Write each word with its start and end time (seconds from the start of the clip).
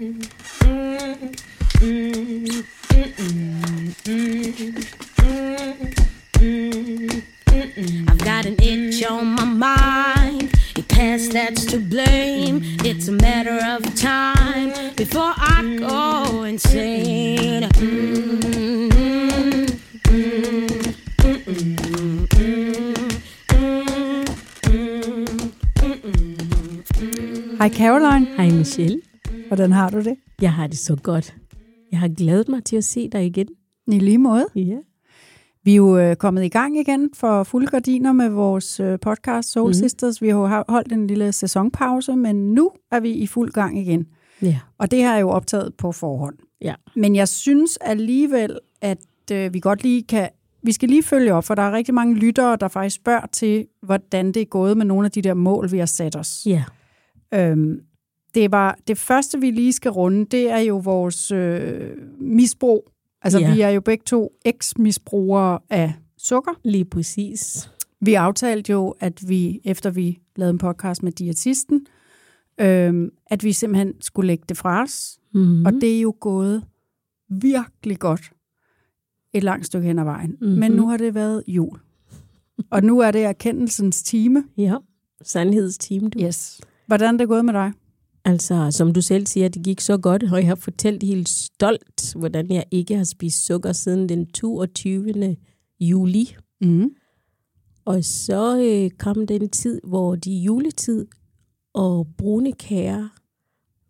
I've 0.00 0.08
got 8.24 8.46
an 8.46 8.56
itch 8.62 9.04
on 9.04 9.26
my 9.34 9.44
mind. 9.44 10.52
Your 10.74 10.86
past 10.88 11.32
that's 11.32 11.66
to 11.66 11.78
blame. 11.78 12.62
It's 12.82 13.08
a 13.08 13.12
matter 13.12 13.60
of 13.62 13.94
time 13.94 14.72
before 14.96 15.34
I 15.36 15.76
go 15.78 16.44
insane. 16.44 17.68
Hej 27.58 27.70
Caroline. 27.70 28.26
Hej 28.38 28.52
Michelle. 28.52 29.09
Hvordan 29.50 29.72
har 29.72 29.90
du 29.90 30.00
det? 30.00 30.16
Jeg 30.42 30.52
har 30.52 30.66
det 30.66 30.78
så 30.78 30.96
godt. 30.96 31.36
Jeg 31.90 31.98
har 31.98 32.08
glædet 32.08 32.48
mig 32.48 32.64
til 32.64 32.76
at 32.76 32.84
se 32.84 33.08
dig 33.08 33.26
igen. 33.26 33.48
I 33.86 33.98
lige 33.98 34.18
måde. 34.18 34.46
Ja. 34.54 34.76
Vi 35.64 35.72
er 35.72 35.76
jo 35.76 35.98
øh, 35.98 36.16
kommet 36.16 36.44
i 36.44 36.48
gang 36.48 36.78
igen 36.78 37.10
for 37.14 37.44
fulde 37.44 37.66
gardiner 37.66 38.12
med 38.12 38.28
vores 38.28 38.80
øh, 38.80 38.98
podcast 38.98 39.52
Soul 39.52 39.68
mm. 39.68 39.74
Sisters. 39.74 40.22
Vi 40.22 40.28
har 40.28 40.64
holdt 40.68 40.92
en 40.92 41.06
lille 41.06 41.32
sæsonpause, 41.32 42.16
men 42.16 42.54
nu 42.54 42.70
er 42.90 43.00
vi 43.00 43.10
i 43.10 43.26
fuld 43.26 43.52
gang 43.52 43.78
igen. 43.78 44.06
Ja. 44.42 44.58
Og 44.78 44.90
det 44.90 44.98
her 44.98 45.10
er 45.10 45.18
jo 45.18 45.30
optaget 45.30 45.74
på 45.74 45.92
forhånd. 45.92 46.36
Ja. 46.60 46.74
Men 46.96 47.16
jeg 47.16 47.28
synes 47.28 47.76
alligevel, 47.76 48.58
at 48.80 49.06
øh, 49.32 49.54
vi 49.54 49.60
godt 49.60 49.82
lige 49.82 50.02
kan... 50.02 50.28
Vi 50.62 50.72
skal 50.72 50.88
lige 50.88 51.02
følge 51.02 51.34
op, 51.34 51.44
for 51.44 51.54
der 51.54 51.62
er 51.62 51.72
rigtig 51.72 51.94
mange 51.94 52.14
lyttere, 52.14 52.56
der 52.56 52.68
faktisk 52.68 52.96
spørger 52.96 53.26
til, 53.32 53.66
hvordan 53.82 54.32
det 54.32 54.40
er 54.42 54.46
gået 54.46 54.76
med 54.76 54.86
nogle 54.86 55.04
af 55.04 55.10
de 55.10 55.22
der 55.22 55.34
mål, 55.34 55.72
vi 55.72 55.78
har 55.78 55.86
sat 55.86 56.16
os. 56.16 56.46
Ja. 56.46 56.64
Øhm, 57.34 57.80
det 58.34 58.52
var 58.52 58.78
det 58.88 58.98
første, 58.98 59.40
vi 59.40 59.50
lige 59.50 59.72
skal 59.72 59.90
runde, 59.90 60.24
det 60.24 60.50
er 60.50 60.58
jo 60.58 60.76
vores 60.76 61.30
øh, 61.32 61.90
misbrug. 62.18 62.88
Altså, 63.22 63.38
Ja. 63.38 63.54
vi 63.54 63.60
er 63.60 63.68
jo 63.68 63.80
begge 63.80 64.02
to 64.06 64.32
eks-misbrugere 64.44 65.58
af 65.70 65.94
sukker. 66.18 66.52
Lige 66.64 66.84
præcis. 66.84 67.70
Vi 68.00 68.14
aftalte 68.14 68.72
jo, 68.72 68.94
at 69.00 69.28
vi, 69.28 69.60
efter 69.64 69.90
vi 69.90 70.18
lavede 70.36 70.50
en 70.52 70.58
podcast 70.58 71.02
med 71.02 71.12
diætisten, 71.12 71.86
øhm, 72.60 73.10
at 73.26 73.44
vi 73.44 73.52
simpelthen 73.52 73.94
skulle 74.00 74.26
lægge 74.26 74.44
det 74.48 74.56
fra 74.56 74.82
os. 74.82 75.18
Mm-hmm. 75.34 75.58
Mm. 75.58 75.66
Og 75.66 75.72
det 75.72 75.96
er 75.96 76.00
jo 76.00 76.14
gået 76.20 76.64
virkelig 77.28 77.98
godt 77.98 78.32
et 79.34 79.42
langt 79.44 79.66
stykke 79.66 79.86
hen 79.86 79.98
ad 79.98 80.04
vejen. 80.04 80.30
Mhm. 80.30 80.38
Mm-hmm. 80.40 80.58
Men 80.60 80.72
nu 80.72 80.88
har 80.88 80.96
det 80.96 81.14
været 81.14 81.44
jul. 81.48 81.78
Og 82.70 82.82
nu 82.82 82.98
er 82.98 83.10
det 83.10 83.24
erkendelsens 83.24 84.02
time. 84.02 84.44
Ja. 84.56 84.76
Sandhedsteam, 85.22 86.10
du. 86.10 86.18
Yes. 86.22 86.60
Hvordan 86.86 87.14
er 87.14 87.18
det 87.18 87.28
gået 87.28 87.44
med 87.44 87.54
dig? 87.54 87.72
Altså, 88.24 88.70
som 88.70 88.92
du 88.92 89.00
selv 89.00 89.26
siger, 89.26 89.48
det 89.48 89.62
gik 89.62 89.80
så 89.80 89.98
godt, 89.98 90.22
og 90.22 90.38
jeg 90.38 90.46
har 90.46 90.54
fortalt 90.54 91.02
helt 91.02 91.28
stolt, 91.28 92.14
hvordan 92.16 92.50
jeg 92.50 92.64
ikke 92.70 92.96
har 92.96 93.04
spist 93.04 93.46
sukker 93.46 93.72
siden 93.72 94.08
den 94.08 94.26
22. 94.26 95.36
juli. 95.80 96.36
Mm. 96.60 96.90
Og 97.84 98.04
så 98.04 98.58
øh, 98.58 98.90
kom 98.90 99.26
den 99.26 99.48
tid, 99.48 99.80
hvor 99.84 100.16
de 100.16 100.32
juletid 100.32 101.06
og 101.72 102.06
brune 102.18 102.52
kager, 102.52 103.08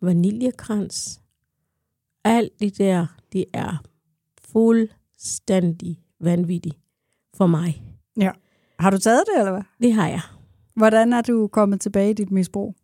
vaniljekrans, 0.01 1.21
alt 2.23 2.59
det 2.59 2.77
der, 2.77 3.07
det 3.33 3.45
er 3.53 3.83
fuldstændig 4.51 5.99
vanvittigt 6.19 6.77
for 7.33 7.47
mig. 7.47 7.83
Ja. 8.17 8.31
Har 8.79 8.89
du 8.89 8.97
taget 8.97 9.23
det, 9.33 9.39
eller 9.39 9.51
hvad? 9.51 9.63
Det 9.81 9.93
har 9.93 10.07
jeg. 10.07 10.21
Hvordan 10.75 11.13
er 11.13 11.21
du 11.21 11.47
kommet 11.47 11.81
tilbage 11.81 12.09
i 12.09 12.13
dit 12.13 12.31
misbrug? 12.31 12.75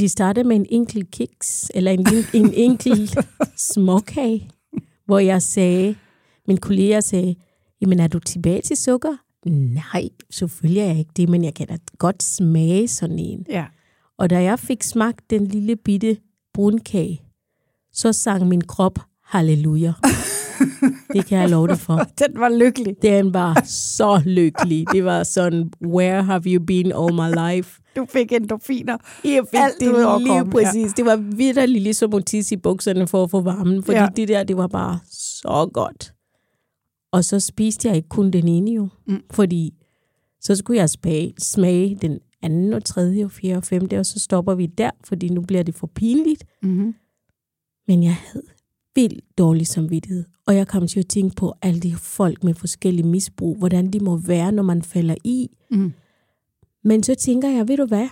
De 0.00 0.08
startede 0.08 0.48
med 0.48 0.56
en 0.56 0.66
enkelt 0.68 1.10
kiks, 1.10 1.70
eller 1.74 1.90
en, 1.90 2.06
en 2.34 2.54
enkelt 2.54 3.18
småkage, 3.72 4.50
hvor 5.06 5.18
jeg 5.18 5.42
sagde, 5.42 5.94
min 6.48 6.56
kollega 6.56 7.00
sagde, 7.00 7.34
jamen 7.80 8.00
er 8.00 8.08
du 8.08 8.18
tilbage 8.18 8.62
til 8.62 8.76
sukker? 8.76 9.16
Nej, 9.46 10.08
selvfølgelig 10.30 10.80
er 10.80 10.86
jeg 10.86 10.98
ikke 10.98 11.10
det, 11.16 11.28
men 11.28 11.44
jeg 11.44 11.54
kan 11.54 11.66
da 11.66 11.78
godt 11.98 12.22
smage 12.22 12.88
sådan 12.88 13.18
en. 13.18 13.46
Ja. 13.48 13.64
Og 14.18 14.30
da 14.30 14.42
jeg 14.42 14.58
fik 14.58 14.82
smagt 14.82 15.30
den 15.30 15.46
lille 15.46 15.76
bitte 15.76 16.16
brunkage, 16.54 17.22
så 17.92 18.12
sang 18.12 18.48
min 18.48 18.60
krop 18.60 18.98
halleluja. 19.24 19.92
det 21.14 21.26
kan 21.26 21.38
jeg 21.38 21.50
love 21.50 21.68
dig 21.68 21.78
for. 21.78 21.96
Den 22.18 22.40
var 22.40 22.48
lykkelig. 22.48 22.96
Den 23.02 23.34
var 23.34 23.62
så 23.64 24.22
lykkelig. 24.26 24.86
Det 24.92 25.04
var 25.04 25.22
sådan, 25.22 25.70
where 25.86 26.22
have 26.22 26.42
you 26.46 26.64
been 26.64 26.92
all 26.92 27.14
my 27.14 27.54
life? 27.54 27.80
Du 27.96 28.06
fik 28.10 28.32
endorfiner. 28.32 28.96
Jeg 29.24 29.42
fik 29.50 29.60
Alt 29.60 29.74
det 29.80 29.88
lige 29.88 30.04
kroppen, 30.04 30.50
præcis. 30.50 30.92
Det 30.92 31.04
var 31.04 31.16
vidderligt 31.16 31.82
ligesom 31.82 32.14
at 32.14 32.26
tisse 32.26 32.54
i 32.54 32.58
bukserne 32.58 33.06
for 33.06 33.24
at 33.24 33.30
få 33.30 33.40
varmen, 33.40 33.82
fordi 33.82 33.96
Ja. 33.96 34.02
ja. 34.02 34.08
det 34.16 34.28
der, 34.28 34.44
det 34.44 34.56
var 34.56 34.66
bare 34.66 34.98
så 35.10 35.70
godt. 35.72 36.12
Og 37.12 37.24
så 37.24 37.40
spiste 37.40 37.88
jeg 37.88 37.96
ikke 37.96 38.08
kun 38.08 38.30
den 38.30 38.48
ene 38.48 38.70
jo, 38.70 38.88
mm. 39.06 39.20
fordi 39.30 39.74
så 40.40 40.56
skulle 40.56 40.80
jeg 40.80 40.90
smage, 40.90 41.34
smage 41.38 41.98
den 42.02 42.18
anden 42.42 42.72
og 42.72 42.84
tredje 42.84 43.24
og 43.24 43.30
fjerde 43.30 43.56
og 43.56 43.64
femte, 43.64 43.98
og 43.98 44.06
så 44.06 44.20
stopper 44.20 44.54
vi 44.54 44.66
der, 44.66 44.90
fordi 45.04 45.28
nu 45.28 45.40
bliver 45.40 45.62
det 45.62 45.74
for 45.74 45.86
pinligt. 45.86 46.44
Mm-hmm. 46.62 46.94
Men 47.88 48.02
jeg 48.02 48.14
havde 48.32 48.44
vildt 48.94 49.24
dårlig 49.38 49.66
samvittighed. 49.66 50.24
Og 50.46 50.56
jeg 50.56 50.68
kom 50.68 50.86
til 50.86 51.00
at 51.00 51.08
tænke 51.08 51.36
på 51.36 51.54
alle 51.62 51.80
de 51.80 51.94
folk 51.94 52.44
med 52.44 52.54
forskellige 52.54 53.06
misbrug, 53.06 53.56
hvordan 53.58 53.90
de 53.90 54.00
må 54.00 54.16
være, 54.16 54.52
når 54.52 54.62
man 54.62 54.82
falder 54.82 55.14
i. 55.24 55.48
Mm. 55.70 55.92
Men 56.84 57.02
så 57.02 57.14
tænker 57.14 57.48
jeg, 57.48 57.68
ved 57.68 57.76
du 57.76 57.86
hvad? 57.86 58.08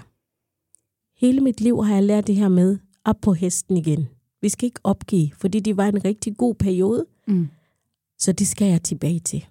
Hele 1.16 1.40
mit 1.40 1.60
liv 1.60 1.84
har 1.84 1.94
jeg 1.94 2.04
lært 2.04 2.26
det 2.26 2.34
her 2.36 2.48
med, 2.48 2.78
op 3.04 3.16
på 3.22 3.32
hesten 3.32 3.76
igen. 3.76 4.08
Vi 4.42 4.48
skal 4.48 4.66
ikke 4.66 4.80
opgive, 4.84 5.30
fordi 5.36 5.60
det 5.60 5.76
var 5.76 5.86
en 5.86 6.04
rigtig 6.04 6.36
god 6.36 6.54
periode, 6.54 7.06
Mm. 7.26 7.48
så 8.18 8.32
det 8.32 8.46
skal 8.48 8.68
jeg 8.68 8.82
tilbage 8.82 9.20
til. 9.20 9.46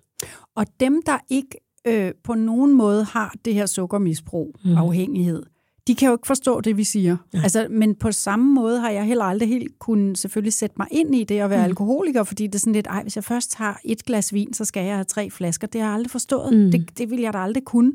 Og 0.56 0.66
dem, 0.80 1.02
der 1.06 1.18
ikke 1.30 1.58
øh, 1.88 2.12
på 2.24 2.34
nogen 2.34 2.74
måde 2.74 3.04
har 3.04 3.36
det 3.46 3.54
her 3.54 3.66
sukkermisbrug, 3.66 4.56
mm. 4.66 4.76
Afhængighed, 4.78 5.44
de 5.88 5.96
kan 5.96 6.08
jo 6.08 6.14
ikke 6.14 6.28
forstå 6.28 6.62
det, 6.62 6.78
vi 6.78 6.84
siger. 6.84 7.18
Nej. 7.34 7.44
Altså, 7.44 7.68
men 7.70 7.96
på 7.96 8.12
samme 8.12 8.54
måde 8.54 8.80
har 8.80 8.90
jeg 8.90 9.04
heller 9.06 9.24
aldrig 9.26 9.50
helt 9.50 9.80
kunnet 9.80 10.18
selvfølgelig 10.18 10.54
sætte 10.54 10.76
mig 10.80 10.88
ind 10.92 11.16
i 11.16 11.24
det 11.24 11.40
at 11.40 11.50
være 11.50 11.60
mm. 11.60 11.64
Alkoholiker, 11.66 12.24
fordi 12.24 12.48
det 12.48 12.56
er 12.56 12.60
sådan 12.60 12.74
lidt, 12.74 12.88
ej, 12.88 13.02
hvis 13.04 13.16
jeg 13.16 13.24
først 13.24 13.56
har 13.56 13.80
et 13.86 14.04
glas 14.06 14.34
vin, 14.34 14.54
så 14.54 14.66
skal 14.66 14.86
jeg 14.86 14.94
have 14.96 15.04
tre 15.04 15.30
flasker. 15.30 15.68
Det 15.68 15.82
har 15.82 15.88
jeg 15.88 15.96
aldrig 15.96 16.12
forstået. 16.12 16.54
Mm. 16.58 16.72
Det, 16.72 16.98
det 16.98 17.10
vil 17.10 17.20
jeg 17.20 17.34
da 17.34 17.38
aldrig 17.38 17.64
kunne. 17.66 17.94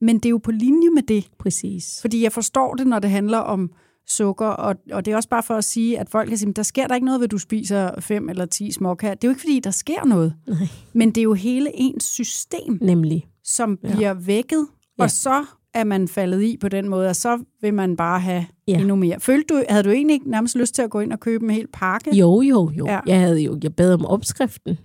Men 0.00 0.16
det 0.16 0.26
er 0.26 0.30
jo 0.30 0.38
på 0.38 0.50
linje 0.50 0.90
med 0.90 1.02
det. 1.02 1.28
Præcis. 1.38 1.98
Fordi 2.00 2.22
jeg 2.22 2.32
forstår 2.32 2.74
det, 2.74 2.86
når 2.86 2.98
det 2.98 3.10
handler 3.10 3.38
om 3.38 3.70
sukker, 4.08 4.46
og, 4.46 4.76
og 4.92 5.04
det 5.04 5.12
er 5.12 5.16
også 5.16 5.28
bare 5.28 5.42
for 5.42 5.54
at 5.54 5.64
sige, 5.64 5.98
at 5.98 6.08
folk 6.08 6.28
kan 6.28 6.38
sige, 6.38 6.52
der 6.52 6.62
sker 6.62 6.86
der 6.86 6.94
ikke 6.94 7.04
noget, 7.04 7.20
ved 7.20 7.28
du 7.28 7.38
spiser 7.38 8.00
fem 8.00 8.28
eller 8.28 8.46
ti 8.46 8.72
småkager. 8.72 9.14
Det 9.14 9.24
er 9.24 9.28
jo 9.28 9.32
ikke, 9.32 9.40
fordi 9.40 9.60
der 9.60 9.70
sker 9.70 10.04
noget, 10.04 10.34
Nej. 10.46 10.56
men 10.92 11.08
det 11.08 11.18
er 11.18 11.22
jo 11.22 11.34
hele 11.34 11.70
ens 11.74 12.04
system, 12.04 12.78
Nemlig. 12.80 13.26
som 13.44 13.78
Ja. 13.84 13.94
bliver 13.94 14.14
vækket, 14.14 14.66
Ja. 14.98 15.02
og 15.02 15.10
så 15.10 15.44
er 15.74 15.84
man 15.84 16.08
faldet 16.08 16.42
i 16.42 16.56
på 16.56 16.68
den 16.68 16.88
måde, 16.88 17.08
og 17.08 17.16
så 17.16 17.44
vil 17.60 17.74
man 17.74 17.96
bare 17.96 18.20
have 18.20 18.46
ja. 18.68 18.78
Endnu 18.78 18.96
mere. 18.96 19.20
Følte 19.20 19.54
du, 19.54 19.64
havde 19.68 19.82
du 19.82 19.90
egentlig 19.90 20.14
ikke 20.14 20.30
nærmest 20.30 20.56
lyst 20.56 20.74
til 20.74 20.82
at 20.82 20.90
gå 20.90 21.00
ind 21.00 21.12
og 21.12 21.20
købe 21.20 21.44
en 21.44 21.50
hel 21.50 21.66
pakke? 21.72 22.16
Jo, 22.16 22.40
jo, 22.40 22.70
jo. 22.70 22.86
Ja. 22.86 23.00
Jeg 23.06 23.20
havde 23.20 23.40
jo, 23.40 23.58
jeg 23.62 23.74
bad 23.76 23.94
om 23.94 24.04
opskriften. 24.06 24.78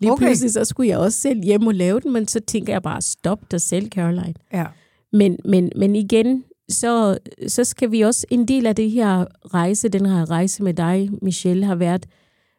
Lige 0.00 0.12
okay. 0.12 0.24
pludselig, 0.26 0.52
så 0.52 0.64
skulle 0.64 0.88
jeg 0.88 0.98
også 0.98 1.18
selv 1.18 1.42
hjem 1.42 1.66
og 1.66 1.74
lave 1.74 2.00
den, 2.00 2.12
men 2.12 2.28
så 2.28 2.40
tænker 2.40 2.72
jeg 2.72 2.82
bare, 2.82 3.02
stop 3.02 3.50
dig 3.50 3.60
selv, 3.60 3.88
Caroline. 3.90 4.34
Ja. 4.52 4.66
Men, 5.12 5.38
men, 5.44 5.72
men 5.76 5.96
igen, 5.96 6.44
så, 6.68 7.18
så 7.48 7.64
skal 7.64 7.90
vi 7.90 8.00
også, 8.00 8.26
en 8.30 8.48
del 8.48 8.66
af 8.66 8.76
det 8.76 8.90
her 8.90 9.24
rejse, 9.54 9.88
den 9.88 10.06
her 10.06 10.30
rejse 10.30 10.62
med 10.62 10.74
dig, 10.74 11.10
Michelle, 11.22 11.66
har 11.66 11.74
været, 11.74 12.06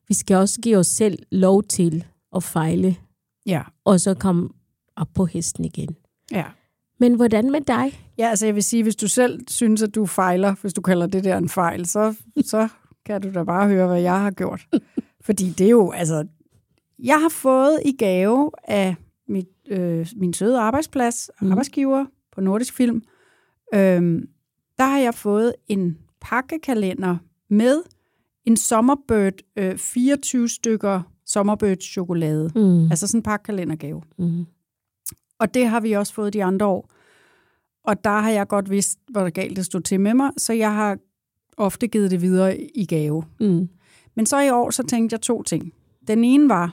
vi 0.07 0.13
skal 0.13 0.37
også 0.37 0.61
give 0.61 0.77
os 0.77 0.87
selv 0.87 1.19
lov 1.31 1.63
til 1.63 2.05
at 2.35 2.43
fejle, 2.43 2.95
Ja. 3.45 3.61
og 3.85 3.99
så 3.99 4.13
komme 4.13 4.49
op 4.95 5.07
på 5.15 5.25
hesten 5.25 5.65
igen. 5.65 5.95
ja. 6.31 6.43
Men 6.97 7.15
hvordan 7.15 7.51
med 7.51 7.61
dig? 7.61 7.99
Ja, 8.17 8.29
altså 8.29 8.45
jeg 8.45 8.55
vil 8.55 8.63
sige, 8.63 8.83
hvis 8.83 8.95
du 8.95 9.07
selv 9.07 9.39
synes, 9.47 9.83
at 9.83 9.95
du 9.95 10.05
fejler, 10.05 10.55
hvis 10.61 10.73
du 10.73 10.81
kalder 10.81 11.07
det 11.07 11.23
der 11.23 11.37
en 11.37 11.49
fejl, 11.49 11.85
så, 11.85 12.15
så 12.41 12.67
kan 13.05 13.21
du 13.21 13.31
da 13.33 13.43
bare 13.43 13.67
høre, 13.67 13.87
hvad 13.87 14.01
jeg 14.01 14.21
har 14.21 14.31
gjort. 14.31 14.67
Fordi 15.25 15.49
det 15.49 15.65
er 15.65 15.69
jo, 15.69 15.91
altså, 15.91 16.27
jeg 16.99 17.21
har 17.21 17.29
fået 17.29 17.79
i 17.85 17.91
gave 17.91 18.51
af 18.63 18.95
mit, 19.27 19.47
øh, 19.69 20.07
min 20.15 20.33
søde 20.33 20.59
arbejdsplads, 20.59 21.29
mm. 21.41 21.51
Arbejdsgiver 21.51 22.05
på 22.35 22.41
Nordisk 22.41 22.73
Film, 22.73 23.01
øhm, 23.73 24.27
der 24.77 24.85
har 24.85 24.99
jeg 24.99 25.13
fået 25.13 25.53
en 25.67 25.97
pakkekalender 26.21 27.17
med 27.49 27.81
en 28.45 28.57
Sommerbird, 28.57 29.33
øh, 29.55 29.77
24 29.77 30.49
stykker 30.49 31.01
Sommerbird 31.25 31.77
chokolade. 31.81 32.51
Mm. 32.55 32.83
Altså 32.83 33.07
sådan 33.07 33.19
en 33.19 33.23
pakkekalendergave. 33.23 34.01
Mm. 34.19 34.45
Og 35.39 35.53
det 35.53 35.67
har 35.67 35.79
vi 35.79 35.91
også 35.93 36.13
fået 36.13 36.33
de 36.33 36.43
andre 36.43 36.65
år. 36.65 36.91
Og 37.87 38.03
der 38.03 38.19
har 38.19 38.29
jeg 38.29 38.47
godt 38.47 38.69
vidst, 38.69 38.99
hvor 39.11 39.29
galt 39.29 39.55
det 39.57 39.65
stod 39.65 39.81
til 39.81 39.99
med 39.99 40.13
mig, 40.13 40.31
så 40.37 40.53
jeg 40.53 40.73
har 40.73 40.97
ofte 41.57 41.87
givet 41.87 42.11
det 42.11 42.21
videre 42.21 42.57
i 42.57 42.85
gave. 42.85 43.23
Mm. 43.39 43.69
Men 44.15 44.25
så 44.25 44.39
i 44.41 44.49
år, 44.49 44.69
så 44.69 44.83
tænkte 44.83 45.13
jeg 45.13 45.21
to 45.21 45.43
ting. 45.43 45.73
Den 46.07 46.23
ene 46.23 46.49
var, 46.49 46.65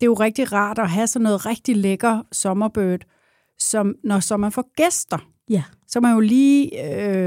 det 0.00 0.02
er 0.02 0.06
jo 0.06 0.14
rigtig 0.14 0.52
rart 0.52 0.78
at 0.78 0.90
have 0.90 1.06
sådan 1.06 1.24
noget 1.24 1.46
rigtig 1.46 1.76
lækker 1.76 2.22
sommerbird, 2.32 3.00
som 3.58 3.94
når 4.04 4.20
så 4.20 4.36
man 4.36 4.52
får 4.52 4.70
gæster, 4.76 5.18
Ja. 5.50 5.62
så 5.88 6.00
man 6.00 6.14
jo 6.14 6.20
lige, 6.20 6.70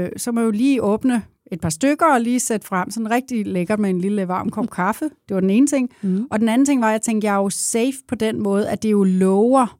øh, 0.04 0.10
så 0.16 0.32
man 0.32 0.44
jo 0.44 0.50
lige 0.50 0.82
åbne 0.82 1.22
et 1.52 1.60
par 1.60 1.68
stykker 1.68 2.06
og 2.06 2.20
lige 2.20 2.40
sætte 2.40 2.66
frem, 2.66 2.90
sådan 2.90 3.10
rigtig 3.10 3.46
lækkert 3.46 3.78
med 3.78 3.90
en 3.90 4.00
lille 4.00 4.28
varm 4.28 4.50
kop 4.50 4.70
kaffe. 4.70 5.04
Det 5.28 5.34
var 5.34 5.40
den 5.40 5.50
ene 5.50 5.66
ting. 5.66 5.90
Mm. 6.02 6.26
Og 6.30 6.40
den 6.40 6.48
anden 6.48 6.66
ting 6.66 6.80
var, 6.80 6.88
at 6.88 6.92
jeg 6.92 7.02
tænkte, 7.02 7.26
jeg 7.26 7.34
er 7.34 7.38
jo 7.42 7.50
safe 7.50 7.96
på 8.08 8.14
den 8.14 8.42
måde, 8.42 8.68
at 8.68 8.82
det 8.82 8.90
jo 8.90 9.04
lover, 9.04 9.78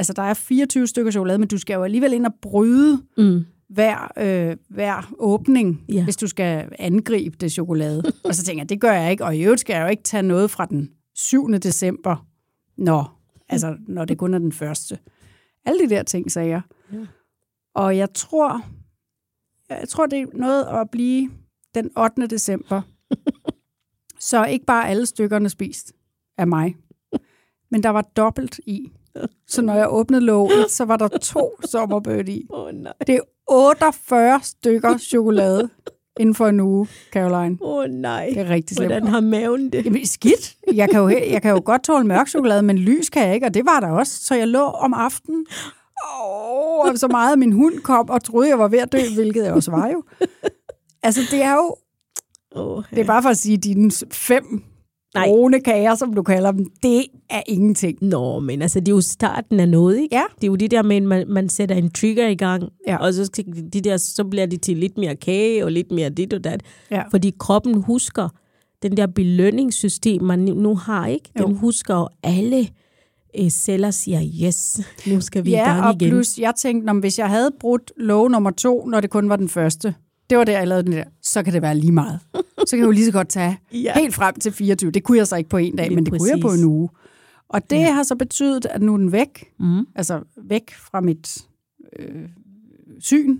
altså 0.00 0.12
der 0.12 0.22
er 0.22 0.34
24 0.34 0.86
stykker 0.86 1.10
chokolade, 1.12 1.38
men 1.38 1.48
du 1.48 1.58
skal 1.58 1.74
jo 1.74 1.82
alligevel 1.84 2.12
ind 2.12 2.26
og 2.26 2.32
bryde 2.42 3.02
Mm. 3.18 3.44
hver, 3.68 4.12
øh, 4.18 4.56
hver 4.68 5.12
åbning, 5.18 5.84
Ja. 5.88 6.04
hvis 6.04 6.16
du 6.16 6.26
skal 6.26 6.68
angribe 6.78 7.36
det 7.36 7.52
chokolade. 7.52 8.02
og 8.24 8.34
så 8.34 8.44
tænker 8.44 8.62
jeg, 8.62 8.68
det 8.68 8.80
gør 8.80 8.92
jeg 8.92 9.10
ikke, 9.10 9.24
og 9.24 9.36
i 9.36 9.42
øvrigt 9.42 9.60
skal 9.60 9.74
jeg 9.74 9.82
jo 9.82 9.88
ikke 9.88 10.02
tage 10.02 10.22
noget 10.22 10.50
fra 10.50 10.66
den 10.66 10.90
7. 11.14 11.48
december, 11.52 12.26
når, 12.78 13.20
altså, 13.48 13.76
når 13.88 14.04
det 14.04 14.18
kun 14.18 14.34
er 14.34 14.38
den 14.38 14.52
første. 14.52 14.98
Alle 15.64 15.80
de 15.84 15.90
der 15.94 16.02
ting, 16.02 16.32
sagde 16.32 16.48
jeg. 16.48 16.60
Ja. 16.92 16.98
Og 17.74 17.96
jeg 17.96 18.12
tror, 18.14 18.62
jeg 19.70 19.88
tror, 19.88 20.06
det 20.06 20.18
er 20.20 20.26
noget 20.34 20.64
at 20.64 20.90
blive 20.90 21.30
den 21.74 21.90
8. 21.98 22.26
december. 22.26 22.82
så 24.30 24.44
ikke 24.44 24.64
bare 24.66 24.88
alle 24.88 25.06
stykkerne 25.06 25.48
spist 25.48 25.92
af 26.38 26.46
mig, 26.46 26.76
men 27.70 27.82
der 27.82 27.88
var 27.90 28.02
dobbelt 28.02 28.60
i. 28.66 28.92
Så 29.48 29.62
når 29.62 29.74
jeg 29.74 29.92
åbnede 29.92 30.20
låg 30.20 30.50
1, 30.52 30.70
så 30.70 30.84
var 30.84 30.96
der 30.96 31.08
to 31.08 31.50
sommerbød 31.64 32.28
i. 32.28 32.46
Oh, 32.50 32.70
nej. 32.72 32.92
Det 33.06 33.14
er 33.14 33.20
48 33.48 34.40
stykker 34.42 34.98
chokolade 34.98 35.68
inden 36.20 36.34
for 36.34 36.46
en 36.46 36.60
uge, 36.60 36.88
Caroline. 37.12 37.58
Åh 37.60 37.78
oh, 37.78 37.84
nej. 37.90 38.26
Det 38.26 38.38
er 38.38 38.48
rigtig 38.48 38.76
slemt. 38.76 38.92
Hvordan 38.92 39.08
har 39.08 39.20
maven 39.20 39.72
det? 39.72 39.84
Jamen, 39.84 40.06
skidt. 40.06 40.56
Jeg 40.74 40.90
kan, 40.90 41.00
jo, 41.00 41.08
jeg 41.08 41.42
kan 41.42 41.50
jo 41.50 41.62
godt 41.64 41.82
tåle 41.82 42.06
mørk 42.06 42.28
chokolade, 42.28 42.62
men 42.62 42.78
lys 42.78 43.10
kan 43.10 43.26
jeg 43.26 43.34
ikke, 43.34 43.46
og 43.46 43.54
det 43.54 43.66
var 43.66 43.80
der 43.80 43.90
også. 43.90 44.24
Så 44.24 44.34
jeg 44.34 44.48
lå 44.48 44.62
om 44.62 44.94
aftenen, 44.94 45.46
oh, 46.20 46.96
så 46.96 47.08
meget, 47.08 47.32
at 47.32 47.38
min 47.38 47.52
hund 47.52 47.78
kom 47.78 48.10
og 48.10 48.24
troede, 48.24 48.48
jeg 48.48 48.58
var 48.58 48.68
ved 48.68 48.78
at 48.78 48.92
dø, 48.92 48.98
hvilket 49.14 49.44
jeg 49.44 49.52
også 49.52 49.70
var 49.70 49.88
jo. 49.88 50.02
Altså, 51.02 51.20
det 51.30 51.42
er 51.42 51.54
jo, 51.54 51.76
Oh, 52.54 52.84
det 52.90 52.98
er 52.98 53.04
bare 53.04 53.22
for 53.22 53.28
at 53.28 53.36
sige, 53.36 53.56
dine 53.56 53.90
fem 54.12 54.62
Nej. 55.14 55.26
brune 55.28 55.60
kager, 55.60 55.94
som 55.94 56.14
du 56.14 56.22
kalder 56.22 56.52
dem, 56.52 56.66
det 56.82 57.04
er 57.30 57.42
ingenting. 57.48 57.98
Nå, 58.02 58.40
men 58.40 58.62
altså, 58.62 58.80
det 58.80 58.88
er 58.88 58.92
jo 58.92 59.00
starten 59.00 59.60
af 59.60 59.68
noget, 59.68 59.98
ikke? 60.00 60.16
Ja. 60.16 60.22
Det 60.34 60.44
er 60.44 60.46
jo 60.46 60.56
det 60.56 60.70
der 60.70 60.82
med, 60.82 60.96
at 60.96 61.02
man, 61.02 61.24
man 61.28 61.48
sætter 61.48 61.74
en 61.76 61.90
trigger 61.90 62.28
i 62.28 62.34
gang, 62.34 62.62
Ja. 62.86 62.96
og 62.96 63.14
så, 63.14 63.42
de 63.72 63.80
der, 63.80 63.96
så 63.96 64.24
bliver 64.24 64.46
det 64.46 64.62
til 64.62 64.76
lidt 64.76 64.98
mere 64.98 65.16
kage 65.16 65.64
og 65.64 65.72
lidt 65.72 65.90
mere 65.92 66.08
dit 66.10 66.32
og 66.32 66.44
dat. 66.44 66.62
Ja. 66.90 67.02
Fordi 67.10 67.32
kroppen 67.38 67.82
husker 67.82 68.28
den 68.82 68.96
der 68.96 69.06
belønningssystem, 69.06 70.22
man 70.22 70.38
nu- 70.38 70.74
har, 70.76 71.06
ikke? 71.06 71.30
Den 71.38 71.50
Jo. 71.50 71.54
husker, 71.56 71.94
og 71.94 72.10
alle 72.22 72.68
øh, 73.40 73.48
celler 73.50 73.90
siger, 73.90 74.22
yes, 74.46 74.80
nu 75.06 75.20
skal 75.20 75.44
vi 75.44 75.50
i 75.50 75.52
ja, 75.52 75.64
gang 75.72 75.84
og 75.86 75.94
igen. 75.94 76.10
plus, 76.10 76.38
jeg 76.38 76.52
tænkte, 76.58 76.90
om 76.90 76.98
hvis 76.98 77.18
jeg 77.18 77.28
havde 77.28 77.50
brudt 77.60 77.92
lov 77.96 78.28
nummer 78.28 78.50
to, 78.50 78.86
når 78.86 79.00
det 79.00 79.10
kun 79.10 79.28
var 79.28 79.36
den 79.36 79.48
første, 79.48 79.94
det 80.30 80.38
var 80.38 80.44
der, 80.44 80.58
jeg 80.58 80.68
lavede 80.68 80.82
den 80.84 80.92
der, 80.92 81.04
så 81.22 81.42
kan 81.42 81.52
det 81.52 81.62
være 81.62 81.74
lige 81.74 81.92
meget. 81.92 82.18
Så 82.58 82.70
kan 82.70 82.78
jeg 82.78 82.86
jo 82.86 82.90
lige 82.90 83.06
så 83.06 83.12
godt 83.12 83.28
tage 83.28 83.58
Ja. 83.72 83.78
ja. 83.84 83.92
helt 83.98 84.14
frem 84.14 84.34
til 84.34 84.52
24. 84.52 84.90
Det 84.90 85.02
kunne 85.04 85.18
jeg 85.18 85.26
så 85.26 85.36
ikke 85.36 85.50
på 85.50 85.56
en 85.56 85.76
dag, 85.76 85.86
Lige 85.86 85.94
men 85.96 86.06
det 86.06 86.12
kunne 86.18 86.30
jeg 86.30 86.38
på 86.40 86.48
præcis. 86.48 86.62
en 86.62 86.68
uge. 86.68 86.88
Og 87.48 87.70
det 87.70 87.76
ja. 87.76 87.92
har 87.92 88.02
så 88.02 88.14
betydet, 88.16 88.66
at 88.66 88.82
nu 88.82 88.92
er 88.92 88.96
den 88.96 89.12
væk, 89.12 89.52
Mm. 89.58 89.86
altså 89.94 90.20
væk 90.36 90.74
fra 90.74 91.00
mit 91.00 91.38
øh, 91.98 92.28
syn, 93.00 93.38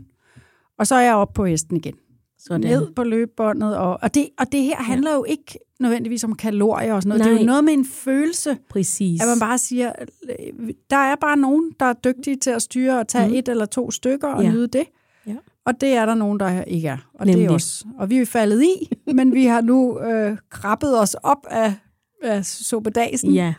og 0.79 0.87
så 0.87 0.95
er 0.95 1.01
jeg 1.01 1.15
oppe 1.15 1.35
på 1.35 1.45
hesten 1.45 1.77
igen. 1.77 1.95
Sådan. 2.39 2.61
Ned 2.61 2.93
på 2.97 3.05
løbebåndet, 3.05 3.77
og, 3.77 3.99
og, 4.03 4.15
det, 4.15 4.29
og 4.39 4.53
det 4.53 4.63
her 4.63 4.77
handler 4.77 5.15
jo 5.15 5.25
ikke 5.29 5.59
nødvendigvis 5.81 6.25
om 6.25 6.35
kalorier 6.35 6.95
og 6.95 7.03
sådan 7.03 7.09
noget. 7.09 7.25
Det 7.25 7.31
er 7.31 7.35
Nej. 7.35 7.41
jo 7.43 7.47
noget 7.47 7.65
med 7.65 7.73
en 7.73 7.85
følelse, 7.85 8.59
Præcis. 8.71 9.23
at 9.23 9.29
man 9.29 9.39
bare 9.41 9.59
siger, 9.59 9.93
øh, 10.31 10.69
der 10.91 10.97
er 10.97 11.17
bare 11.21 11.37
nogen, 11.37 11.73
der 11.81 11.87
er 11.87 11.93
dygtige 11.93 12.37
til 12.37 12.51
at 12.51 12.63
styre 12.63 13.01
og 13.01 13.09
tage 13.09 13.29
mm. 13.29 13.35
et 13.35 13.49
eller 13.49 13.67
to 13.67 13.91
stykker 13.91 14.29
og 14.29 14.43
Ja. 14.43 14.49
ja. 14.49 14.55
nyde 14.55 14.67
det. 14.69 14.85
Ja. 15.27 15.37
Og 15.67 15.81
det 15.81 15.89
er 15.89 16.07
der 16.07 16.15
nogen, 16.15 16.41
der 16.41 16.65
ikke 16.65 16.89
er. 16.89 17.11
Og 17.15 17.27
det 17.27 17.35
Nemlig. 17.35 17.47
er 17.47 17.55
os. 17.55 17.85
Og 17.99 18.11
vi 18.11 18.19
er 18.19 18.27
faldet 18.27 18.63
i, 18.63 18.89
men 19.17 19.35
vi 19.35 19.45
har 19.45 19.61
nu 19.61 20.01
øh, 20.01 20.37
krabbet 20.51 21.01
os 21.01 21.15
op 21.15 21.47
af, 21.51 21.75
af 22.23 22.45
suppedasen 22.47 23.33
Ja, 23.35 23.55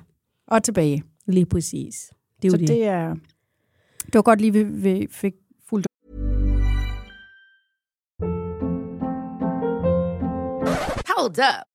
og 0.48 0.63
tilbage. 0.63 1.03
lige 1.27 1.45
præcis. 1.45 2.12
Det 2.42 2.48
er 2.48 2.48
jo 2.48 2.51
Så 2.51 2.57
det. 2.57 2.68
det 2.68 2.86
er... 2.86 3.15
Det 4.06 4.13
var 4.15 4.21
godt 4.21 4.42
lige, 4.42 4.53
vi, 4.53 4.63
vi 4.63 5.07
fik 5.12 5.33
fuldt 5.69 5.88
Hold 11.07 11.39
up. 11.39 11.70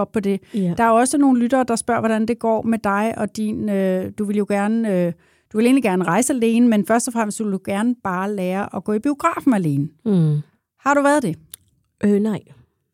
Op 0.00 0.12
på 0.12 0.20
det. 0.20 0.40
Ja. 0.54 0.74
Der 0.76 0.84
er 0.84 0.90
også 0.90 1.18
nogle 1.18 1.40
lyttere, 1.40 1.64
der 1.64 1.76
spørger, 1.76 2.00
hvordan 2.00 2.26
det 2.26 2.38
går 2.38 2.62
med 2.62 2.78
dig 2.78 3.14
og 3.16 3.36
din... 3.36 3.68
Øh, 3.68 4.12
du 4.18 4.24
vil 4.24 4.36
jo 4.36 4.46
gerne... 4.48 4.94
Øh, 4.94 5.12
du 5.52 5.56
vil 5.58 5.66
egentlig 5.66 5.82
gerne 5.82 6.04
rejse 6.04 6.32
alene, 6.32 6.68
men 6.68 6.86
først 6.86 7.08
og 7.08 7.12
fremmest 7.12 7.40
vil 7.44 7.52
du 7.52 7.58
gerne 7.64 7.94
bare 8.04 8.34
lære 8.34 8.76
at 8.76 8.84
gå 8.84 8.92
i 8.92 8.98
biografen 8.98 9.54
alene. 9.54 9.88
Mm. 10.04 10.38
Har 10.80 10.94
du 10.94 11.02
været 11.02 11.22
det? 11.22 11.38
Øh, 12.04 12.20
nej. 12.20 12.40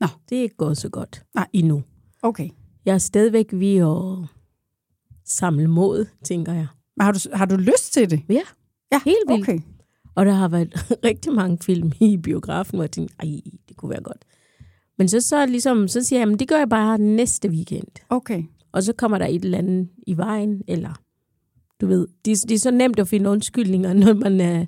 Nå. 0.01 0.07
Det 0.29 0.39
er 0.39 0.43
ikke 0.43 0.57
gået 0.57 0.79
så 0.79 0.89
godt 0.89 1.23
Nej. 1.35 1.47
endnu. 1.53 1.83
Okay. 2.23 2.49
Jeg 2.85 2.95
er 2.95 2.99
stadigvæk 2.99 3.47
ved 3.53 3.77
at 3.77 4.29
samle 5.25 5.69
mod, 5.69 6.07
tænker 6.25 6.53
jeg. 6.53 6.67
Men 6.97 7.05
har 7.05 7.13
du, 7.13 7.19
har 7.33 7.47
du 7.47 7.57
lyst 7.57 7.93
til 7.93 8.11
det? 8.11 8.21
Ja, 8.29 8.41
Ja, 8.93 9.01
Helt 9.05 9.17
vildt. 9.29 9.43
Okay. 9.43 9.59
og 10.15 10.27
der 10.27 10.33
har 10.33 10.49
været 10.49 10.73
rigtig 11.05 11.33
mange 11.33 11.59
film 11.63 11.93
i 12.01 12.17
biografen, 12.17 12.77
hvor 12.77 12.83
jeg 12.83 12.91
tænkte, 12.91 13.15
ej, 13.19 13.41
det 13.69 13.77
kunne 13.77 13.91
være 13.91 14.03
godt. 14.03 14.25
Men 14.99 15.09
så, 15.09 15.21
så, 15.21 15.47
ligesom, 15.47 15.89
så 15.89 16.03
siger 16.03 16.19
jeg, 16.19 16.23
jamen, 16.27 16.39
det 16.39 16.49
gør 16.49 16.59
jeg 16.59 16.69
bare 16.69 16.99
næste 16.99 17.49
weekend. 17.49 17.89
Okay. 18.11 18.43
Og 18.73 18.83
så 18.83 18.93
kommer 18.93 19.19
der 19.19 19.27
et 19.27 19.45
eller 19.45 19.59
andet 19.59 19.89
i 20.07 20.17
vejen, 20.17 20.63
eller 20.69 21.01
du 21.81 21.87
ved, 21.87 22.07
det, 22.25 22.37
det 22.49 22.55
er 22.55 22.59
så 22.59 22.71
nemt 22.71 22.99
at 22.99 23.09
finde 23.09 23.31
undskyldninger, 23.31 23.93
når 24.05 24.15
man 24.15 24.41
er... 24.41 24.67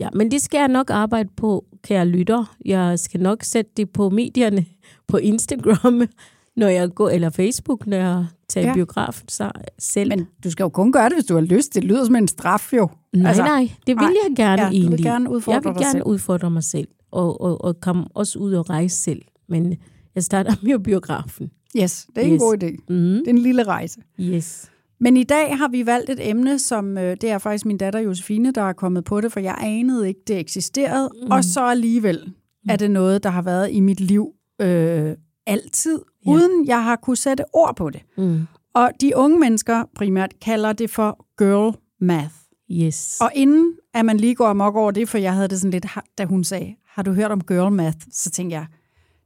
Ja, 0.00 0.08
men 0.14 0.30
det 0.30 0.42
skal 0.42 0.58
jeg 0.58 0.68
nok 0.68 0.90
arbejde 0.90 1.28
på, 1.36 1.64
kære 1.82 2.06
lytter. 2.06 2.56
Jeg 2.64 2.98
skal 2.98 3.20
nok 3.20 3.42
sætte 3.42 3.70
det 3.76 3.90
på 3.90 4.10
medierne, 4.10 4.66
på 5.08 5.16
Instagram, 5.16 6.02
når 6.60 6.68
jeg 6.68 6.90
går, 6.94 7.08
eller 7.08 7.30
Facebook, 7.30 7.86
når 7.86 7.96
jeg 7.96 8.26
tager 8.48 8.66
ja. 8.66 8.74
Biografen 8.74 9.28
så 9.28 9.50
selv. 9.78 10.08
Men 10.08 10.26
du 10.44 10.50
skal 10.50 10.64
jo 10.64 10.68
kun 10.68 10.92
gøre 10.92 11.08
det, 11.08 11.16
hvis 11.16 11.24
du 11.24 11.34
har 11.34 11.40
lyst. 11.40 11.74
Det 11.74 11.84
lyder 11.84 12.04
som 12.04 12.16
en 12.16 12.28
straf 12.28 12.72
jo. 12.72 12.88
Nej, 13.12 13.28
altså, 13.28 13.42
nej, 13.42 13.70
det 13.86 13.96
vil 13.96 13.96
nej. 13.96 14.12
jeg 14.28 14.36
gerne 14.36 14.62
Ja, 14.62 14.68
du 14.68 14.72
vil 14.72 14.80
egentlig. 14.80 15.04
gerne 15.04 15.30
udfordre 15.30 15.54
jeg 15.54 15.64
vil 15.64 15.82
gerne 15.82 15.90
selv. 15.92 16.04
udfordre 16.06 16.50
mig 16.50 16.64
selv, 16.64 16.88
og, 17.10 17.40
og, 17.40 17.64
og 17.64 17.80
komme 17.80 18.04
også 18.14 18.38
ud 18.38 18.52
og 18.52 18.70
rejse 18.70 18.96
selv. 18.96 19.22
Men 19.50 19.76
jeg 20.14 20.24
starter 20.24 20.52
med 20.62 20.78
biografen. 20.78 21.50
Yes, 21.76 22.06
det 22.16 22.22
er 22.22 22.26
yes. 22.26 22.32
en 22.32 22.38
god 22.38 22.62
idé. 22.62 22.76
Mm. 22.88 22.94
Det 22.96 23.26
er 23.26 23.30
en 23.30 23.38
lille 23.38 23.62
rejse. 23.62 24.00
Yes. 24.20 24.70
Men 25.00 25.16
i 25.16 25.24
dag 25.24 25.58
har 25.58 25.68
vi 25.68 25.86
valgt 25.86 26.10
et 26.10 26.28
emne, 26.30 26.58
som 26.58 26.98
øh, 26.98 27.16
det 27.20 27.30
er 27.30 27.38
faktisk 27.38 27.66
min 27.66 27.78
datter 27.78 28.00
Josefine, 28.00 28.52
der 28.52 28.62
er 28.62 28.72
kommet 28.72 29.04
på 29.04 29.20
det, 29.20 29.32
for 29.32 29.40
jeg 29.40 29.56
anede 29.60 30.08
ikke, 30.08 30.20
det 30.26 30.38
eksisterede. 30.38 31.10
Mm. 31.22 31.30
Og 31.30 31.44
så 31.44 31.60
alligevel 31.60 32.32
er 32.68 32.76
det 32.76 32.90
noget, 32.90 33.22
der 33.22 33.30
har 33.30 33.42
været 33.42 33.70
i 33.72 33.80
mit 33.80 34.00
liv 34.00 34.28
øh, 34.60 35.14
altid, 35.46 35.98
ja. 36.26 36.30
uden 36.30 36.66
jeg 36.66 36.84
har 36.84 36.96
kunne 36.96 37.16
sætte 37.16 37.44
ord 37.52 37.76
på 37.76 37.90
det. 37.90 38.02
Mm. 38.18 38.40
Og 38.74 38.90
de 39.00 39.16
unge 39.16 39.38
mennesker 39.38 39.84
primært 39.96 40.32
kalder 40.40 40.72
det 40.72 40.90
for 40.90 41.26
girl 41.38 41.76
math. 42.00 42.34
Yes. 42.72 43.18
Og 43.20 43.30
inden 43.34 43.72
at 43.94 44.04
man 44.04 44.16
lige 44.16 44.34
går 44.34 44.46
amok 44.46 44.76
over 44.76 44.90
det, 44.90 45.08
for 45.08 45.18
jeg 45.18 45.34
havde 45.34 45.48
det 45.48 45.60
sådan 45.60 45.70
lidt, 45.70 45.86
da 46.18 46.24
hun 46.24 46.44
sagde, 46.44 46.74
har 46.86 47.02
du 47.02 47.12
hørt 47.12 47.30
om 47.30 47.40
girl 47.40 47.72
math? 47.72 47.98
Så 48.12 48.30
tænkte 48.30 48.56
jeg, 48.56 48.66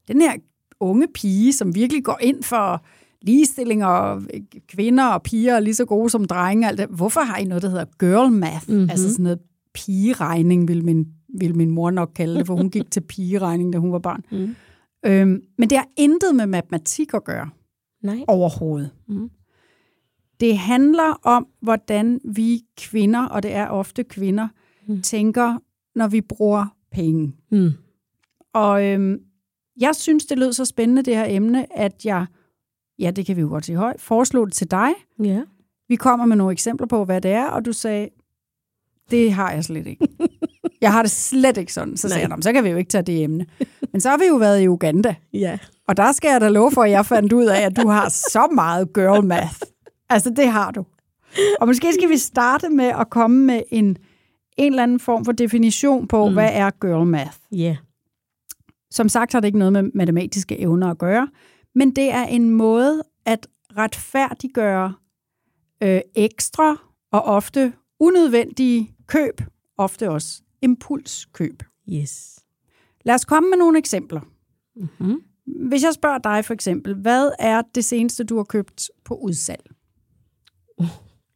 den 0.08 0.20
her 0.20 0.32
unge 0.80 1.06
pige, 1.14 1.52
som 1.52 1.74
virkelig 1.74 2.04
går 2.04 2.18
ind 2.20 2.42
for 2.42 2.84
ligestilling 3.22 3.84
og 3.84 4.22
kvinder 4.68 5.04
og 5.04 5.22
piger 5.22 5.54
er 5.54 5.60
lige 5.60 5.74
så 5.74 5.84
gode 5.84 6.10
som 6.10 6.24
drenge, 6.24 6.68
alt 6.68 6.78
det. 6.78 6.86
hvorfor 6.90 7.20
har 7.20 7.36
I 7.36 7.44
noget, 7.44 7.62
der 7.62 7.68
hedder 7.68 7.84
girl 7.98 8.32
math? 8.32 8.68
Mhm. 8.68 8.76
Mm-hmm. 8.76 8.90
Altså 8.90 9.10
sådan 9.10 9.22
noget 9.22 9.38
pigeregning, 9.74 10.68
vil 10.68 10.84
min, 10.84 11.06
vil 11.38 11.56
min 11.56 11.70
mor 11.70 11.90
nok 11.90 12.10
kalde 12.14 12.38
det, 12.38 12.46
for 12.46 12.56
hun 12.56 12.70
gik 12.70 12.90
til 12.90 13.00
pigeregning, 13.00 13.72
da 13.72 13.78
hun 13.78 13.92
var 13.92 13.98
barn. 13.98 14.24
Mm. 14.30 14.54
Øhm, 15.06 15.42
men 15.58 15.70
det 15.70 15.78
har 15.78 15.88
intet 15.96 16.36
med 16.36 16.46
matematik 16.46 17.14
at 17.14 17.24
gøre 17.24 17.50
Nej. 18.02 18.24
overhovedet. 18.28 18.90
Mm. 19.08 19.30
Det 20.40 20.58
handler 20.58 21.20
om, 21.22 21.46
hvordan 21.60 22.20
vi 22.24 22.60
kvinder, 22.76 23.26
og 23.26 23.42
det 23.42 23.54
er 23.54 23.66
ofte 23.66 24.04
kvinder, 24.04 24.48
mm. 24.86 25.02
tænker, 25.02 25.58
når 25.94 26.08
vi 26.08 26.20
bruger 26.20 26.66
penge. 26.92 27.32
Mm. 27.50 27.70
Og 28.52 28.84
øhm, 28.84 29.18
jeg 29.80 29.94
synes, 29.94 30.26
det 30.26 30.38
lød 30.38 30.52
så 30.52 30.64
spændende, 30.64 31.02
det 31.02 31.16
her 31.16 31.26
emne, 31.28 31.78
at 31.78 32.04
jeg, 32.04 32.26
ja, 32.98 33.10
det 33.10 33.26
kan 33.26 33.36
vi 33.36 33.40
jo 33.40 33.48
godt 33.48 33.64
sige 33.66 33.76
højt, 33.76 34.00
foreslog 34.00 34.46
det 34.46 34.54
til 34.54 34.70
dig. 34.70 34.88
Ja. 35.24 35.40
Vi 35.88 35.96
kommer 35.96 36.26
med 36.26 36.36
nogle 36.36 36.52
eksempler 36.52 36.86
på, 36.86 37.04
hvad 37.04 37.20
det 37.20 37.30
er, 37.30 37.46
og 37.46 37.64
du 37.64 37.72
sagde, 37.72 38.08
det 39.10 39.32
har 39.32 39.52
jeg 39.52 39.64
slet 39.64 39.86
ikke. 39.86 40.08
Jeg 40.80 40.92
har 40.92 41.02
det 41.02 41.10
slet 41.10 41.56
ikke 41.56 41.72
sådan. 41.72 41.96
Så 41.96 42.08
sagde 42.08 42.14
Nej. 42.14 42.20
jeg, 42.20 42.28
"Nå, 42.28 42.36
men 42.36 42.42
så 42.42 42.52
kan 42.52 42.64
vi 42.64 42.68
jo 42.68 42.76
ikke 42.76 42.88
tage 42.88 43.02
det 43.02 43.22
emne. 43.22 43.46
Men 43.92 44.00
så 44.00 44.08
har 44.10 44.18
vi 44.18 44.24
jo 44.24 44.36
været 44.36 44.62
i 44.62 44.68
Uganda, 44.68 45.14
Ja. 45.32 45.58
og 45.88 45.96
der 45.96 46.12
skal 46.12 46.28
jeg 46.30 46.40
da 46.40 46.48
love 46.48 46.70
for, 46.72 46.82
at 46.82 46.90
jeg 46.90 47.06
fandt 47.06 47.32
ud 47.32 47.44
af, 47.44 47.60
at 47.60 47.76
du 47.76 47.88
har 47.88 48.08
så 48.08 48.48
meget 48.54 48.92
girl 48.92 49.24
math. 49.26 49.60
Altså, 50.08 50.30
det 50.30 50.48
har 50.48 50.70
du. 50.70 50.84
Og 51.60 51.66
måske 51.66 51.92
skal 51.92 52.08
vi 52.08 52.16
starte 52.16 52.68
med 52.68 52.84
at 52.84 53.10
komme 53.10 53.44
med 53.46 53.62
en, 53.70 53.84
en 54.56 54.72
eller 54.72 54.82
anden 54.82 55.00
form 55.00 55.24
for 55.24 55.32
definition 55.32 56.08
på, 56.08 56.28
Mm. 56.28 56.34
hvad 56.34 56.50
er 56.52 56.70
girl 56.80 57.06
math. 57.06 57.36
Ja. 57.52 57.76
Som 58.94 59.08
sagt 59.08 59.32
har 59.32 59.40
det 59.40 59.48
ikke 59.48 59.58
noget 59.58 59.72
med 59.72 59.82
matematiske 59.94 60.60
evner 60.60 60.90
at 60.90 60.98
gøre, 60.98 61.28
men 61.74 61.96
det 61.96 62.10
er 62.10 62.22
en 62.24 62.50
måde 62.50 63.02
at 63.24 63.46
retfærdiggøre 63.76 64.94
øh, 65.82 66.00
ekstra 66.14 66.76
og 67.12 67.22
ofte 67.22 67.72
unødvendige 68.00 68.94
køb, 69.06 69.40
ofte 69.78 70.10
også 70.10 70.42
impulskøb. 70.62 71.62
Yes. 71.88 72.40
Lad 73.04 73.14
os 73.14 73.24
komme 73.24 73.50
med 73.50 73.58
nogle 73.58 73.78
eksempler. 73.78 74.20
Mm-hmm. 74.76 75.22
Hvis 75.68 75.82
jeg 75.82 75.94
spørger 75.94 76.18
dig 76.18 76.44
for 76.44 76.54
eksempel, 76.54 76.94
hvad 76.94 77.30
er 77.38 77.62
det 77.74 77.84
seneste, 77.84 78.24
du 78.24 78.36
har 78.36 78.44
købt 78.44 78.90
på 79.04 79.14
udsalg? 79.14 79.70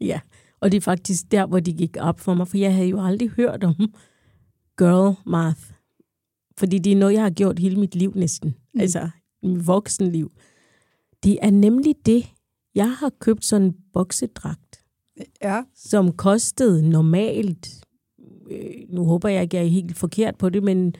Ja. 0.01 0.21
Og 0.61 0.73
det 0.73 0.77
er 0.77 0.81
faktisk 0.81 1.33
der, 1.33 1.47
hvor 1.47 1.61
de 1.61 1.73
gik 1.73 1.97
op 2.01 2.21
for 2.21 2.35
mig, 2.35 2.49
for 2.49 2.59
jeg 2.59 2.75
havde 2.75 2.89
jo 2.89 3.07
aldrig 3.07 3.31
hørt 3.31 3.65
om 3.65 3.75
girl 4.77 5.17
math. 5.27 5.78
Fordi 6.59 6.79
det 6.79 6.93
er 6.93 6.97
noget, 6.97 7.15
jeg 7.15 7.23
har 7.23 7.31
gjort 7.31 7.59
hele 7.59 7.77
mit 7.81 7.95
liv 7.95 8.13
næsten. 8.17 8.55
Mm. 8.75 8.81
Altså, 8.81 9.09
mit 9.43 9.67
voksenliv. 9.67 10.31
Det 11.25 11.39
er 11.43 11.51
nemlig 11.51 11.95
det, 12.07 12.33
jeg 12.75 12.93
har 12.93 13.11
købt 13.21 13.45
sådan 13.45 13.67
en 13.67 13.75
boksedragt, 13.93 14.85
Ja. 15.43 15.63
som 15.75 16.13
kostede 16.13 16.89
normalt, 16.91 17.85
øh, 18.51 18.71
nu 18.89 19.05
håber 19.05 19.29
jeg 19.29 19.43
ikke, 19.43 19.57
jeg 19.57 19.65
er 19.65 19.69
helt 19.69 19.97
forkert 19.97 20.37
på 20.37 20.49
det, 20.49 20.63
men 20.63 20.95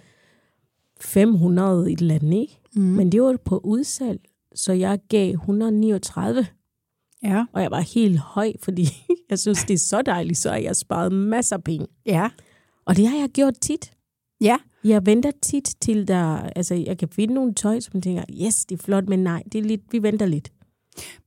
500 1.01 1.93
et 1.93 2.01
eller 2.01 2.15
andet, 2.15 2.41
ikke? 2.41 2.61
Mm. 2.77 2.83
Men 2.83 3.13
det 3.13 3.23
var 3.23 3.37
på 3.45 3.59
udsalg, 3.65 4.21
så 4.55 4.73
jeg 4.73 4.99
gav 5.09 5.31
139, 5.33 6.47
Ja. 7.23 7.45
og 7.53 7.63
jeg 7.63 7.71
var 7.71 7.81
helt 7.81 8.19
høj, 8.19 8.53
fordi 8.63 8.85
jeg 9.31 9.39
synes, 9.39 9.65
det 9.65 9.75
er 9.75 9.79
så 9.79 10.03
dejligt, 10.03 10.39
så 10.39 10.55
jeg 10.55 10.77
sparet 10.77 11.13
masser 11.13 11.57
af 11.57 11.65
penge. 11.65 11.87
Ja. 12.07 12.31
Og 12.85 12.97
det 12.97 13.07
har 13.09 13.19
jeg 13.19 13.29
gjort 13.29 13.55
tit. 13.61 13.93
Ja. 14.41 14.57
Jeg 14.85 15.07
venter 15.07 15.31
tit 15.43 15.75
til 15.81 16.09
der, 16.09 16.41
altså 16.57 16.75
jeg 16.75 16.99
kan 16.99 17.09
finde 17.09 17.35
nogle 17.35 17.55
tøj, 17.55 17.81
som 17.81 17.91
jeg 17.95 18.03
tænker, 18.03 18.25
yes, 18.47 18.65
det 18.65 18.79
er 18.79 18.83
flot, 18.83 19.09
men 19.09 19.19
nej, 19.19 19.43
det 19.53 19.59
er 19.59 19.63
lidt, 19.63 19.81
vi 19.91 20.03
venter 20.03 20.27
lidt. 20.27 20.53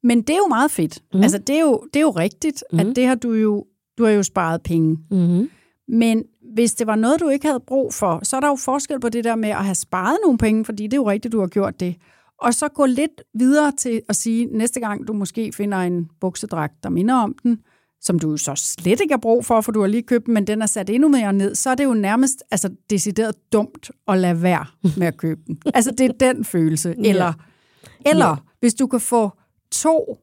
Men 0.04 0.22
det 0.22 0.30
er 0.30 0.38
jo 0.38 0.48
meget 0.48 0.72
fedt. 0.72 1.00
Mm. 1.14 1.18
Mm. 1.18 1.24
Altså, 1.24 1.38
det 1.38 1.56
er 1.56 1.62
jo, 1.62 1.84
det 1.94 1.96
er 1.96 2.02
jo 2.02 2.10
rigtigt, 2.12 2.64
mm. 2.72 2.80
Mm. 2.80 2.90
at 2.90 2.96
det 2.96 3.08
har 3.08 3.16
du 3.16 3.34
jo, 3.34 3.66
du 3.98 4.04
har 4.04 4.12
jo 4.12 4.24
sparet 4.24 4.62
penge. 4.64 4.98
Mm-hmm. 5.12 5.50
Men 5.88 6.24
hvis 6.54 6.74
det 6.74 6.88
var 6.88 6.96
noget, 6.96 7.20
du 7.20 7.30
ikke 7.30 7.46
havde 7.46 7.60
brug 7.68 7.94
for, 7.94 8.20
så 8.24 8.36
er 8.36 8.40
der 8.40 8.48
jo 8.48 8.56
forskel 8.56 9.00
på 9.00 9.10
det 9.10 9.24
der 9.24 9.36
med 9.36 9.50
at 9.50 9.66
have 9.66 9.76
sparet 9.76 10.18
nogle 10.24 10.38
penge, 10.38 10.66
fordi 10.66 10.84
det 10.84 10.94
er 10.94 10.98
jo 10.98 11.10
rigtigt, 11.10 11.32
du 11.32 11.40
har 11.40 11.48
gjort 11.48 11.80
det. 11.80 11.96
Og 12.42 12.54
så 12.54 12.68
gå 12.68 12.86
lidt 12.86 13.22
videre 13.34 13.72
til 13.72 14.02
at 14.10 14.16
sige, 14.16 14.46
næste 14.46 14.80
gang 14.80 15.08
du 15.08 15.14
måske 15.14 15.52
finder 15.54 15.78
en 15.78 16.10
buksedragt, 16.22 16.84
der 16.84 16.90
minder 16.90 17.16
om 17.16 17.36
den, 17.44 17.60
som 18.02 18.20
du 18.20 18.32
jo 18.32 18.38
så 18.38 18.56
slet 18.56 19.00
ikke 19.02 19.14
har 19.14 19.20
brug 19.20 19.46
for, 19.46 19.62
for 19.62 19.72
du 19.72 19.80
har 19.82 19.88
lige 19.88 20.04
købt 20.04 20.26
den, 20.26 20.34
men 20.34 20.48
den 20.48 20.62
er 20.62 20.66
sat 20.66 20.90
endnu 20.90 21.08
mere 21.08 21.34
ned, 21.34 21.56
så 21.56 21.70
er 21.70 21.76
det 21.76 21.84
jo 21.84 21.94
nærmest 21.94 22.44
altså, 22.52 22.70
decideret 22.90 23.36
dumt 23.54 23.92
at 24.08 24.18
lade 24.18 24.42
være 24.42 24.66
med 24.98 25.08
at 25.08 25.18
købe 25.18 25.42
den. 25.48 25.62
altså, 25.76 25.92
det 25.92 26.02
er 26.10 26.34
den 26.34 26.46
følelse. 26.46 26.96
Eller, 26.98 27.34
eller 28.06 28.28
Ja. 28.28 28.36
hvis 28.60 28.74
du 28.74 28.88
kan 28.88 29.00
få 29.00 29.32
to, 29.72 30.18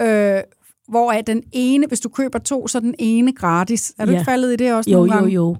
øh, 0.00 0.40
hvor 0.88 1.12
er 1.12 1.20
den 1.22 1.42
ene, 1.52 1.86
hvis 1.86 2.00
du 2.00 2.08
køber 2.08 2.38
to, 2.38 2.66
så 2.68 2.78
er 2.78 2.82
den 2.82 2.94
ene 2.98 3.32
gratis. 3.32 3.92
Er 3.98 4.04
du 4.04 4.10
Ja. 4.12 4.18
ikke 4.18 4.24
faldet 4.30 4.52
i 4.52 4.56
det 4.56 4.72
også 4.72 4.90
Jo, 4.90 4.96
nogle 4.96 5.12
jo, 5.12 5.18
gange? 5.18 5.32
jo. 5.34 5.56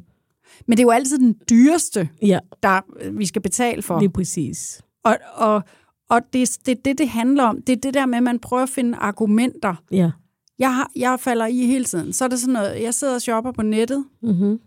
Men 0.67 0.77
det 0.77 0.83
er 0.83 0.87
jo 0.87 0.91
altid 0.91 1.19
den 1.19 1.37
dyreste, 1.51 2.09
Ja, 2.23 2.39
der 2.63 2.81
øh, 3.01 3.19
vi 3.19 3.27
skal 3.27 3.43
betale 3.43 3.83
for. 3.83 3.99
lige 4.01 4.11
præcis. 4.11 4.81
Og, 5.05 5.17
og, 5.35 5.63
og 6.11 6.21
det 6.33 6.43
er 6.43 6.59
det, 6.67 6.85
det, 6.85 6.99
det 6.99 7.09
handler 7.09 7.43
om. 7.45 7.63
Det 7.63 7.73
er 7.73 7.77
det 7.77 7.95
der 7.95 8.07
med, 8.07 8.17
at 8.17 8.23
man 8.23 8.39
prøver 8.39 8.63
at 8.63 8.69
finde 8.69 8.99
argumenter. 8.99 9.75
Ja. 9.93 10.11
Jeg, 10.59 10.75
har, 10.75 10.91
jeg 10.97 11.21
falder 11.21 11.47
i 11.47 11.67
hele 11.67 11.85
tiden. 11.85 12.13
Så 12.13 12.25
er 12.25 12.29
det 12.29 12.41
sådan 12.41 12.53
noget, 12.53 12.83
jeg 12.83 12.95
sidder 12.95 13.15
og 13.15 13.23
shopper 13.23 13.53
på 13.53 13.63
nettet. 13.63 14.05
Mm-hmm. 14.23 14.61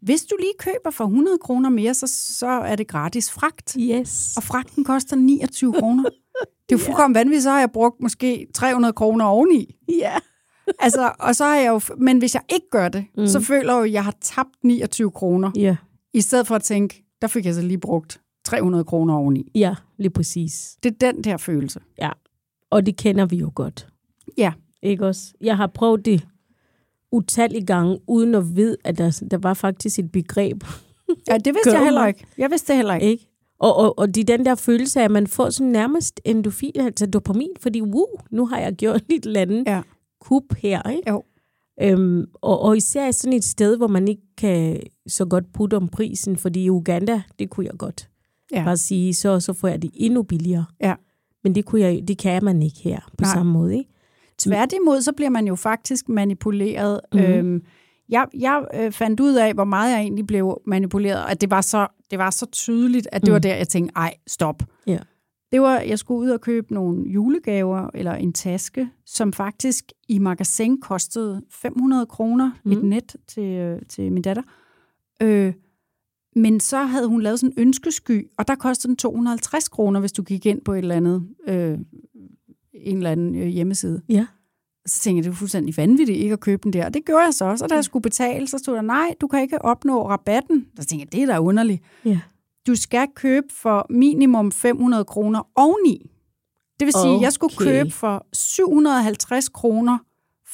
Hvis 0.00 0.22
du 0.22 0.36
lige 0.40 0.52
køber 0.58 0.90
for 0.90 1.04
100 1.04 1.38
kroner 1.38 1.68
mere, 1.70 1.94
så, 1.94 2.06
så 2.38 2.46
er 2.46 2.76
det 2.76 2.88
gratis 2.88 3.30
fragt. 3.30 3.76
Yes. 3.80 4.36
Og 4.36 4.42
fragten 4.42 4.84
koster 4.84 5.16
29 5.16 5.72
kroner. 5.72 6.02
Det 6.02 6.74
er 6.74 6.78
jo 6.78 6.78
fuldkommen 6.78 7.14
vanvittigt, 7.14 7.42
så 7.42 7.50
har 7.50 7.58
jeg 7.58 7.70
brugt 7.70 8.00
måske 8.00 8.46
300 8.54 8.92
kroner 8.92 9.24
oveni. 9.24 9.76
Ja. 9.88 10.12
Altså, 10.78 11.12
og 11.18 11.36
så 11.36 11.44
har 11.44 11.56
jeg 11.56 11.68
jo, 11.68 11.80
men 11.98 12.18
hvis 12.18 12.34
jeg 12.34 12.42
ikke 12.52 12.70
gør 12.70 12.88
det, 12.88 13.04
mm. 13.16 13.26
så 13.26 13.40
føler 13.40 13.72
jeg 13.72 13.78
jo, 13.78 13.84
at 13.84 13.92
jeg 13.92 14.04
har 14.04 14.14
tabt 14.20 14.64
29 14.64 15.10
kroner. 15.10 15.50
Ja. 15.56 15.76
I 16.14 16.20
stedet 16.20 16.46
for 16.46 16.54
at 16.54 16.62
tænke, 16.62 17.04
der 17.22 17.28
fik 17.28 17.46
jeg 17.46 17.54
så 17.54 17.62
lige 17.62 17.78
brugt 17.78 18.20
300 18.44 18.84
kroner 18.84 19.14
oveni. 19.14 19.50
Ja, 19.54 19.74
lige 19.98 20.10
præcis. 20.10 20.76
Det 20.82 20.92
er 20.92 21.12
den 21.12 21.24
der 21.24 21.36
følelse. 21.36 21.80
Ja. 21.98 22.10
Og 22.70 22.86
det 22.86 22.96
kender 22.96 23.26
vi 23.26 23.36
jo 23.36 23.52
godt. 23.54 23.88
Ja. 24.38 24.52
Ikke 24.82 25.06
også? 25.06 25.32
Jeg 25.40 25.56
har 25.56 25.66
prøvet 25.66 26.04
det 26.04 26.26
utallige 27.12 27.66
gange, 27.66 27.98
uden 28.06 28.34
at 28.34 28.56
vide, 28.56 28.76
at 28.84 28.98
der, 28.98 29.22
der 29.30 29.38
var 29.38 29.54
faktisk 29.54 29.98
et 29.98 30.12
begreb. 30.12 30.64
Ja, 31.28 31.38
det 31.38 31.54
vidste 31.54 31.70
jeg 31.76 31.84
heller 31.84 32.06
ikke. 32.06 32.26
Jeg 32.38 32.50
vidste 32.50 32.72
det 32.72 32.76
heller 32.76 32.94
ikke. 32.94 33.06
Ikke? 33.06 33.24
Og, 33.60 33.76
og, 33.76 33.98
og 33.98 34.14
det 34.14 34.30
er 34.30 34.36
den 34.36 34.46
der 34.46 34.54
følelse 34.54 35.00
af, 35.00 35.04
at 35.04 35.10
man 35.10 35.26
får 35.26 35.50
sådan 35.50 35.72
nærmest 35.72 36.20
endofin, 36.24 36.72
altså 36.80 37.06
dopamin, 37.06 37.48
fordi 37.60 37.82
woo, 37.82 38.06
nu 38.30 38.46
har 38.46 38.58
jeg 38.58 38.72
gjort 38.72 39.02
et 39.10 39.26
eller 39.26 39.40
andet 39.40 39.64
Ja. 39.66 39.82
kup 40.20 40.54
her. 40.58 40.90
Ikke? 40.90 41.10
Jo. 41.10 41.22
Øhm, 41.82 42.24
og, 42.34 42.60
og 42.60 42.76
især 42.76 43.10
sådan 43.10 43.32
et 43.36 43.44
sted, 43.44 43.76
hvor 43.76 43.86
man 43.86 44.08
ikke 44.08 44.22
kan 44.38 44.80
så 45.06 45.24
godt 45.24 45.52
putte 45.52 45.74
om 45.76 45.88
prisen, 45.88 46.36
fordi 46.36 46.64
i 46.64 46.70
Uganda, 46.70 47.22
det 47.38 47.50
kunne 47.50 47.66
jeg 47.66 47.74
godt. 47.78 48.08
Ja. 48.52 48.64
Bare 48.64 48.76
sige, 48.76 49.14
så, 49.14 49.40
så 49.40 49.52
får 49.52 49.68
jeg 49.68 49.82
det 49.82 49.90
endnu 49.94 50.22
billigere. 50.22 50.64
Ja. 50.80 50.94
Men 51.44 51.54
det, 51.54 51.64
kunne 51.64 51.80
jeg, 51.80 52.08
det 52.08 52.18
kan 52.18 52.44
man 52.44 52.62
ikke 52.62 52.78
her 52.80 53.00
på 53.18 53.22
Nej. 53.24 53.32
samme 53.34 53.52
måde. 53.52 53.78
Ikke? 53.78 53.90
Tværtimod, 54.38 55.00
så 55.00 55.12
bliver 55.12 55.30
man 55.30 55.46
jo 55.46 55.54
faktisk 55.54 56.08
manipuleret. 56.08 57.00
Mm. 57.12 57.18
Øhm, 57.18 57.62
jeg 58.08 58.26
jeg 58.34 58.66
øh, 58.74 58.92
fandt 58.92 59.20
ud 59.20 59.34
af, 59.34 59.54
hvor 59.54 59.64
meget 59.64 59.92
jeg 59.92 60.00
egentlig 60.00 60.26
blev 60.26 60.60
manipuleret, 60.66 61.24
at 61.28 61.40
det 61.40 61.50
var 61.50 61.60
så, 61.60 61.86
det 62.10 62.18
var 62.18 62.30
så 62.30 62.46
tydeligt, 62.46 63.08
at 63.12 63.20
det 63.20 63.28
mm. 63.28 63.32
var 63.32 63.38
der, 63.38 63.56
jeg 63.56 63.68
tænkte, 63.68 63.92
ej, 63.96 64.14
stop. 64.26 64.62
Ja. 64.86 64.98
Det 65.52 65.60
var, 65.60 65.80
jeg 65.80 65.98
skulle 65.98 66.20
ud 66.20 66.30
og 66.30 66.40
købe 66.40 66.74
nogle 66.74 67.10
julegaver, 67.10 67.90
eller 67.94 68.14
en 68.14 68.32
taske, 68.32 68.88
som 69.06 69.32
faktisk 69.32 69.92
i 70.08 70.18
magasin 70.18 70.80
kostede 70.80 71.42
500 71.50 72.06
kroner, 72.06 72.50
mm. 72.64 72.72
et 72.72 72.84
net 72.84 73.16
til, 73.26 73.42
øh, 73.42 73.82
til 73.88 74.12
min 74.12 74.22
datter. 74.22 74.42
Øh, 75.22 75.52
men 76.36 76.60
så 76.60 76.82
havde 76.82 77.08
hun 77.08 77.22
lavet 77.22 77.40
sådan 77.40 77.52
en 77.56 77.62
ønskesky, 77.62 78.30
og 78.38 78.48
der 78.48 78.54
kostede 78.54 78.88
den 78.88 78.96
250 78.96 79.68
kroner, 79.68 80.00
hvis 80.00 80.12
du 80.12 80.22
gik 80.22 80.46
ind 80.46 80.60
på 80.64 80.72
et 80.72 80.78
eller 80.78 80.94
andet, 80.94 81.28
øh, 81.48 81.78
en 82.74 82.96
eller 82.96 83.10
anden 83.10 83.34
øh, 83.34 83.46
hjemmeside. 83.46 84.02
Ja. 84.08 84.26
Så 84.86 85.00
tænkte 85.00 85.16
jeg, 85.18 85.24
det 85.24 85.30
er 85.30 85.34
fuldstændig 85.34 85.76
vanvittigt 85.76 86.18
ikke 86.18 86.32
at 86.32 86.40
købe 86.40 86.60
den 86.64 86.72
der. 86.72 86.86
Og 86.86 86.94
det 86.94 87.04
gjorde 87.04 87.24
jeg 87.24 87.34
så 87.34 87.44
også. 87.44 87.64
Og 87.64 87.70
da 87.70 87.74
jeg 87.74 87.84
skulle 87.84 88.02
betale, 88.02 88.46
så 88.46 88.58
stod 88.58 88.74
der, 88.74 88.82
nej, 88.82 89.14
du 89.20 89.26
kan 89.26 89.40
ikke 89.42 89.64
opnå 89.64 90.08
rabatten. 90.08 90.66
Så 90.80 90.86
tænkte 90.86 91.04
jeg, 91.04 91.12
det 91.12 91.22
er 91.22 91.34
da 91.34 91.40
underligt. 91.40 91.82
Ja. 92.04 92.20
Du 92.66 92.74
skal 92.74 93.06
købe 93.14 93.46
for 93.50 93.86
minimum 93.90 94.52
500 94.52 95.04
kroner 95.04 95.42
oveni. 95.54 96.10
Det 96.80 96.86
vil 96.86 96.92
sige, 96.92 97.14
at 97.16 97.20
jeg 97.22 97.32
skulle 97.32 97.54
Okay. 97.56 97.64
købe 97.64 97.90
for 97.90 98.26
750 98.32 99.48
kroner, 99.48 99.98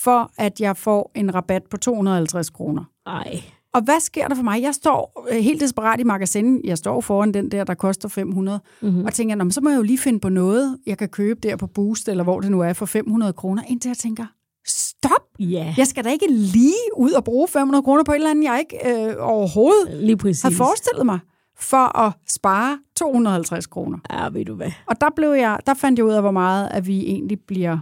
for 0.02 0.30
at 0.38 0.60
jeg 0.60 0.76
får 0.76 1.10
en 1.14 1.34
rabat 1.34 1.62
på 1.70 1.76
250 1.76 2.50
kroner. 2.50 2.84
Ej. 3.06 3.42
Og 3.74 3.82
hvad 3.82 4.00
sker 4.00 4.28
der 4.28 4.34
for 4.34 4.42
mig? 4.42 4.62
Jeg 4.62 4.74
står 4.74 5.26
øh, 5.30 5.36
helt 5.36 5.60
desperat 5.60 6.00
i 6.00 6.02
magasin. 6.02 6.60
Jeg 6.64 6.78
står 6.78 7.00
foran 7.00 7.34
den 7.34 7.50
der, 7.50 7.64
der 7.64 7.74
koster 7.74 8.08
500. 8.08 8.60
Mm-hmm. 8.82 9.04
Og 9.04 9.12
tænker, 9.12 9.34
Nå, 9.34 9.44
men 9.44 9.50
så 9.50 9.60
må 9.60 9.70
jeg 9.70 9.76
jo 9.76 9.82
lige 9.82 9.98
finde 9.98 10.20
på 10.20 10.28
noget, 10.28 10.78
jeg 10.86 10.98
kan 10.98 11.08
købe 11.08 11.40
der 11.40 11.56
på 11.56 11.66
Boost, 11.66 12.08
eller 12.08 12.24
hvor 12.24 12.40
det 12.40 12.50
nu 12.50 12.60
er, 12.60 12.72
for 12.72 12.86
500 12.86 13.32
kroner. 13.32 13.62
Indtil 13.68 13.88
jeg 13.88 13.96
tænker, 13.96 14.26
stop! 14.66 15.38
Ja, 15.38 15.74
Jeg 15.76 15.86
skal 15.86 16.04
da 16.04 16.10
ikke 16.10 16.26
lige 16.30 16.74
ud 16.96 17.10
og 17.12 17.24
bruge 17.24 17.48
500 17.48 17.82
kroner 17.82 18.04
på 18.04 18.12
et 18.12 18.16
eller 18.16 18.30
andet, 18.30 18.44
jeg 18.44 18.58
ikke 18.60 19.06
øh, 19.08 19.14
overhovedet 19.18 20.04
lige 20.04 20.16
præcis. 20.16 20.42
havde 20.42 20.54
forestillet 20.54 21.06
mig, 21.06 21.18
for 21.58 21.98
at 21.98 22.12
spare 22.28 22.78
250 22.96 23.66
kroner. 23.66 23.98
Ja, 24.12 24.28
ved 24.28 24.44
du 24.44 24.54
hvad. 24.54 24.70
Og 24.86 25.00
der, 25.00 25.08
blev 25.16 25.30
jeg, 25.30 25.58
der 25.66 25.74
fandt 25.74 25.98
jeg 25.98 26.06
ud 26.06 26.12
af, 26.12 26.22
hvor 26.22 26.30
meget 26.30 26.68
at 26.70 26.86
vi 26.86 27.00
egentlig 27.00 27.40
bliver 27.40 27.78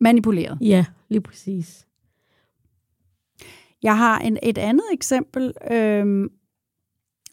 manipuleret. 0.00 0.58
Ja, 0.60 0.84
lige 1.08 1.20
præcis. 1.20 1.83
Jeg 3.84 3.98
har 3.98 4.18
en, 4.18 4.38
et 4.42 4.58
andet 4.58 4.84
eksempel. 4.92 5.52
Øhm, 5.70 6.28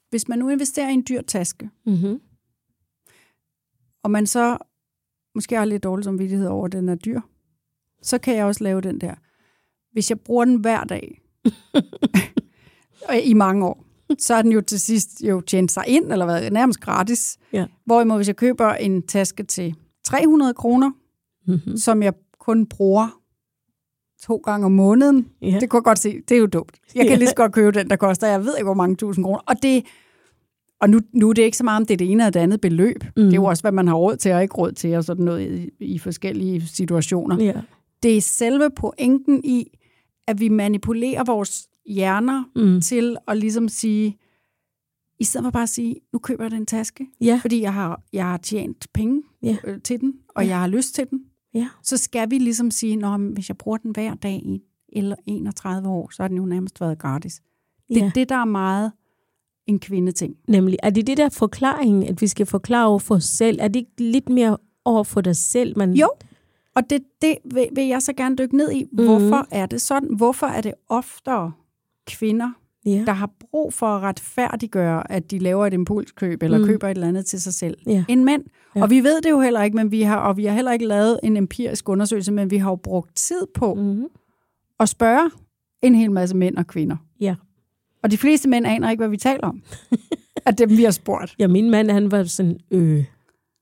hvis 0.10 0.28
man 0.28 0.40
nu 0.40 0.50
investerer 0.50 0.90
i 0.90 0.94
en 0.94 1.06
dyr 1.10 1.22
taske, 1.22 1.70
Mm-hmm. 1.86 2.20
og 4.04 4.12
man 4.12 4.28
så 4.28 4.58
måske 5.36 5.56
har 5.56 5.66
lidt 5.66 5.84
dårlig 5.84 6.04
samvittighed 6.06 6.48
over, 6.48 6.66
at 6.66 6.72
den 6.72 6.90
er 6.90 6.96
dyr, 6.96 7.22
så 8.02 8.18
kan 8.18 8.36
jeg 8.36 8.46
også 8.46 8.64
lave 8.64 8.82
den 8.82 9.02
der. 9.02 9.16
Hvis 9.92 10.10
jeg 10.10 10.20
bruger 10.20 10.46
den 10.46 10.56
hver 10.56 10.84
dag, 10.84 11.22
i 13.24 13.34
mange 13.34 13.66
år, 13.66 13.86
så 14.20 14.34
er 14.34 14.42
den 14.42 14.52
jo 14.52 14.62
til 14.62 14.80
sidst 14.82 15.22
jo 15.24 15.42
tjent 15.42 15.72
sig 15.72 15.84
ind, 15.88 16.12
eller 16.12 16.26
hvad, 16.26 16.52
nærmest 16.52 16.80
gratis. 16.80 17.38
Ja. 17.54 17.66
Hvorimod, 17.86 18.18
hvis 18.18 18.28
jeg 18.28 18.36
køber 18.36 18.74
en 18.74 19.02
taske 19.08 19.44
til 19.44 19.76
300 20.04 20.54
kroner, 20.54 20.92
Mm-hmm. 21.48 21.78
som 21.78 22.04
jeg 22.04 22.14
kun 22.40 22.66
bruger 22.66 23.21
to 24.22 24.36
gange 24.38 24.66
om 24.66 24.72
måneden, 24.72 25.28
Ja. 25.42 25.58
det 25.60 25.70
kunne 25.70 25.78
jeg 25.78 25.84
godt 25.84 26.00
se, 26.00 26.22
det 26.30 26.36
er 26.36 26.40
jo 26.40 26.46
dumt. 26.46 26.80
Jeg 26.96 27.04
kan 27.04 27.12
Ja. 27.12 27.18
lige 27.18 27.28
så 27.30 27.36
godt 27.36 27.52
købe 27.52 27.72
den, 27.80 27.90
der 27.90 27.96
koster, 27.96 28.28
jeg 28.28 28.46
ved 28.46 28.56
ikke, 28.58 28.66
hvor 28.66 28.74
mange 28.74 28.96
tusind 28.96 29.26
kroner. 29.26 29.40
Og 29.48 29.56
det, 29.64 29.86
og 30.82 30.90
nu, 30.90 31.00
nu 31.14 31.30
er 31.30 31.34
det 31.34 31.42
ikke 31.42 31.58
så 31.58 31.64
meget, 31.64 31.78
om 31.82 31.86
det 31.86 31.94
er 31.94 31.98
det 31.98 32.12
ene 32.12 32.24
eller 32.24 32.32
det 32.32 32.40
andet 32.40 32.62
beløb. 32.62 33.04
Mm. 33.04 33.24
Det 33.24 33.32
er 33.32 33.36
jo 33.36 33.44
også, 33.46 33.64
hvad 33.64 33.72
man 33.72 33.88
har 33.88 33.96
råd 33.96 34.16
til 34.16 34.32
og 34.32 34.42
ikke 34.42 34.56
råd 34.56 34.72
til, 34.72 34.96
og 34.96 35.04
sådan 35.04 35.26
noget 35.26 35.70
i, 35.80 35.86
i 35.94 36.00
forskellige 36.00 36.68
situationer. 36.68 37.44
Ja. 37.44 37.54
Det 38.04 38.18
er 38.18 38.22
selve 38.22 38.70
pointen 38.76 39.42
i, 39.44 39.68
at 40.28 40.40
vi 40.40 40.50
manipulerer 40.50 41.24
vores 41.24 41.68
hjerner 41.86 42.44
Mm. 42.56 42.82
til 42.82 43.18
at 43.28 43.38
ligesom 43.38 43.68
sige, 43.70 44.18
i 45.20 45.24
stedet 45.24 45.46
for 45.46 45.52
bare 45.52 45.64
at 45.64 45.70
sige, 45.70 45.96
nu 46.14 46.20
køber 46.20 46.44
jeg 46.44 46.52
den 46.52 46.66
taske, 46.66 47.08
Ja. 47.22 47.40
fordi 47.42 47.62
jeg 47.62 47.74
har, 47.74 48.02
jeg 48.14 48.26
har 48.26 48.38
tjent 48.38 48.88
penge 48.94 49.24
Ja. 49.44 49.58
øh, 49.64 49.82
til 49.84 50.02
den, 50.02 50.14
og 50.36 50.44
Ja. 50.44 50.50
jeg 50.50 50.60
har 50.60 50.68
lyst 50.68 50.96
til 50.96 51.06
den, 51.10 51.20
Ja. 51.54 51.68
så 51.84 51.98
skal 51.98 52.30
vi 52.32 52.38
ligesom 52.38 52.72
sige, 52.72 52.98
men 52.98 53.34
hvis 53.34 53.50
jeg 53.50 53.58
bruger 53.58 53.78
den 53.78 53.92
hver 53.92 54.14
dag 54.16 54.34
i 54.46 54.62
eller 54.94 55.16
31 55.26 55.90
år, 55.90 56.10
så 56.14 56.24
har 56.24 56.28
den 56.28 56.38
jo 56.38 56.46
nærmest 56.46 56.82
været 56.82 57.00
gratis. 57.00 57.42
Det 57.90 57.98
er 57.98 58.02
Ja. 58.06 58.12
det, 58.16 58.30
der 58.30 58.36
er 58.36 58.46
meget 58.46 58.92
en 59.68 59.80
kvindeting. 59.80 60.36
Nemlig, 60.48 60.78
er 60.84 60.90
det 60.90 61.08
det 61.08 61.18
der 61.18 61.30
forklaring, 61.30 62.10
at 62.10 62.22
vi 62.22 62.28
skal 62.28 62.46
forklare 62.46 62.88
over 62.88 63.00
for 63.00 63.16
os 63.16 63.24
selv? 63.24 63.58
Er 63.62 63.68
det 63.68 63.76
ikke 63.80 63.92
lidt 63.98 64.30
mere 64.30 64.58
over 64.86 65.04
for 65.04 65.22
dig 65.22 65.36
selv? 65.36 65.78
Man... 65.78 65.94
Jo, 65.94 66.10
og 66.76 66.90
det, 66.90 67.04
det 67.22 67.38
vil, 67.54 67.68
vil 67.76 67.88
jeg 67.88 68.02
så 68.02 68.14
gerne 68.14 68.36
dykke 68.36 68.58
ned 68.58 68.72
i. 68.72 68.86
Hvorfor 68.92 69.48
er 69.52 69.66
det 69.66 69.82
sådan? 69.82 70.16
Hvorfor 70.16 70.48
er 70.48 70.62
det 70.62 70.74
oftere 70.90 71.52
kvinder, 72.08 72.52
Ja. 72.86 73.04
der 73.06 73.12
har 73.14 73.30
brug 73.40 73.74
for 73.74 73.86
at 73.86 74.02
retfærdiggøre, 74.04 75.12
at 75.12 75.32
de 75.32 75.40
laver 75.40 75.68
et 75.68 75.74
impulskøb 75.74 76.44
eller 76.44 76.58
Mm. 76.58 76.64
mm. 76.64 76.68
køber 76.70 76.88
et 76.88 76.92
eller 76.96 77.08
andet 77.08 77.26
til 77.26 77.42
sig 77.42 77.54
selv, 77.54 77.78
Ja. 77.88 78.04
end 78.08 78.24
mænd. 78.24 78.44
Ja. 78.76 78.80
Ja. 78.80 78.84
Og 78.84 78.90
vi 78.90 79.04
ved 79.04 79.22
det 79.22 79.30
jo 79.30 79.40
heller 79.40 79.64
ikke, 79.64 79.76
men 79.78 79.92
vi 79.92 80.02
har, 80.02 80.18
og 80.18 80.38
vi 80.38 80.46
har 80.46 80.54
heller 80.56 80.72
ikke 80.72 80.86
lavet 80.86 81.20
en 81.24 81.38
empirisk 81.38 81.90
undersøgelse, 81.90 82.32
men 82.32 82.52
vi 82.52 82.58
har 82.58 82.70
jo 82.70 82.76
brugt 82.76 83.16
tid 83.16 83.42
på 83.54 83.74
Mm-hmm. 83.74 84.06
at 84.80 84.90
spørge 84.90 85.32
en 85.82 85.96
hel 85.96 86.12
masse 86.12 86.36
mænd 86.38 86.58
og 86.58 86.68
kvinder. 86.68 86.96
Ja. 87.20 87.36
Og 88.04 88.12
de 88.12 88.18
fleste 88.18 88.50
mænd 88.50 88.68
aner 88.68 88.90
ikke, 88.92 89.02
hvad 89.02 89.10
vi 89.10 89.18
taler 89.18 89.48
om. 89.48 89.62
At 90.46 90.58
dem, 90.58 90.70
vi 90.70 90.84
har 90.84 90.92
spurgt. 90.92 91.36
ja, 91.40 91.48
min 91.48 91.70
mand, 91.70 91.92
han 91.92 92.12
var 92.12 92.24
sådan, 92.24 92.58
øh, 92.72 93.04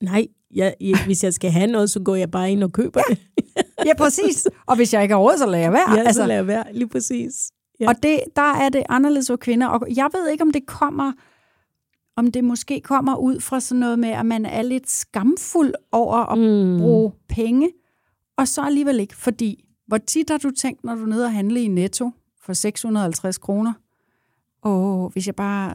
nej, 0.04 0.28
jeg, 0.56 0.74
jeg, 0.82 0.98
hvis 1.06 1.24
jeg 1.24 1.34
skal 1.34 1.52
have 1.52 1.68
noget, 1.72 1.90
så 1.90 2.00
går 2.00 2.16
jeg 2.16 2.32
bare 2.32 2.52
ind 2.52 2.64
og 2.64 2.72
køber 2.72 3.02
det. 3.10 3.18
Ja, 3.86 3.96
præcis. 3.98 4.48
Og 4.66 4.76
hvis 4.76 4.94
jeg 4.94 5.02
ikke 5.02 5.14
har 5.14 5.22
råd, 5.22 5.38
så 5.38 5.46
lader 5.46 5.64
jeg 5.64 5.72
være. 5.74 5.92
Ja, 5.92 6.00
altså, 6.00 6.22
så 6.22 6.28
lad 6.28 6.36
jeg 6.36 6.48
være, 6.48 6.64
lige 6.74 6.88
præcis. 6.90 7.52
Ja. 7.80 7.88
Og 7.88 7.96
det, 8.04 8.20
der 8.36 8.42
er 8.54 8.70
det 8.70 8.84
anderledes 8.90 9.28
for 9.28 9.36
kvinder. 9.36 9.68
Og 9.68 9.88
jeg 9.96 10.10
ved 10.14 10.30
ikke, 10.30 10.42
om 10.42 10.52
det 10.52 10.66
kommer, 10.66 11.12
om 12.16 12.32
det 12.32 12.44
måske 12.44 12.82
kommer 12.82 13.16
ud 13.16 13.40
fra 13.40 13.60
sådan 13.60 13.80
noget 13.80 14.00
med, 14.00 14.10
at 14.10 14.26
man 14.26 14.46
er 14.46 14.62
lidt 14.62 14.90
skamfuld 14.90 15.74
over 15.92 16.16
at 16.18 16.38
Mm. 16.40 16.78
bruge 16.82 17.12
penge, 17.30 17.70
og 18.38 18.48
så 18.48 18.62
alligevel 18.62 19.00
ikke. 19.00 19.16
Fordi, 19.16 19.64
hvor 19.88 19.98
tit 19.98 20.30
har 20.30 20.38
du 20.38 20.52
tænkt, 20.52 20.84
når 20.84 20.96
du 20.96 21.02
er 21.04 21.08
nede 21.08 21.26
og 21.26 21.34
handle 21.34 21.62
i 21.64 21.68
Netto 21.68 22.12
for 22.42 22.54
650 22.54 23.38
kroner? 23.38 23.74
Åh, 24.64 25.12
hvis 25.12 25.28
jeg 25.28 25.36
bare... 25.36 25.74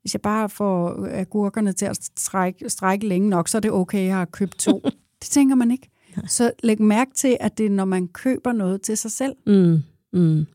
Hvis 0.00 0.14
jeg 0.14 0.20
bare 0.20 0.48
får 0.48 1.06
agurkerne 1.10 1.72
til 1.72 1.86
at 1.86 1.98
strække, 2.18 2.70
strække 2.70 3.06
længe 3.08 3.28
nok, 3.28 3.48
så 3.48 3.58
er 3.58 3.60
det 3.60 3.72
okay, 3.72 4.06
jeg 4.06 4.16
har 4.16 4.24
købt 4.24 4.58
to. 4.58 4.80
det 5.20 5.28
tænker 5.30 5.54
man 5.54 5.70
ikke. 5.70 5.88
Så 6.26 6.50
læg 6.62 6.82
mærke 6.82 7.10
til, 7.14 7.36
at 7.40 7.58
det 7.58 7.66
er, 7.66 7.70
når 7.70 7.84
man 7.84 8.08
køber 8.08 8.52
noget 8.52 8.82
til 8.82 8.96
sig 8.96 9.10
selv. 9.10 9.32
Mm, 9.46 9.78
mm. 10.12 10.46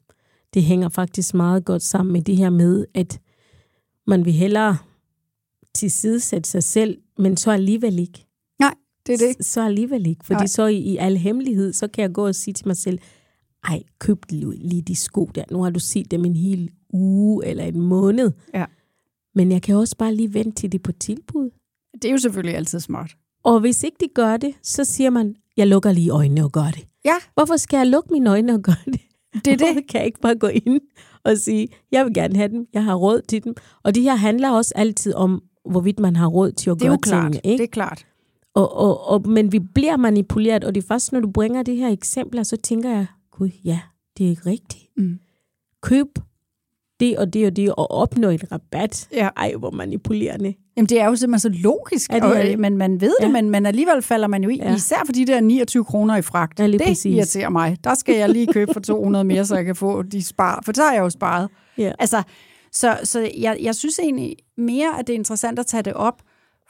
Det 0.53 0.63
hænger 0.63 0.89
faktisk 0.89 1.33
meget 1.33 1.65
godt 1.65 1.81
sammen 1.83 2.13
med 2.13 2.21
det 2.21 2.37
her 2.37 2.49
med, 2.49 2.85
at 2.93 3.19
man 4.07 4.25
vil 4.25 4.33
hellere 4.33 4.77
tilsidesætte 5.75 6.49
sig 6.49 6.63
selv, 6.63 6.97
men 7.17 7.37
så 7.37 7.51
alligevel 7.51 7.99
ikke. 7.99 8.25
Nej, 8.59 8.73
det 9.07 9.13
er 9.13 9.17
det. 9.17 9.45
Så 9.45 9.65
alligevel 9.65 10.07
ikke. 10.07 10.25
Fordi 10.25 10.39
Nej. 10.39 10.47
så 10.47 10.65
i, 10.65 10.77
i 10.77 10.97
al 10.97 11.17
hemmelighed, 11.17 11.73
så 11.73 11.87
kan 11.87 12.01
jeg 12.01 12.13
gå 12.13 12.27
og 12.27 12.35
sige 12.35 12.53
til 12.53 12.67
mig 12.67 12.77
selv, 12.77 12.99
ej, 13.63 13.83
køb 13.99 14.25
lige 14.31 14.81
de 14.81 14.95
sko 14.95 15.29
der. 15.35 15.43
Nu 15.51 15.63
har 15.63 15.69
du 15.69 15.79
set 15.79 16.11
dem 16.11 16.25
en 16.25 16.35
hel 16.35 16.71
uge 16.93 17.45
eller 17.45 17.63
en 17.63 17.81
måned. 17.81 18.31
Ja. 18.53 18.65
Men 19.35 19.51
jeg 19.51 19.61
kan 19.61 19.75
også 19.75 19.97
bare 19.97 20.15
lige 20.15 20.33
vente 20.33 20.51
til 20.51 20.71
det 20.71 20.83
på 20.83 20.91
tilbud. 20.91 21.49
Det 21.93 22.05
er 22.05 22.11
jo 22.11 22.17
selvfølgelig 22.17 22.55
altid 22.55 22.79
smart. 22.79 23.15
Og 23.43 23.59
hvis 23.59 23.83
ikke 23.83 23.97
de 23.99 24.07
gør 24.15 24.37
det, 24.37 24.53
så 24.63 24.85
siger 24.85 25.09
man, 25.09 25.35
jeg 25.57 25.67
lukker 25.67 25.91
lige 25.91 26.09
øjnene 26.09 26.43
og 26.43 26.51
gør 26.51 26.71
det. 26.71 26.87
Ja. 27.05 27.15
Hvorfor 27.33 27.57
skal 27.57 27.77
jeg 27.77 27.87
lukke 27.87 28.09
mine 28.11 28.29
øjne 28.29 28.53
og 28.53 28.61
gøre 28.61 28.75
det? 28.85 29.01
Det 29.33 29.47
er 29.53 29.57
det. 29.57 29.87
Kan 29.87 30.05
ikke 30.05 30.19
bare 30.19 30.35
gå 30.35 30.47
ind 30.47 30.81
og 31.23 31.37
sige, 31.37 31.67
jeg 31.91 32.05
vil 32.05 32.13
gerne 32.13 32.35
have 32.35 32.49
dem, 32.49 32.67
jeg 32.73 32.83
har 32.83 32.95
råd 32.95 33.21
til 33.21 33.43
dem. 33.43 33.55
Og 33.83 33.95
det 33.95 34.03
her 34.03 34.15
handler 34.15 34.51
også 34.51 34.73
altid 34.75 35.13
om, 35.13 35.43
hvorvidt 35.69 35.99
man 35.99 36.15
har 36.15 36.27
råd 36.27 36.51
til 36.51 36.69
at 36.69 36.75
Det 36.79 36.85
er 36.85 36.89
gøre 36.89 36.97
klart. 36.97 37.31
tingene. 37.31 37.51
Ikke? 37.51 37.61
Det 37.61 37.67
er 37.67 37.71
klart. 37.71 38.05
Og, 38.53 38.75
og, 38.77 39.07
og, 39.07 39.29
men 39.29 39.51
vi 39.51 39.59
bliver 39.59 39.97
manipuleret, 39.97 40.63
og 40.63 40.75
det 40.75 40.83
er 40.83 40.87
først, 40.87 41.11
når 41.11 41.19
du 41.19 41.31
bringer 41.31 41.63
det 41.63 41.77
her 41.77 41.89
eksempler, 41.89 42.43
så 42.43 42.57
tænker 42.57 42.89
jeg, 42.89 43.05
gud 43.31 43.49
ja, 43.65 43.79
det 44.17 44.25
er 44.25 44.29
ikke 44.29 44.45
rigtigt. 44.45 44.83
Mm. 44.97 45.19
Køb 45.81 46.07
det 46.99 47.17
og 47.17 47.33
det 47.33 47.45
og 47.47 47.55
det, 47.55 47.69
og 47.69 47.91
opnå 47.91 48.29
en 48.29 48.39
rabat. 48.51 49.09
Ja. 49.13 49.29
Ej, 49.37 49.53
hvor 49.59 49.71
manipulerende. 49.71 50.53
Jamen, 50.77 50.89
det 50.89 51.01
er 51.01 51.05
jo 51.05 51.15
simpelthen 51.15 51.53
så 51.55 51.61
logisk, 51.63 52.11
Ja, 52.11 52.15
det 52.15 52.23
og, 52.23 52.37
er 52.37 52.51
øh, 52.51 52.59
men 52.59 52.77
man 52.77 53.01
ved 53.01 53.13
det, 53.21 53.27
Ja. 53.27 53.31
men, 53.31 53.49
men 53.49 53.65
alligevel 53.65 54.01
falder 54.01 54.27
man 54.27 54.43
jo 54.43 54.49
i, 54.49 54.55
ja. 54.55 54.75
især 54.75 54.95
for 55.05 55.13
de 55.13 55.25
der 55.25 55.39
29 55.41 55.83
kroner 55.85 56.15
i 56.17 56.21
fragt. 56.21 56.59
Ja, 56.59 56.65
lige 56.67 56.79
det 56.79 56.87
præcis. 56.87 57.05
irriterer 57.05 57.49
mig. 57.49 57.77
Der 57.83 57.93
skal 57.95 58.15
jeg 58.15 58.29
lige 58.29 58.47
købe 58.47 58.73
for 58.73 58.79
200 58.79 59.23
mere, 59.25 59.45
så 59.45 59.55
jeg 59.55 59.65
kan 59.65 59.75
få 59.75 60.01
de 60.01 60.23
spar, 60.23 60.61
for 60.65 60.71
så 60.75 60.83
har 60.83 60.93
jeg 60.93 61.01
jo 61.01 61.09
sparet. 61.09 61.49
Ja. 61.77 61.91
Altså, 61.99 62.23
så, 62.71 62.97
så 63.03 63.29
jeg, 63.37 63.57
jeg 63.61 63.75
synes 63.75 63.99
egentlig 63.99 64.35
mere, 64.57 64.99
at 64.99 65.07
det 65.07 65.13
er 65.13 65.17
interessant 65.17 65.59
at 65.59 65.65
tage 65.65 65.83
det 65.83 65.93
op, 65.93 66.21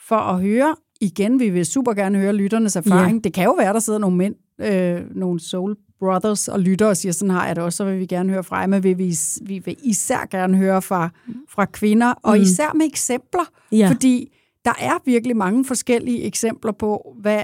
for 0.07 0.15
at 0.15 0.41
høre, 0.41 0.75
igen, 1.01 1.39
vi 1.39 1.49
vil 1.49 1.65
super 1.65 1.93
gerne 1.93 2.17
høre 2.19 2.33
lytternes 2.33 2.75
erfaring. 2.75 3.17
Ja. 3.17 3.21
Det 3.23 3.33
kan 3.33 3.43
jo 3.43 3.51
være, 3.53 3.73
der 3.73 3.79
sidder 3.79 3.99
nogle 3.99 4.17
mænd, 4.17 4.35
øh, 4.61 5.01
nogle 5.15 5.39
soul 5.39 5.75
brothers 6.01 6.47
og 6.47 6.59
lytter 6.59 6.85
og 6.85 6.97
siger, 6.97 7.11
sådan 7.13 7.29
har 7.29 7.47
jeg 7.47 7.55
det 7.55 7.63
også, 7.63 7.77
så 7.77 7.85
vil 7.85 7.99
vi 7.99 8.05
gerne 8.05 8.29
høre 8.29 8.43
fra 8.43 8.57
jer, 8.57 8.67
men 8.67 8.83
vi 8.83 8.93
vil, 8.93 9.15
vi 9.41 9.59
vil 9.59 9.75
især 9.83 10.25
gerne 10.31 10.57
høre 10.57 10.81
fra, 10.81 11.09
fra 11.49 11.65
kvinder, 11.65 12.13
og 12.23 12.35
Mm. 12.37 12.41
især 12.41 12.73
med 12.73 12.85
eksempler, 12.85 13.43
Ja. 13.71 13.89
fordi 13.91 14.37
der 14.65 14.73
er 14.79 14.93
virkelig 15.05 15.37
mange 15.37 15.65
forskellige 15.65 16.23
eksempler 16.23 16.71
på, 16.71 17.15
hvad, 17.21 17.43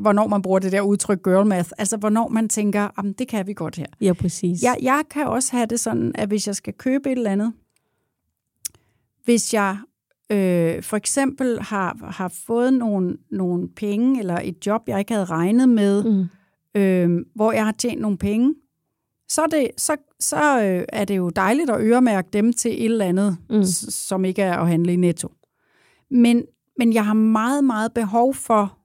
hvornår 0.00 0.26
man 0.28 0.42
bruger 0.42 0.58
det 0.58 0.72
der 0.72 0.80
udtryk 0.80 1.24
girl 1.24 1.46
math, 1.46 1.70
altså 1.78 1.96
hvornår 1.96 2.28
man 2.28 2.48
tænker, 2.48 2.88
"Jamen, 2.98 3.12
det 3.12 3.28
kan 3.28 3.46
vi 3.46 3.52
godt 3.54 3.76
her. 3.76 3.86
Ja, 4.00 4.12
præcis. 4.12 4.62
Jeg, 4.62 4.76
jeg 4.82 5.02
kan 5.10 5.26
også 5.26 5.52
have 5.56 5.66
det 5.66 5.80
sådan, 5.80 6.12
at 6.14 6.28
hvis 6.28 6.46
jeg 6.46 6.54
skal 6.56 6.72
købe 6.78 7.12
et 7.12 7.18
eller 7.18 7.30
andet, 7.30 7.52
hvis 9.24 9.54
jeg 9.54 9.76
øh, 10.32 10.82
for 10.82 10.96
eksempel 10.96 11.58
har, 11.62 11.96
har 12.10 12.32
fået 12.46 12.72
nogle, 12.74 13.16
nogle 13.30 13.68
penge, 13.76 14.18
eller 14.18 14.38
et 14.44 14.66
job, 14.66 14.82
jeg 14.88 14.98
ikke 14.98 15.12
havde 15.12 15.24
regnet 15.24 15.68
med, 15.68 16.04
Mm. 16.04 16.24
Øh, 16.74 17.18
hvor 17.34 17.52
jeg 17.52 17.64
har 17.64 17.72
tjent 17.72 18.00
nogle 18.00 18.18
penge, 18.18 18.54
så 19.28 19.42
er 19.42 19.46
det, 19.46 19.68
så, 19.76 19.96
så 20.20 20.62
øh, 20.62 20.84
er 20.88 21.04
det 21.04 21.16
jo 21.16 21.28
dejligt 21.30 21.70
at 21.70 21.80
øremærke 21.80 22.28
dem 22.32 22.52
til 22.52 22.70
et 22.70 22.84
eller 22.84 23.04
andet, 23.04 23.36
Mm. 23.50 23.62
som 23.88 24.24
ikke 24.24 24.42
er 24.42 24.58
at 24.58 24.68
handle 24.68 24.92
i 24.92 24.96
netto. 24.96 25.32
Men, 26.10 26.42
men 26.78 26.92
jeg 26.92 27.06
har 27.06 27.14
meget, 27.14 27.64
meget 27.64 27.92
behov 27.92 28.34
for 28.34 28.78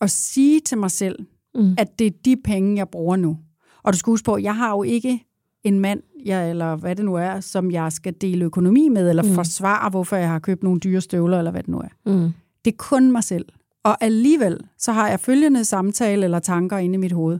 at 0.00 0.10
sige 0.10 0.60
til 0.60 0.78
mig 0.78 0.90
selv, 0.90 1.18
Mm. 1.54 1.74
at 1.78 1.98
det 1.98 2.06
er 2.06 2.10
de 2.24 2.36
penge, 2.44 2.76
jeg 2.76 2.88
bruger 2.88 3.16
nu. 3.16 3.38
Og 3.82 3.92
du 3.92 3.98
skal 3.98 4.10
huske 4.10 4.24
på, 4.24 4.38
jeg 4.38 4.56
har 4.56 4.70
jo 4.70 4.82
ikke 4.82 5.26
en 5.64 5.80
mand, 5.80 6.02
jeg, 6.24 6.50
eller 6.50 6.76
hvad 6.76 6.96
det 6.96 7.04
nu 7.04 7.14
er, 7.14 7.40
som 7.40 7.70
jeg 7.70 7.92
skal 7.92 8.14
dele 8.20 8.44
økonomi 8.44 8.88
med, 8.88 9.08
eller 9.10 9.22
mm. 9.22 9.34
forsvare, 9.34 9.90
hvorfor 9.90 10.16
jeg 10.16 10.28
har 10.28 10.38
købt 10.38 10.62
nogle 10.62 10.80
dyre 10.80 11.00
støvler, 11.00 11.38
eller 11.38 11.50
hvad 11.50 11.62
det 11.62 11.68
nu 11.70 11.78
er. 11.78 11.88
Mm. 12.06 12.30
Det 12.64 12.72
er 12.72 12.76
kun 12.76 13.12
mig 13.12 13.24
selv. 13.24 13.44
Og 13.84 14.04
alligevel, 14.04 14.60
så 14.78 14.92
har 14.92 15.08
jeg 15.08 15.20
følgende 15.20 15.64
samtale 15.64 16.24
eller 16.24 16.38
tanker 16.38 16.78
inde 16.78 16.94
i 16.94 16.98
mit 16.98 17.12
hoved. 17.12 17.38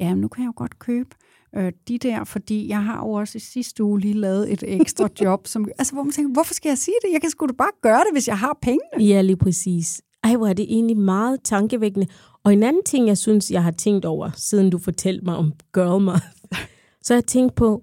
Ja, 0.00 0.14
nu 0.14 0.28
kan 0.28 0.42
jeg 0.42 0.46
jo 0.48 0.52
godt 0.56 0.78
købe 0.78 1.10
øh, 1.56 1.72
de 1.88 1.98
der, 1.98 2.24
fordi 2.24 2.68
jeg 2.68 2.84
har 2.84 2.98
jo 3.06 3.12
også 3.12 3.38
i 3.38 3.40
sidste 3.40 3.84
uge 3.84 4.00
lige 4.00 4.14
lavet 4.14 4.52
et 4.52 4.64
ekstra 4.66 5.08
job, 5.22 5.46
som, 5.46 5.68
altså, 5.78 5.92
hvor 5.92 6.02
man 6.02 6.12
tænker, 6.12 6.32
hvorfor 6.32 6.54
skal 6.54 6.68
jeg 6.68 6.78
sige 6.78 6.94
det? 7.02 7.12
Jeg 7.12 7.20
kan 7.20 7.30
sgu 7.30 7.46
da 7.46 7.52
bare 7.52 7.70
gøre 7.82 7.98
det, 7.98 8.08
hvis 8.12 8.28
jeg 8.28 8.38
har 8.38 8.58
penge. 8.62 8.80
Ja, 9.00 9.20
lige 9.20 9.36
præcis. 9.36 10.02
Ej, 10.24 10.36
hvor 10.36 10.46
er 10.46 10.52
det 10.52 10.66
egentlig 10.68 10.96
meget 10.96 11.40
tankevækkende. 11.44 12.06
Og 12.44 12.52
en 12.52 12.62
anden 12.62 12.82
ting, 12.86 13.06
jeg 13.08 13.18
synes, 13.18 13.50
jeg 13.50 13.62
har 13.62 13.70
tænkt 13.70 14.04
over, 14.04 14.30
siden 14.36 14.70
du 14.70 14.78
fortalte 14.78 15.24
mig 15.24 15.36
om 15.36 15.52
girl 15.74 16.02
math, 16.02 16.24
så 17.04 17.14
har 17.14 17.16
jeg 17.16 17.26
tænkt 17.26 17.54
på, 17.54 17.82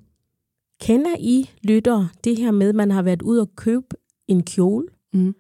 kender 0.82 1.16
I 1.20 1.50
lytter 1.64 2.08
det 2.24 2.38
her 2.38 2.52
med, 2.52 2.70
at 2.70 2.76
man 2.76 2.92
har 2.92 3.02
været 3.02 3.22
ude 3.22 3.42
og 3.42 3.50
købe 3.56 3.86
en 4.28 4.44
kjole, 4.44 4.88
Mm. 5.16 5.36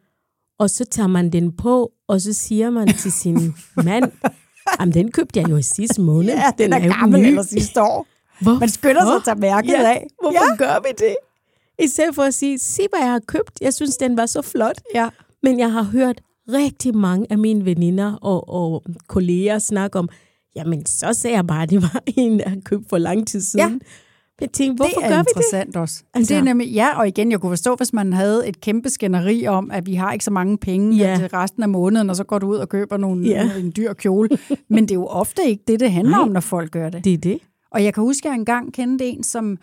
Og 0.63 0.69
så 0.69 0.85
tager 0.85 1.07
man 1.07 1.29
den 1.29 1.51
på, 1.51 1.91
og 2.07 2.21
så 2.21 2.33
siger 2.33 2.69
man 2.69 2.87
til 2.87 3.11
sin 3.11 3.55
mand, 3.85 4.11
jamen 4.79 4.93
den 4.93 5.11
købte 5.11 5.39
jeg 5.39 5.49
jo 5.49 5.57
i 5.57 5.61
sidste 5.61 6.01
måned. 6.01 6.33
Ja, 6.33 6.51
den, 6.57 6.73
er, 6.73 6.85
jo 6.85 6.93
gammel 6.99 7.21
ny." 7.21 7.25
eller 7.25 7.43
sidste 7.43 7.81
år. 7.81 8.07
Hvorfor? 8.41 8.59
Man 8.59 8.69
skynder 8.69 9.05
sig 9.05 9.15
at 9.15 9.23
tage 9.25 9.39
mærket 9.39 9.71
ja, 9.71 9.89
af. 9.89 10.07
Hvorfor 10.21 10.51
ja. 10.51 10.55
gør 10.57 10.79
vi 10.83 10.89
det? 10.97 11.15
I 11.79 11.87
stedet 11.87 12.15
for 12.15 12.23
at 12.23 12.33
sige, 12.33 12.59
sig 12.59 12.85
hvad 12.89 12.99
jeg 12.99 13.11
har 13.11 13.21
købt. 13.27 13.51
Jeg 13.61 13.73
synes, 13.73 13.97
den 13.97 14.17
var 14.17 14.25
så 14.25 14.41
flot. 14.41 14.81
Ja. 14.95 15.09
Men 15.43 15.59
jeg 15.59 15.71
har 15.71 15.83
hørt 15.83 16.21
rigtig 16.49 16.95
mange 16.95 17.27
af 17.29 17.37
mine 17.37 17.65
veninder 17.65 18.13
og, 18.21 18.49
og 18.49 18.83
kolleger 19.07 19.59
snakke 19.59 19.99
om, 19.99 20.09
jamen 20.55 20.85
så 20.85 21.13
sagde 21.13 21.35
jeg 21.35 21.47
bare, 21.47 21.63
at 21.63 21.69
det 21.69 21.81
var 21.81 22.03
en, 22.17 22.39
jeg 22.39 22.47
havde 22.47 22.61
købt 22.61 22.89
for 22.89 22.97
lang 22.97 23.27
tid 23.27 23.41
siden. 23.41 23.71
Ja. 23.71 23.77
Jeg 24.41 24.51
tænkte, 24.51 24.75
hvorfor 24.83 24.99
det 25.01 25.05
er 25.05 25.09
gør 25.09 25.17
vi 25.17 25.21
det? 25.23 25.27
interessant 25.29 25.75
også. 25.77 25.95
Altså, 25.95 26.05
Altså- 26.15 26.33
det 26.33 26.39
er 26.39 26.43
nemlig, 26.43 26.67
ja, 26.67 26.97
og 26.99 27.07
igen, 27.07 27.31
jeg 27.31 27.39
kunne 27.39 27.49
forstå, 27.51 27.75
hvis 27.75 27.93
man 27.93 28.13
havde 28.13 28.47
et 28.47 28.61
kæmpe 28.61 28.89
skænderi 28.89 29.47
om, 29.47 29.71
at 29.71 29.85
vi 29.85 29.93
har 29.93 30.11
ikke 30.13 30.25
så 30.25 30.31
mange 30.31 30.57
penge 30.57 30.97
Ja. 30.97 31.15
til 31.17 31.27
resten 31.27 31.63
af 31.63 31.69
måneden, 31.69 32.09
og 32.09 32.15
så 32.15 32.23
går 32.23 32.39
du 32.39 32.47
ud 32.47 32.55
og 32.55 32.69
køber 32.69 32.97
nogle, 32.97 33.25
ja. 33.27 33.49
en 33.59 33.73
dyr 33.77 33.93
kjole. 33.93 34.29
Men 34.69 34.83
det 34.83 34.91
er 34.91 34.95
jo 34.95 35.05
ofte 35.05 35.41
ikke 35.45 35.63
det, 35.67 35.79
det 35.79 35.91
handler 35.91 36.11
Nej. 36.11 36.21
om, 36.21 36.29
når 36.31 36.39
folk 36.39 36.71
gør 36.71 36.89
det. 36.89 37.03
Det 37.05 37.13
er 37.13 37.17
det. 37.17 37.39
Og 37.71 37.83
jeg 37.83 37.93
kan 37.93 38.03
huske, 38.03 38.27
at 38.27 38.31
jeg 38.31 38.39
engang 38.39 38.73
kendte 38.73 39.05
en, 39.05 39.23
som 39.23 39.57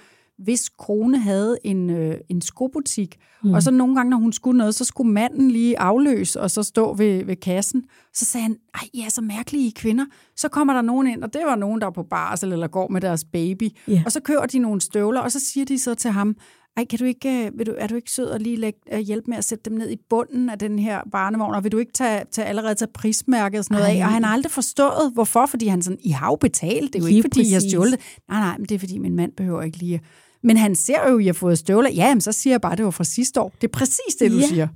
hvis 0.45 0.69
kone 0.69 1.19
havde 1.19 1.59
en, 1.65 1.91
øh, 1.91 2.15
en 2.29 2.41
skobutik, 2.41 3.17
mm. 3.45 3.53
og 3.53 3.63
så 3.63 3.71
nogle 3.71 3.95
gange, 3.95 4.11
når 4.11 4.17
hun 4.17 4.33
skulle 4.33 4.59
noget, 4.59 4.75
så 4.75 4.85
skulle 4.85 5.13
manden 5.13 5.51
lige 5.51 5.79
afløse, 5.79 6.41
og 6.41 6.51
så 6.51 6.63
stå 6.63 6.95
ved, 6.95 7.25
ved 7.25 7.37
kassen. 7.37 7.85
Så 8.15 8.25
sagde 8.25 8.43
han, 8.43 8.57
ej, 8.75 8.89
I 8.93 9.01
er 9.01 9.09
så 9.09 9.21
mærkelige 9.21 9.67
I 9.67 9.73
kvinder. 9.77 10.05
Så 10.37 10.49
kommer 10.49 10.75
der 10.75 10.83
nogen 10.83 11.07
ind, 11.07 11.25
og 11.25 11.33
det 11.33 11.43
var 11.47 11.57
nogen, 11.57 11.81
der 11.81 11.87
er 11.87 11.91
på 11.91 12.03
barsel 12.03 12.53
eller 12.53 12.69
går 12.69 12.89
med 12.89 13.01
deres 13.01 13.25
baby. 13.25 13.69
Ja. 13.89 14.03
Og 14.07 14.13
så 14.13 14.21
kører 14.21 14.47
de 14.47 14.59
nogle 14.59 14.81
støvler, 14.81 15.21
og 15.21 15.33
så 15.33 15.41
siger 15.53 15.65
de 15.65 15.79
så 15.79 15.95
til 15.95 16.11
ham, 16.11 16.37
ej, 16.77 16.85
kan 16.85 16.99
du 16.99 17.05
ikke, 17.05 17.47
øh, 17.47 17.59
vil 17.59 17.67
du, 17.67 17.75
er 17.79 17.87
du 17.87 17.95
ikke 17.95 18.11
sød 18.11 18.31
at 18.31 18.43
lige 18.43 18.57
lægge, 18.57 18.79
uh, 18.93 18.99
hjælpe 18.99 19.25
med 19.31 19.39
at 19.39 19.45
sætte 19.45 19.71
dem 19.71 19.79
ned 19.79 19.91
i 19.91 19.97
bunden 20.11 20.51
af 20.51 20.59
den 20.59 20.79
her 20.79 21.01
barnevogn, 21.13 21.55
og 21.55 21.65
vil 21.65 21.73
du 21.73 21.79
ikke 21.79 21.93
tage, 21.93 22.25
tage 22.33 22.47
allerede 22.47 22.75
tage 22.75 22.91
prismærket 22.95 23.59
og 23.59 23.65
sådan 23.65 23.75
noget 23.75 23.91
Ej. 23.91 24.01
af? 24.01 24.05
Og 24.05 24.13
han 24.13 24.25
har 24.25 24.33
aldrig 24.33 24.51
forstået, 24.53 25.11
hvorfor, 25.15 25.47
fordi 25.47 25.67
han 25.67 25.83
sådan, 25.83 25.99
I 26.03 26.11
har 26.11 26.27
jo 26.27 26.37
betalt, 26.37 26.93
det 26.93 26.99
er 26.99 27.03
jo 27.03 27.07
Lige 27.07 27.17
ikke, 27.17 27.29
fordi 27.29 27.49
I 27.49 27.53
har 27.53 27.57
præcis. 27.57 27.71
stjålet. 27.71 28.01
Nej, 28.29 28.41
nej, 28.41 28.59
men 28.59 28.67
det 28.67 28.75
er, 28.75 28.79
fordi 28.79 28.99
min 28.99 29.17
mand 29.17 29.33
behøver 29.33 29.63
ikke 29.63 29.79
lige 29.79 30.01
Men 30.43 30.57
han 30.57 30.75
ser 30.75 31.11
jo, 31.11 31.17
at 31.19 31.23
I 31.23 31.27
har 31.27 31.33
fået 31.33 31.59
støvler. 31.59 31.91
Ja, 31.91 32.15
men 32.15 32.21
så 32.21 32.33
siger 32.33 32.53
jeg 32.55 32.61
bare, 32.61 32.73
at 32.73 32.79
det 32.79 32.85
var 32.85 32.91
fra 32.91 33.05
sidste 33.05 33.41
år. 33.41 33.53
Det 33.61 33.67
er 33.67 33.73
præcis 33.73 34.15
det, 34.21 34.31
du 34.31 34.37
Ja. 34.37 34.47
siger. 34.47 34.69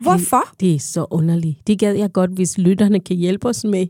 Hvorfor? 0.00 0.42
Det 0.60 0.74
er 0.74 0.78
så 0.78 1.06
underligt. 1.10 1.66
Det 1.66 1.78
gad 1.78 1.94
jeg 1.96 2.12
godt, 2.12 2.30
hvis 2.30 2.58
lytterne 2.58 3.00
kan 3.00 3.16
hjælpe 3.16 3.48
os 3.48 3.64
med. 3.64 3.86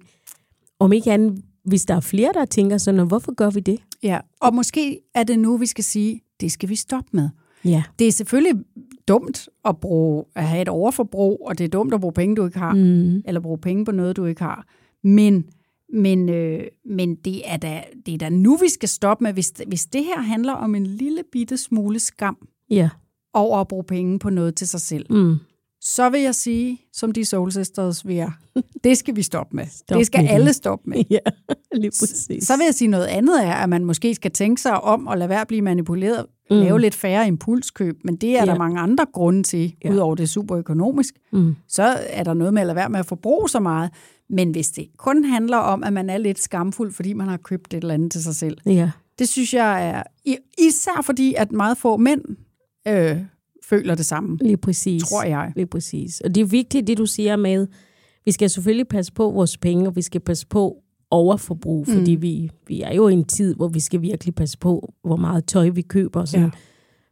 Om 0.78 0.92
ikke 0.92 1.12
andet, 1.12 1.42
hvis 1.64 1.84
der 1.84 1.94
er 1.96 2.00
flere, 2.00 2.30
der 2.34 2.44
tænker 2.44 2.78
sådan, 2.78 3.06
hvorfor 3.06 3.34
gør 3.34 3.50
vi 3.50 3.60
det? 3.60 3.78
Ja, 4.02 4.18
og 4.40 4.54
måske 4.54 5.00
er 5.14 5.22
det 5.22 5.38
nu, 5.38 5.56
vi 5.56 5.66
skal 5.66 5.84
sige, 5.84 6.20
det 6.40 6.52
skal 6.52 6.68
vi 6.68 6.76
stoppe 6.76 7.08
med. 7.12 7.28
Ja. 7.64 7.82
Det 7.98 8.06
er 8.08 8.12
selvfølgelig 8.12 8.64
dumt 9.08 9.48
at, 9.64 9.76
bruge, 9.80 10.24
at 10.36 10.44
have 10.44 10.62
et 10.62 10.68
overforbrug, 10.68 11.42
og 11.46 11.58
det 11.58 11.64
er 11.64 11.68
dumt 11.68 11.94
at 11.94 12.00
bruge 12.00 12.12
penge, 12.12 12.36
du 12.36 12.46
ikke 12.46 12.58
har, 12.58 12.74
Mm. 12.74 13.22
eller 13.24 13.40
bruge 13.40 13.58
penge 13.58 13.84
på 13.84 13.92
noget, 13.92 14.16
du 14.16 14.24
ikke 14.24 14.42
har. 14.42 14.64
Men, 15.04 15.44
men, 15.92 16.28
øh, 16.28 16.62
men 16.84 17.14
det, 17.14 17.42
er 17.52 17.56
da, 17.56 17.82
det 18.06 18.14
er 18.14 18.18
da 18.18 18.28
nu, 18.28 18.56
vi 18.56 18.68
skal 18.68 18.88
stoppe 18.88 19.24
med, 19.24 19.32
hvis, 19.32 19.52
hvis 19.66 19.86
det 19.86 20.04
her 20.04 20.20
handler 20.20 20.52
om 20.52 20.74
en 20.74 20.86
lille 20.86 21.22
bitte 21.32 21.56
smule 21.56 21.98
skam 22.00 22.36
Ja. 22.70 22.88
over 23.34 23.58
at 23.58 23.68
bruge 23.68 23.84
penge 23.84 24.18
på 24.18 24.30
noget 24.30 24.54
til 24.54 24.68
sig 24.68 24.80
selv, 24.80 25.06
Mm. 25.12 25.36
så 25.80 26.10
vil 26.10 26.20
jeg 26.20 26.34
sige, 26.34 26.78
som 26.92 27.12
de 27.12 27.24
Soul 27.24 27.52
Sisters 27.52 28.06
vil 28.06 28.16
jeg, 28.16 28.32
det 28.84 28.98
skal 28.98 29.16
vi 29.16 29.22
stoppe 29.22 29.56
med. 29.56 29.66
Stop 29.66 29.98
det 29.98 30.06
skal 30.06 30.22
med 30.22 30.30
alle 30.30 30.52
stoppe 30.52 30.90
med. 30.90 31.04
Ja, 31.10 31.18
lige 31.72 31.90
præcis. 32.00 32.46
Så 32.46 32.56
vil 32.56 32.64
jeg 32.64 32.74
sige 32.74 32.88
noget 32.88 33.06
andet 33.06 33.44
er, 33.46 33.52
at 33.54 33.68
man 33.68 33.84
måske 33.84 34.14
skal 34.14 34.30
tænke 34.30 34.62
sig 34.62 34.80
om 34.80 35.08
at 35.08 35.18
lade 35.18 35.28
være 35.28 35.40
at 35.40 35.48
blive 35.48 35.62
manipuleret, 35.62 36.26
Mm. 36.50 36.56
lave 36.56 36.80
lidt 36.80 36.94
færre 36.94 37.26
impulskøb, 37.26 37.96
men 38.04 38.16
det 38.16 38.30
er 38.30 38.44
Ja. 38.44 38.46
der 38.46 38.58
mange 38.58 38.80
andre 38.80 39.06
grunde 39.12 39.42
til, 39.42 39.74
Ja. 39.84 39.92
udover 39.92 40.14
det 40.14 40.22
er 40.22 40.26
super 40.28 40.56
økonomisk. 40.56 41.14
Mm. 41.32 41.54
Så 41.68 41.82
er 42.06 42.24
der 42.24 42.34
noget 42.34 42.54
med 42.54 42.60
at 42.62 42.66
lade 42.66 42.76
være 42.76 42.88
med 42.90 42.98
at 43.00 43.06
forbruge 43.06 43.48
så 43.48 43.60
meget. 43.60 43.90
Men 44.30 44.50
hvis 44.50 44.70
det 44.70 44.86
kun 44.96 45.24
handler 45.24 45.56
om, 45.56 45.84
at 45.84 45.92
man 45.92 46.10
er 46.10 46.18
lidt 46.18 46.38
skamfuld, 46.42 46.92
fordi 46.92 47.12
man 47.12 47.28
har 47.28 47.36
købt 47.36 47.74
et 47.74 47.76
eller 47.82 47.94
andet 47.94 48.12
til 48.12 48.22
sig 48.22 48.34
selv, 48.34 48.58
Ja. 48.66 48.90
det 49.18 49.28
synes 49.28 49.54
jeg 49.54 49.88
er, 49.88 50.02
især 50.58 51.02
fordi, 51.04 51.34
at 51.34 51.52
meget 51.52 51.78
få 51.78 51.96
mænd 51.96 52.20
øh, 52.88 53.16
føler 53.68 53.94
det 53.94 54.06
samme, 54.06 54.38
Lige 54.40 54.56
præcis. 54.56 55.02
tror 55.02 55.22
jeg. 55.22 55.52
Lige 55.56 55.66
præcis. 55.66 56.20
Og 56.20 56.34
det 56.34 56.40
er 56.40 56.44
vigtigt, 56.44 56.86
det 56.86 56.98
du 56.98 57.06
siger 57.06 57.36
med, 57.36 57.66
vi 58.24 58.32
skal 58.32 58.50
selvfølgelig 58.50 58.88
passe 58.88 59.12
på 59.12 59.30
vores 59.30 59.56
penge, 59.58 59.86
og 59.86 59.96
vi 59.96 60.02
skal 60.02 60.20
passe 60.20 60.46
på 60.46 60.76
overforbrug, 61.10 61.84
mm. 61.88 61.94
fordi 61.94 62.14
vi, 62.14 62.50
vi 62.66 62.82
er 62.82 62.94
jo 62.94 63.08
i 63.08 63.12
en 63.12 63.24
tid, 63.24 63.54
hvor 63.54 63.68
vi 63.68 63.80
skal 63.80 64.02
virkelig 64.02 64.34
passe 64.34 64.58
på, 64.58 64.94
hvor 65.04 65.16
meget 65.16 65.44
tøj 65.46 65.68
vi 65.68 65.82
køber. 65.82 66.24
Sådan. 66.24 66.44
Ja. 66.46 66.50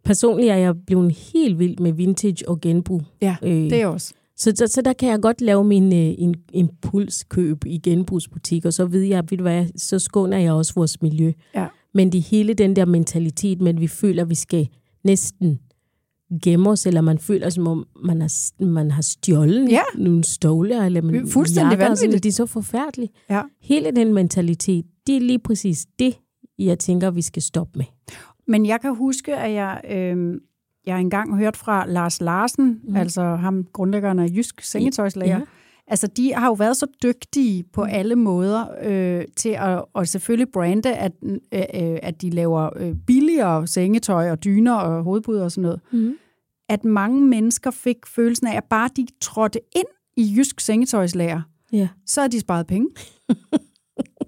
Personligt 0.04 0.50
er 0.50 0.56
jeg 0.56 0.74
blevet 0.86 1.12
helt 1.12 1.58
vild 1.58 1.78
med 1.78 1.92
vintage 1.92 2.48
og 2.48 2.60
genbrug. 2.60 3.02
Ja, 3.22 3.36
Øh, 3.42 3.50
det 3.50 3.72
er 3.72 3.86
også. 3.86 4.14
Så, 4.38 4.52
så, 4.56 4.66
så 4.66 4.82
der 4.82 4.92
kan 4.92 5.08
jeg 5.08 5.20
godt 5.22 5.40
lave 5.40 5.64
min 5.64 5.92
øh, 5.92 6.14
en, 6.18 6.34
impulskøb 6.52 7.64
i 7.66 7.78
genbrugsbutik, 7.78 8.64
og 8.64 8.72
så 8.72 8.86
ved 8.86 9.02
jeg, 9.02 9.24
ved 9.30 9.38
hvad, 9.38 9.66
så 9.76 9.98
skåner 9.98 10.38
jeg 10.38 10.52
også 10.52 10.72
vores 10.74 11.02
miljø. 11.02 11.32
Ja. 11.54 11.66
Men 11.94 12.12
det 12.12 12.22
hele 12.22 12.54
den 12.54 12.76
der 12.76 12.84
mentalitet, 12.84 13.60
men 13.60 13.80
vi 13.80 13.86
føler, 13.86 14.22
at 14.22 14.30
vi 14.30 14.34
skal 14.34 14.68
næsten 15.04 15.58
gemme 16.42 16.70
os, 16.70 16.86
eller 16.86 17.00
man 17.00 17.18
føler, 17.18 17.50
som 17.50 17.66
om 17.66 17.86
man 18.04 18.20
har, 18.20 18.64
man 18.64 18.90
har 18.90 19.02
stjålet 19.02 19.68
Ja. 19.70 19.80
nogle 19.98 20.24
stole, 20.24 20.86
eller 20.86 21.02
man, 21.02 21.28
Fuldstændig 21.28 21.70
jakker 21.70 21.90
og 21.90 21.96
sådan, 21.98 22.08
vanvittigt. 22.08 22.22
Det 22.24 22.28
er 22.42 22.46
så 22.46 22.52
forfærdeligt. 22.52 23.12
Ja. 23.30 23.42
Hele 23.62 23.90
den 23.90 24.14
mentalitet, 24.14 24.84
det 25.06 25.16
er 25.16 25.20
lige 25.20 25.38
præcis 25.38 25.86
det, 25.98 26.18
jeg 26.58 26.78
tænker, 26.78 27.10
vi 27.10 27.22
skal 27.22 27.42
stoppe 27.42 27.78
med. 27.78 27.86
Men 28.46 28.66
jeg 28.66 28.80
kan 28.80 28.94
huske, 28.96 29.36
at 29.36 29.52
jeg, 29.52 29.80
øh, 29.90 30.34
jeg 30.88 30.94
har 30.96 31.00
engang 31.00 31.38
hørt 31.38 31.56
fra 31.56 31.86
Lars 31.86 32.20
Larsen, 32.20 32.80
mm. 32.84 32.96
altså 32.96 33.22
ham 33.22 33.64
grundlæggeren 33.72 34.18
af 34.18 34.28
Jysk 34.36 34.60
Sengetøjslager. 34.60 35.38
Ja. 35.38 35.44
Altså, 35.86 36.06
de 36.06 36.34
har 36.34 36.46
jo 36.46 36.52
været 36.52 36.76
så 36.76 36.86
dygtige 37.02 37.64
på 37.72 37.82
alle 37.82 38.16
måder 38.16 38.66
øh, 38.82 39.24
til 39.36 39.48
at 39.48 39.84
og 39.94 40.08
selvfølgelig 40.08 40.52
brande, 40.52 40.94
at, 40.94 41.12
øh, 41.22 41.38
øh, 41.52 41.98
at 42.02 42.22
de 42.22 42.30
laver 42.30 42.70
øh, 42.76 42.94
billigere 43.06 43.66
sengetøj 43.66 44.30
og 44.30 44.44
dyner 44.44 44.74
og 44.74 45.02
hovedpuder 45.02 45.44
og 45.44 45.52
sådan 45.52 45.62
noget. 45.62 45.80
Mm. 45.92 46.14
At 46.68 46.84
mange 46.84 47.26
mennesker 47.26 47.70
fik 47.70 47.96
følelsen 48.06 48.46
af, 48.46 48.56
at 48.56 48.64
bare 48.64 48.90
de 48.96 49.06
trådte 49.20 49.60
ind 49.76 49.86
i 50.16 50.34
Jysk 50.36 50.60
Sengetøjslager, 50.60 51.40
Ja. 51.72 51.88
så 52.06 52.20
har 52.20 52.28
de 52.28 52.40
sparet 52.40 52.66
penge. 52.66 52.88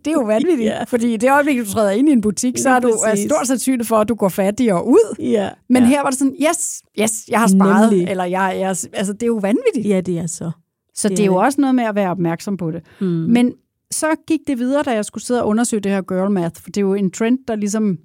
Det 0.04 0.10
er 0.10 0.14
jo 0.14 0.22
vanvittigt, 0.22 0.66
Ja. 0.70 0.84
fordi 0.84 1.14
i 1.14 1.16
det 1.16 1.30
øjeblik, 1.32 1.58
du 1.58 1.64
træder 1.64 1.90
ind 1.90 2.08
i 2.08 2.12
en 2.12 2.20
butik, 2.20 2.58
så 2.58 2.70
er 2.70 2.80
du 2.80 2.88
er 2.88 3.14
stort 3.28 3.46
sandsynligt 3.46 3.88
for, 3.88 3.96
at 3.96 4.08
du 4.08 4.14
går 4.14 4.28
fattigere 4.28 4.86
ud. 4.86 5.16
Ja. 5.18 5.50
Men 5.68 5.82
ja. 5.82 5.88
her 5.88 6.02
var 6.02 6.10
det 6.10 6.18
sådan, 6.18 6.36
yes, 6.48 6.82
yes, 7.00 7.28
jeg 7.28 7.40
har 7.40 7.46
sparet, 7.46 7.90
Nemlig. 7.90 8.08
eller 8.08 8.24
jeg, 8.24 8.56
jeg, 8.58 8.68
altså 8.68 9.12
det 9.12 9.22
er 9.22 9.26
jo 9.26 9.34
vanvittigt. 9.42 9.86
Ja, 9.88 10.00
det 10.00 10.18
er 10.18 10.26
så. 10.26 10.50
Så 10.94 11.08
det 11.08 11.16
det 11.16 11.22
er 11.22 11.26
er 11.28 11.32
jo 11.32 11.38
det. 11.38 11.44
også 11.44 11.60
noget 11.60 11.74
med 11.74 11.84
at 11.84 11.94
være 11.94 12.10
opmærksom 12.10 12.56
på 12.56 12.70
det. 12.70 12.82
Mm. 13.00 13.06
Men 13.06 13.52
så 13.90 14.06
gik 14.26 14.40
det 14.46 14.58
videre, 14.58 14.82
da 14.82 14.90
jeg 14.90 15.04
skulle 15.04 15.24
sidde 15.24 15.42
og 15.42 15.48
undersøge 15.48 15.80
det 15.80 15.92
her 15.92 16.02
girl 16.02 16.30
math, 16.30 16.60
for 16.62 16.70
det 16.70 16.76
er 16.76 16.80
jo 16.80 16.94
en 16.94 17.10
trend, 17.10 17.38
der 17.48 17.56
ligesom, 17.56 17.98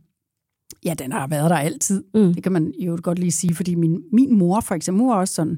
ja, 0.85 0.93
den 0.93 1.11
har 1.11 1.27
været 1.27 1.49
der 1.49 1.55
altid. 1.57 2.03
Mm. 2.13 2.33
Det 2.33 2.43
kan 2.43 2.51
man 2.51 2.73
jo 2.79 2.97
godt 3.03 3.19
lige 3.19 3.31
sige, 3.31 3.55
fordi 3.55 3.75
min, 3.75 4.01
min 4.13 4.37
mor 4.37 4.59
for 4.59 4.75
eksempel, 4.75 5.05
var 5.05 5.15
også 5.15 5.33
sådan, 5.33 5.57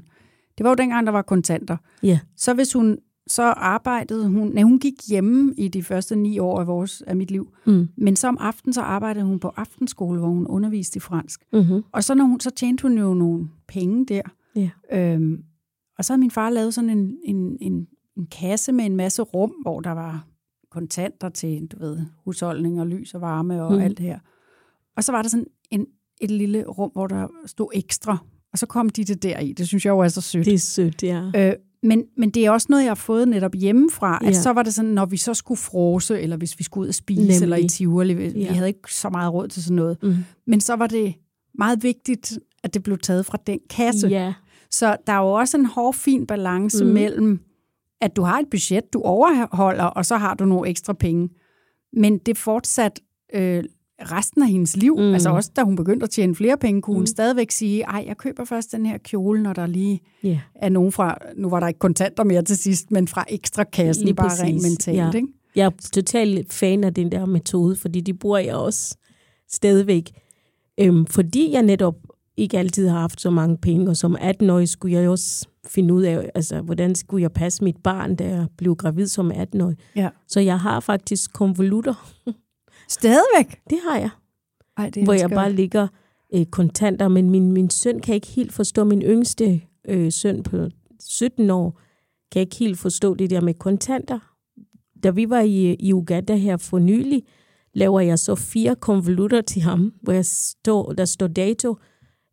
det 0.58 0.64
var 0.64 0.70
jo 0.70 0.74
dengang, 0.74 1.06
der 1.06 1.12
var 1.12 1.22
kontanter. 1.22 1.76
Ja. 2.02 2.18
Så 2.36 2.54
hvis 2.54 2.72
hun 2.72 2.98
så 3.28 3.42
arbejdede, 3.42 4.28
hun, 4.28 4.48
nej, 4.48 4.62
hun 4.62 4.78
gik 4.78 4.94
hjemme 5.08 5.54
i 5.56 5.68
de 5.68 5.82
første 5.82 6.16
ni 6.16 6.38
år 6.38 6.60
af, 6.60 6.66
vores, 6.66 7.02
af 7.06 7.16
mit 7.16 7.30
liv, 7.30 7.52
Mm. 7.66 7.88
men 7.96 8.16
så 8.16 8.28
om 8.28 8.36
aftenen, 8.40 8.72
så 8.72 8.80
arbejdede 8.80 9.24
hun 9.24 9.38
på 9.40 9.48
aftenskole, 9.56 10.18
hvor 10.18 10.28
hun 10.28 10.46
underviste 10.46 10.96
i 10.96 11.00
fransk. 11.00 11.44
Mm-hmm. 11.52 11.82
Og 11.92 12.04
så, 12.04 12.14
når 12.14 12.24
hun, 12.24 12.40
så 12.40 12.50
tjente 12.50 12.82
hun 12.82 12.98
jo 12.98 13.14
nogle 13.14 13.48
penge 13.68 14.06
der. 14.06 14.22
Ja. 14.56 14.70
Øhm, 14.92 15.42
og 15.98 16.04
så 16.04 16.12
havde 16.12 16.20
min 16.20 16.30
far 16.30 16.50
lavet 16.50 16.74
sådan 16.74 16.90
en, 16.90 17.16
en, 17.24 17.56
en, 17.60 17.86
en 18.16 18.26
kasse 18.26 18.72
med 18.72 18.84
en 18.84 18.96
masse 18.96 19.22
rum, 19.22 19.52
hvor 19.62 19.80
der 19.80 19.90
var 19.90 20.26
kontanter 20.70 21.28
til, 21.28 21.66
du 21.66 21.78
ved, 21.78 21.98
husholdning 22.24 22.80
og 22.80 22.86
lys 22.86 23.14
og 23.14 23.20
varme 23.20 23.62
og 23.62 23.72
mm. 23.72 23.78
alt 23.80 23.98
det 23.98 24.06
her. 24.06 24.18
Og 24.96 25.04
så 25.04 25.12
var 25.12 25.22
der 25.22 25.28
sådan 25.28 25.46
en, 25.70 25.86
et 26.20 26.30
lille 26.30 26.64
rum, 26.64 26.90
hvor 26.92 27.06
der 27.06 27.28
stod 27.46 27.68
ekstra. 27.74 28.18
Og 28.52 28.58
så 28.58 28.66
kom 28.66 28.88
de 28.88 29.04
det 29.04 29.22
der 29.22 29.38
i. 29.38 29.52
Det 29.52 29.66
synes 29.68 29.84
jeg 29.84 29.90
jo 29.90 29.98
er 29.98 30.08
så 30.08 30.20
sødt. 30.20 30.44
Det 30.46 30.54
er 30.54 30.58
sødt, 30.58 31.02
ja. 31.02 31.30
Øh, 31.36 31.52
men, 31.82 32.04
men 32.16 32.30
det 32.30 32.46
er 32.46 32.50
også 32.50 32.66
noget, 32.70 32.82
jeg 32.82 32.90
har 32.90 32.94
fået 32.94 33.28
netop 33.28 33.54
hjemmefra, 33.54 34.18
at 34.24 34.26
Ja. 34.28 34.32
så 34.42 34.50
var 34.52 34.62
det 34.62 34.74
sådan, 34.74 34.90
når 34.90 35.06
vi 35.06 35.16
så 35.16 35.34
skulle 35.34 35.58
frose, 35.58 36.20
eller 36.20 36.36
hvis 36.36 36.58
vi 36.58 36.64
skulle 36.64 36.82
ud 36.82 36.88
og 36.88 36.94
spise, 36.94 37.20
Nemlig. 37.20 37.42
eller 37.42 37.56
i 37.56 37.68
Tivoli, 37.68 38.14
vi, 38.14 38.28
vi 38.28 38.40
Ja. 38.40 38.52
havde 38.52 38.68
ikke 38.68 38.94
så 38.94 39.08
meget 39.10 39.32
råd 39.32 39.48
til 39.48 39.62
sådan 39.64 39.76
noget. 39.76 39.98
Mm. 40.02 40.14
Men 40.46 40.60
så 40.60 40.74
var 40.76 40.86
det 40.86 41.14
meget 41.54 41.82
vigtigt, 41.82 42.38
at 42.62 42.74
det 42.74 42.82
blev 42.82 42.98
taget 42.98 43.26
fra 43.26 43.38
den 43.46 43.58
kasse. 43.70 44.08
Ja. 44.08 44.34
Så 44.70 44.96
der 45.06 45.12
er 45.12 45.18
jo 45.18 45.32
også 45.32 45.56
en 45.56 45.66
hård, 45.66 45.94
fin 45.94 46.26
balance 46.26 46.84
mm. 46.84 46.90
mellem, 46.90 47.40
at 48.00 48.16
du 48.16 48.22
har 48.22 48.38
et 48.38 48.46
budget, 48.50 48.92
du 48.92 49.00
overholder, 49.00 49.84
og 49.84 50.06
så 50.06 50.16
har 50.16 50.34
du 50.34 50.44
nogle 50.44 50.68
ekstra 50.70 50.92
penge. 50.92 51.28
Men 51.92 52.18
det 52.18 52.38
fortsat 52.38 53.00
øh, 53.34 53.64
resten 54.02 54.42
af 54.42 54.48
hendes 54.48 54.76
liv. 54.76 54.96
Mm. 54.98 55.12
Altså 55.12 55.30
også 55.30 55.50
da 55.56 55.62
hun 55.62 55.76
begyndte 55.76 56.04
at 56.04 56.10
tjene 56.10 56.34
flere 56.34 56.56
penge, 56.58 56.82
kunne 56.82 56.94
mm. 56.94 56.98
hun 56.98 57.06
stadigvæk 57.06 57.50
sige, 57.50 57.82
ej, 57.82 58.04
jeg 58.06 58.16
køber 58.16 58.44
først 58.44 58.72
den 58.72 58.86
her 58.86 58.98
kjole, 58.98 59.42
når 59.42 59.52
der 59.52 59.66
lige 59.66 60.00
Ja. 60.22 60.40
er 60.54 60.68
nogen 60.68 60.92
fra, 60.92 61.18
nu 61.36 61.48
var 61.50 61.60
der 61.60 61.68
ikke 61.68 61.78
kontanter 61.78 62.24
mere 62.24 62.42
til 62.42 62.56
sidst, 62.56 62.90
men 62.90 63.08
fra 63.08 63.24
ekstra 63.28 63.64
kassen, 63.64 64.04
Lige 64.04 64.14
bare 64.14 64.28
præcis, 64.28 64.42
rent 64.44 64.62
mentalt. 64.62 64.96
ja. 64.96 65.10
Ikke? 65.12 65.28
Jeg 65.56 65.66
er 65.66 65.70
totalt 65.92 66.52
fan 66.52 66.84
af 66.84 66.94
den 66.94 67.12
der 67.12 67.26
metode, 67.26 67.76
fordi 67.76 68.00
de 68.00 68.14
bruger 68.14 68.38
jeg 68.38 68.54
også 68.54 68.96
stadigvæk. 69.50 70.10
Øhm, 70.80 71.06
fordi 71.06 71.52
jeg 71.52 71.62
netop 71.62 71.94
ikke 72.36 72.58
altid 72.58 72.88
har 72.88 73.00
haft 73.00 73.20
så 73.20 73.30
mange 73.30 73.56
penge, 73.56 73.90
og 73.90 73.96
som 73.96 74.16
18-årig 74.16 74.68
skulle 74.68 74.94
jeg 74.96 75.08
også 75.08 75.46
finde 75.66 75.94
ud 75.94 76.02
af, 76.02 76.30
altså, 76.34 76.60
hvordan 76.60 76.94
skulle 76.94 77.22
jeg 77.22 77.32
passe 77.32 77.64
mit 77.64 77.76
barn, 77.84 78.16
da 78.16 78.28
jeg 78.28 78.46
blev 78.58 78.76
gravid 78.76 79.06
som 79.06 79.30
18-årig. 79.32 79.76
Ja. 79.96 80.08
Så 80.28 80.40
jeg 80.40 80.60
har 80.60 80.80
faktisk 80.80 81.32
konvolutter. 81.32 81.94
Stadigvæk? 82.88 83.60
Det 83.70 83.78
har 83.88 83.98
jeg. 83.98 84.10
Ej, 84.76 84.90
det 84.90 85.04
hvor 85.04 85.12
jeg 85.12 85.30
bare 85.30 85.52
ligger 85.52 85.88
øh, 86.34 86.46
kontanter, 86.46 87.08
men 87.08 87.30
min, 87.30 87.52
min 87.52 87.70
søn 87.70 88.00
kan 88.00 88.14
ikke 88.14 88.26
helt 88.26 88.52
forstå, 88.52 88.84
min 88.84 89.02
yngste 89.02 89.60
øh, 89.88 90.12
søn 90.12 90.42
på 90.42 90.56
17 91.00 91.50
år, 91.50 91.80
kan 92.32 92.40
ikke 92.42 92.56
helt 92.56 92.78
forstå 92.78 93.14
det 93.14 93.30
der 93.30 93.40
med 93.40 93.54
kontanter. 93.54 94.18
Da 95.02 95.10
vi 95.10 95.30
var 95.30 95.40
i, 95.40 95.74
i 95.74 95.92
Uganda 95.92 96.34
her 96.36 96.56
for 96.56 96.78
nylig, 96.78 97.22
laver 97.74 98.00
jeg 98.00 98.18
så 98.18 98.34
fire 98.34 98.76
konvolutter 98.76 99.40
til 99.40 99.62
ham, 99.62 99.92
hvor 100.02 100.12
jeg 100.12 100.26
står, 100.26 100.92
der 100.92 101.04
står 101.04 101.26
dato. 101.26 101.76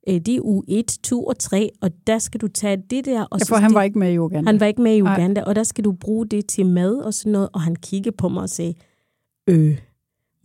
Øh, 0.09 0.15
det 0.15 0.35
er 0.35 0.39
uge 0.41 0.63
1, 0.67 0.85
2 1.03 1.23
og 1.25 1.39
3, 1.39 1.69
og 1.81 1.91
der 2.07 2.19
skal 2.19 2.41
du 2.41 2.47
tage 2.47 2.83
det 2.89 3.05
der. 3.05 3.21
Og 3.23 3.39
Ja, 3.39 3.43
så 3.45 3.49
for 3.49 3.55
han 3.55 3.69
det- 3.69 3.75
var 3.75 3.83
ikke 3.83 3.99
med 3.99 4.13
i 4.13 4.17
Uganda. 4.19 4.49
han 4.51 4.59
var 4.59 4.65
ikke 4.65 4.81
med 4.81 4.95
i. 4.95 5.01
Uganda, 5.01 5.43
og 5.43 5.55
der 5.55 5.63
skal 5.63 5.83
du 5.83 5.91
bruge 5.91 6.27
det 6.27 6.45
til 6.47 6.65
mad 6.65 6.95
og 6.95 7.13
sådan 7.13 7.31
noget. 7.31 7.49
Og 7.53 7.61
han 7.61 7.75
kiggede 7.75 8.15
på 8.17 8.29
mig 8.29 8.41
og 8.43 8.49
sagde, 8.49 8.73
øh, 9.49 9.77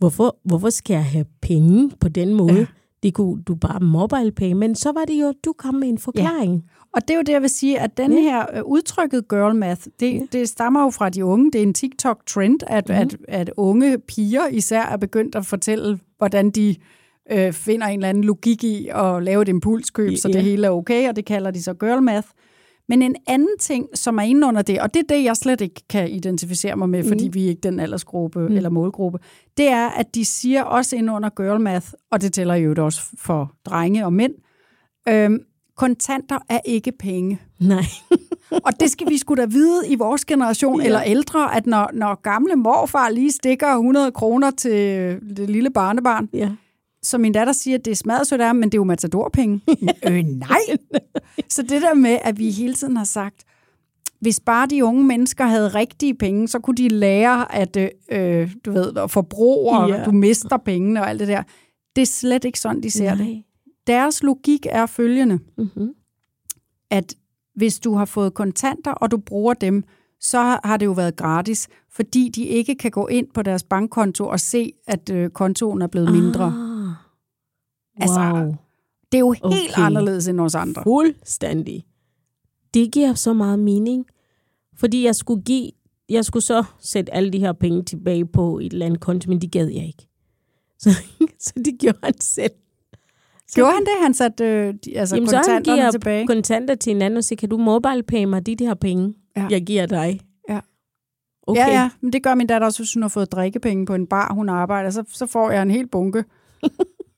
hvorfor, 0.01 0.37
hvorfor 0.45 0.69
skal 0.69 0.93
jeg 0.93 1.05
have 1.05 1.25
penge 1.41 1.91
på 1.99 2.09
den 2.09 2.33
måde? 2.33 2.53
Ja. 2.53 2.59
Ja. 2.59 2.65
Det 3.03 3.13
kunne 3.13 3.43
du 3.43 3.55
bare 3.55 3.79
mobile 3.79 4.31
pay. 4.31 4.51
Men 4.51 4.75
så 4.75 4.91
var 4.91 5.05
det 5.05 5.21
jo, 5.21 5.33
du 5.45 5.53
kom 5.57 5.75
med 5.75 5.87
en 5.89 5.97
forklaring. 5.97 6.63
Og 6.95 7.01
det 7.01 7.09
er 7.13 7.17
jo 7.17 7.21
det, 7.21 7.33
jeg 7.33 7.41
vil 7.41 7.49
sige, 7.49 7.79
at 7.79 7.97
den 7.97 8.11
Ja. 8.13 8.19
her 8.19 8.45
øh, 8.57 8.63
udtrykket 8.65 9.27
girl 9.29 9.55
math, 9.55 9.81
det, 9.99 10.33
det 10.33 10.49
stammer 10.49 10.83
jo 10.83 10.89
fra 10.89 11.09
de 11.09 11.25
unge. 11.25 11.51
Det 11.51 11.59
er 11.59 11.63
en 11.63 11.73
TikTok-trend, 11.73 12.59
at, 12.67 12.89
mm. 12.89 12.95
at, 12.95 13.17
at 13.27 13.51
unge 13.57 13.97
piger 13.99 14.47
især 14.47 14.81
er 14.85 14.97
begyndt 14.97 15.35
at 15.35 15.45
fortælle, 15.45 15.99
hvordan 16.17 16.49
de 16.49 16.75
øh, 17.31 17.53
finder 17.53 17.87
en 17.87 17.99
eller 17.99 18.09
anden 18.09 18.23
logik 18.23 18.63
i 18.63 18.87
at 18.95 19.23
lave 19.23 19.41
et 19.41 19.47
impulskøb, 19.47 20.17
så 20.17 20.27
Ja. 20.27 20.33
det 20.33 20.41
hele 20.43 20.67
er 20.67 20.71
okay, 20.71 21.09
og 21.09 21.15
det 21.15 21.25
kalder 21.25 21.51
de 21.51 21.63
så 21.63 21.73
girl 21.73 22.01
math. 22.01 22.27
Men 22.91 23.01
en 23.01 23.15
anden 23.27 23.57
ting, 23.59 23.87
som 23.93 24.17
er 24.17 24.21
inde 24.21 24.47
under 24.47 24.61
det, 24.61 24.81
og 24.81 24.93
det 24.93 24.99
er 24.99 25.15
det, 25.15 25.23
jeg 25.23 25.37
slet 25.37 25.61
ikke 25.61 25.81
kan 25.89 26.09
identificere 26.09 26.75
mig 26.75 26.89
med, 26.89 27.03
fordi 27.03 27.29
vi 27.33 27.45
er 27.45 27.49
ikke 27.49 27.61
den 27.61 27.79
aldersgruppe 27.79 28.39
mm. 28.39 28.55
eller 28.55 28.69
målgruppe, 28.69 29.19
det 29.57 29.67
er, 29.67 29.89
at 29.89 30.15
de 30.15 30.25
siger 30.25 30.63
også 30.63 30.95
inde 30.95 31.13
under 31.13 31.29
girl 31.29 31.59
math, 31.59 31.87
og 32.11 32.21
det 32.21 32.33
tæller 32.33 32.55
jo 32.55 32.85
også 32.85 33.01
for 33.17 33.51
drenge 33.65 34.05
og 34.05 34.13
mænd, 34.13 34.33
øhm, 35.09 35.39
kontanter 35.77 36.39
er 36.49 36.59
ikke 36.65 36.91
penge. 36.99 37.41
Nej. 37.59 37.83
Og 38.65 38.79
det 38.79 38.91
skal 38.91 39.09
vi 39.09 39.17
sgu 39.17 39.35
da 39.35 39.45
vide 39.45 39.87
i 39.87 39.95
vores 39.95 40.25
generation, 40.25 40.81
ja. 40.81 40.85
eller 40.85 41.01
ældre, 41.01 41.55
at 41.55 41.65
når, 41.65 41.89
når 41.93 42.21
gamle 42.21 42.55
morfar 42.55 43.09
lige 43.09 43.31
stikker 43.31 43.67
100 43.67 44.11
kroner 44.11 44.51
til 44.51 44.71
det 45.37 45.49
lille 45.49 45.69
barnebarn, 45.69 46.29
ja. 46.33 46.49
Så 47.03 47.17
min 47.17 47.33
datter 47.33 47.53
siger, 47.53 47.77
at 47.77 47.85
det 47.85 47.91
er 47.91 47.95
smadret 47.95 48.27
sødt 48.27 48.41
af 48.41 48.55
men 48.55 48.63
det 48.63 48.73
er 48.73 48.79
jo 48.79 48.83
matadorpenge. 48.83 49.61
øh, 50.07 50.23
nej. 50.25 50.59
Så 51.49 51.61
det 51.61 51.81
der 51.81 51.93
med, 51.93 52.17
at 52.21 52.39
vi 52.39 52.51
hele 52.51 52.73
tiden 52.73 52.97
har 52.97 53.03
sagt, 53.03 53.43
hvis 54.19 54.39
bare 54.39 54.67
de 54.67 54.85
unge 54.85 55.03
mennesker 55.03 55.45
havde 55.45 55.67
rigtige 55.67 56.13
penge, 56.15 56.47
så 56.47 56.59
kunne 56.59 56.75
de 56.75 56.87
lære 56.87 57.55
at, 57.55 57.77
øh, 58.11 58.51
du 58.65 58.71
ved, 58.71 58.97
at 58.97 59.11
forbruge, 59.11 59.77
og 59.79 59.89
Ja. 59.89 60.03
du 60.05 60.11
mister 60.11 60.57
pengene 60.57 61.01
og 61.01 61.09
alt 61.09 61.19
det 61.19 61.27
der. 61.27 61.43
Det 61.95 62.01
er 62.01 62.05
slet 62.05 62.45
ikke 62.45 62.59
sådan, 62.59 62.83
de 62.83 62.91
ser 62.91 63.09
det. 63.15 63.25
Nej. 63.25 63.43
Deres 63.87 64.23
logik 64.23 64.65
er 64.69 64.85
følgende, 64.85 65.39
Mm-hmm. 65.57 65.89
at 66.91 67.15
hvis 67.55 67.79
du 67.79 67.95
har 67.95 68.05
fået 68.05 68.33
kontanter, 68.33 68.91
og 68.91 69.11
du 69.11 69.17
bruger 69.17 69.53
dem, 69.53 69.83
så 70.19 70.39
har 70.63 70.77
det 70.77 70.85
jo 70.85 70.91
været 70.91 71.15
gratis, 71.15 71.67
fordi 71.91 72.29
de 72.35 72.43
ikke 72.43 72.75
kan 72.75 72.91
gå 72.91 73.07
ind 73.07 73.27
på 73.33 73.41
deres 73.41 73.63
bankkonto 73.63 74.27
og 74.27 74.39
se, 74.39 74.71
at 74.87 75.09
øh, 75.09 75.29
kontoen 75.29 75.81
er 75.81 75.87
blevet 75.87 76.11
mindre. 76.11 76.43
Ah. 76.45 76.70
Altså, 77.99 78.19
Wow. 78.19 78.55
Det 79.11 79.17
er 79.17 79.19
jo 79.19 79.31
helt 79.31 79.43
Okay. 79.43 79.85
anderledes 79.85 80.27
end 80.27 80.39
os 80.39 80.55
andre. 80.55 80.83
Fuldstændig. 80.83 81.85
Det 82.73 82.91
giver 82.91 83.13
så 83.13 83.33
meget 83.33 83.59
mening. 83.59 84.05
Fordi 84.77 85.05
jeg 85.05 85.15
skulle 85.15 85.43
give, 85.43 85.71
jeg 86.09 86.25
skulle 86.25 86.43
så 86.43 86.63
sætte 86.79 87.13
alle 87.13 87.31
de 87.33 87.39
her 87.39 87.53
penge 87.53 87.83
tilbage 87.83 88.25
på 88.25 88.59
et 88.59 88.73
eller 88.73 88.85
andet 88.85 88.99
konto, 88.99 89.29
men 89.29 89.41
det 89.41 89.51
gad 89.51 89.67
jeg 89.67 89.85
ikke. 89.87 90.07
Så, 90.79 90.89
så 91.39 91.53
det 91.65 91.79
gjorde 91.79 91.97
han 92.03 92.19
selv. 92.21 92.51
Så 93.47 93.55
Gjorde 93.55 93.71
han 93.73 93.81
det? 93.81 93.91
Han 94.01 94.13
satte 94.13 94.43
øh, 94.45 94.73
de- 94.85 94.97
altså 94.99 95.15
Jamen, 95.15 95.29
så 95.29 95.35
han 95.35 95.43
kontanterne 95.45 95.77
giver 95.77 95.91
tilbage? 95.91 96.27
kontanter 96.27 96.75
til 96.75 96.95
en 96.95 97.01
anden 97.01 97.17
og 97.17 97.23
siger, 97.23 97.37
kan 97.37 97.49
du 97.49 97.57
mobile 97.57 98.03
pay 98.03 98.23
mig 98.23 98.45
de 98.45 98.55
her 98.59 98.73
penge, 98.73 99.13
ja. 99.37 99.47
jeg 99.49 99.61
giver 99.65 99.85
dig? 99.85 100.19
Ja. 100.49 100.59
Okay. 101.47 101.61
Ja, 101.61 101.67
ja, 101.81 101.89
men 102.01 102.13
det 102.13 102.23
gør 102.23 102.35
min 102.35 102.47
datter 102.47 102.65
også, 102.67 102.79
hvis 102.83 102.93
hun 102.93 103.01
har 103.03 103.09
fået 103.09 103.31
drikkepenge 103.31 103.85
på 103.85 103.93
en 103.95 104.07
bar, 104.07 104.33
hun 104.33 104.49
arbejder, 104.49 104.89
så, 104.89 105.03
så 105.07 105.25
får 105.25 105.51
jeg 105.51 105.61
en 105.61 105.71
hel 105.71 105.87
bunke. 105.87 106.23